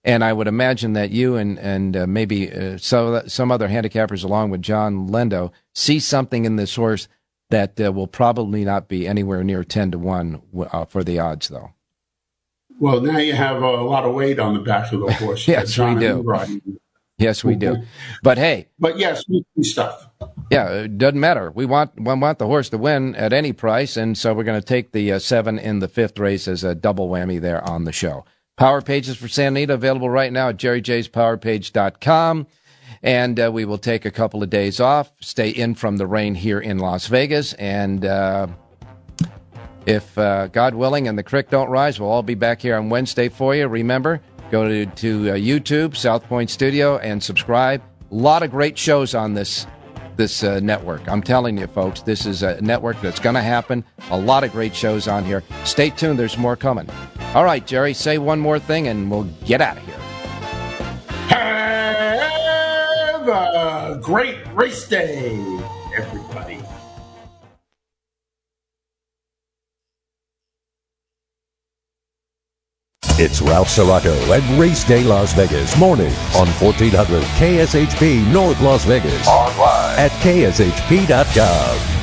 And 0.06 0.22
I 0.22 0.32
would 0.32 0.46
imagine 0.46 0.92
that 0.92 1.10
you 1.10 1.34
and 1.34 1.58
and 1.58 1.96
uh, 1.96 2.06
maybe 2.06 2.50
uh, 2.52 2.78
so 2.78 3.22
some 3.26 3.50
other 3.50 3.68
handicappers, 3.68 4.22
along 4.22 4.50
with 4.50 4.62
John 4.62 5.08
Lindo, 5.08 5.50
see 5.74 5.98
something 5.98 6.44
in 6.44 6.54
this 6.54 6.76
horse 6.76 7.08
that 7.50 7.80
uh, 7.80 7.92
will 7.92 8.06
probably 8.06 8.64
not 8.64 8.86
be 8.88 9.06
anywhere 9.06 9.42
near 9.42 9.64
ten 9.64 9.90
to 9.90 9.98
one 9.98 10.40
uh, 10.70 10.84
for 10.84 11.02
the 11.02 11.18
odds, 11.18 11.48
though. 11.48 11.72
Well, 12.78 13.00
now 13.00 13.18
you 13.18 13.32
have 13.32 13.60
a 13.62 13.70
lot 13.82 14.04
of 14.04 14.14
weight 14.14 14.38
on 14.38 14.54
the 14.54 14.60
back 14.60 14.92
of 14.92 15.00
the 15.00 15.12
horse. 15.14 15.48
yes, 15.48 15.76
we 15.76 15.96
do. 15.96 16.24
Yes, 17.18 17.42
we 17.42 17.56
do. 17.56 17.78
But 18.22 18.38
hey, 18.38 18.68
but 18.78 18.98
yes, 18.98 19.24
we 19.28 19.44
do 19.56 19.62
stuff. 19.64 20.08
Yeah, 20.52 20.68
it 20.70 20.98
doesn't 20.98 21.18
matter. 21.18 21.50
We 21.50 21.66
want 21.66 21.98
we 21.98 22.14
want 22.14 22.38
the 22.38 22.46
horse 22.46 22.68
to 22.68 22.78
win 22.78 23.16
at 23.16 23.32
any 23.32 23.52
price, 23.52 23.96
and 23.96 24.16
so 24.16 24.34
we're 24.34 24.44
going 24.44 24.60
to 24.60 24.66
take 24.66 24.92
the 24.92 25.12
uh, 25.12 25.18
seven 25.18 25.58
in 25.58 25.80
the 25.80 25.88
fifth 25.88 26.18
race 26.18 26.46
as 26.46 26.62
a 26.62 26.76
double 26.76 27.08
whammy 27.08 27.40
there 27.40 27.66
on 27.68 27.84
the 27.84 27.92
show. 27.92 28.24
Power 28.56 28.80
pages 28.80 29.18
for 29.18 29.28
Santa 29.28 29.58
Anita 29.58 29.74
available 29.74 30.08
right 30.08 30.32
now 30.32 30.48
at 30.48 30.56
jerryjspowerpage.com. 30.56 32.46
And 33.02 33.38
uh, 33.38 33.50
we 33.52 33.66
will 33.66 33.78
take 33.78 34.06
a 34.06 34.10
couple 34.10 34.42
of 34.42 34.48
days 34.48 34.80
off, 34.80 35.12
stay 35.20 35.50
in 35.50 35.74
from 35.74 35.98
the 35.98 36.06
rain 36.06 36.34
here 36.34 36.58
in 36.58 36.78
Las 36.78 37.06
Vegas, 37.06 37.52
and 37.54 38.04
uh, 38.04 38.46
if 39.84 40.16
uh, 40.18 40.48
God 40.48 40.74
willing 40.74 41.06
and 41.06 41.16
the 41.18 41.22
creek 41.22 41.50
don't 41.50 41.68
rise, 41.68 42.00
we'll 42.00 42.10
all 42.10 42.22
be 42.22 42.34
back 42.34 42.62
here 42.62 42.76
on 42.76 42.88
Wednesday 42.88 43.28
for 43.28 43.54
you. 43.54 43.68
Remember, 43.68 44.20
go 44.50 44.66
to, 44.66 44.86
to 44.86 45.30
uh, 45.30 45.34
YouTube, 45.34 45.94
South 45.94 46.24
Point 46.24 46.50
Studio, 46.50 46.96
and 46.98 47.22
subscribe. 47.22 47.82
A 48.10 48.14
lot 48.14 48.42
of 48.42 48.50
great 48.50 48.78
shows 48.78 49.14
on 49.14 49.34
this 49.34 49.66
this 50.16 50.42
uh, 50.42 50.60
network. 50.60 51.06
I'm 51.08 51.22
telling 51.22 51.58
you, 51.58 51.66
folks, 51.66 52.02
this 52.02 52.26
is 52.26 52.42
a 52.42 52.60
network 52.60 53.00
that's 53.00 53.20
going 53.20 53.34
to 53.34 53.42
happen. 53.42 53.84
A 54.10 54.18
lot 54.18 54.44
of 54.44 54.52
great 54.52 54.74
shows 54.74 55.08
on 55.08 55.24
here. 55.24 55.42
Stay 55.64 55.90
tuned. 55.90 56.18
There's 56.18 56.38
more 56.38 56.56
coming. 56.56 56.88
All 57.34 57.44
right, 57.44 57.66
Jerry, 57.66 57.94
say 57.94 58.18
one 58.18 58.40
more 58.40 58.58
thing, 58.58 58.88
and 58.88 59.10
we'll 59.10 59.28
get 59.44 59.60
out 59.60 59.76
of 59.76 59.84
here. 59.84 59.98
Have 61.28 63.28
a 63.28 64.00
great 64.02 64.38
race 64.54 64.88
day, 64.88 65.36
It's 73.18 73.40
Ralph 73.40 73.68
Siraco 73.68 74.14
and 74.36 74.60
Race 74.60 74.84
Day 74.84 75.02
Las 75.02 75.32
Vegas 75.32 75.74
morning 75.78 76.12
on 76.34 76.46
1400 76.60 77.22
KSHP 77.22 78.30
North 78.30 78.60
Las 78.60 78.84
Vegas. 78.84 79.26
Online 79.26 79.98
at 79.98 80.10
kshp.com. 80.20 81.95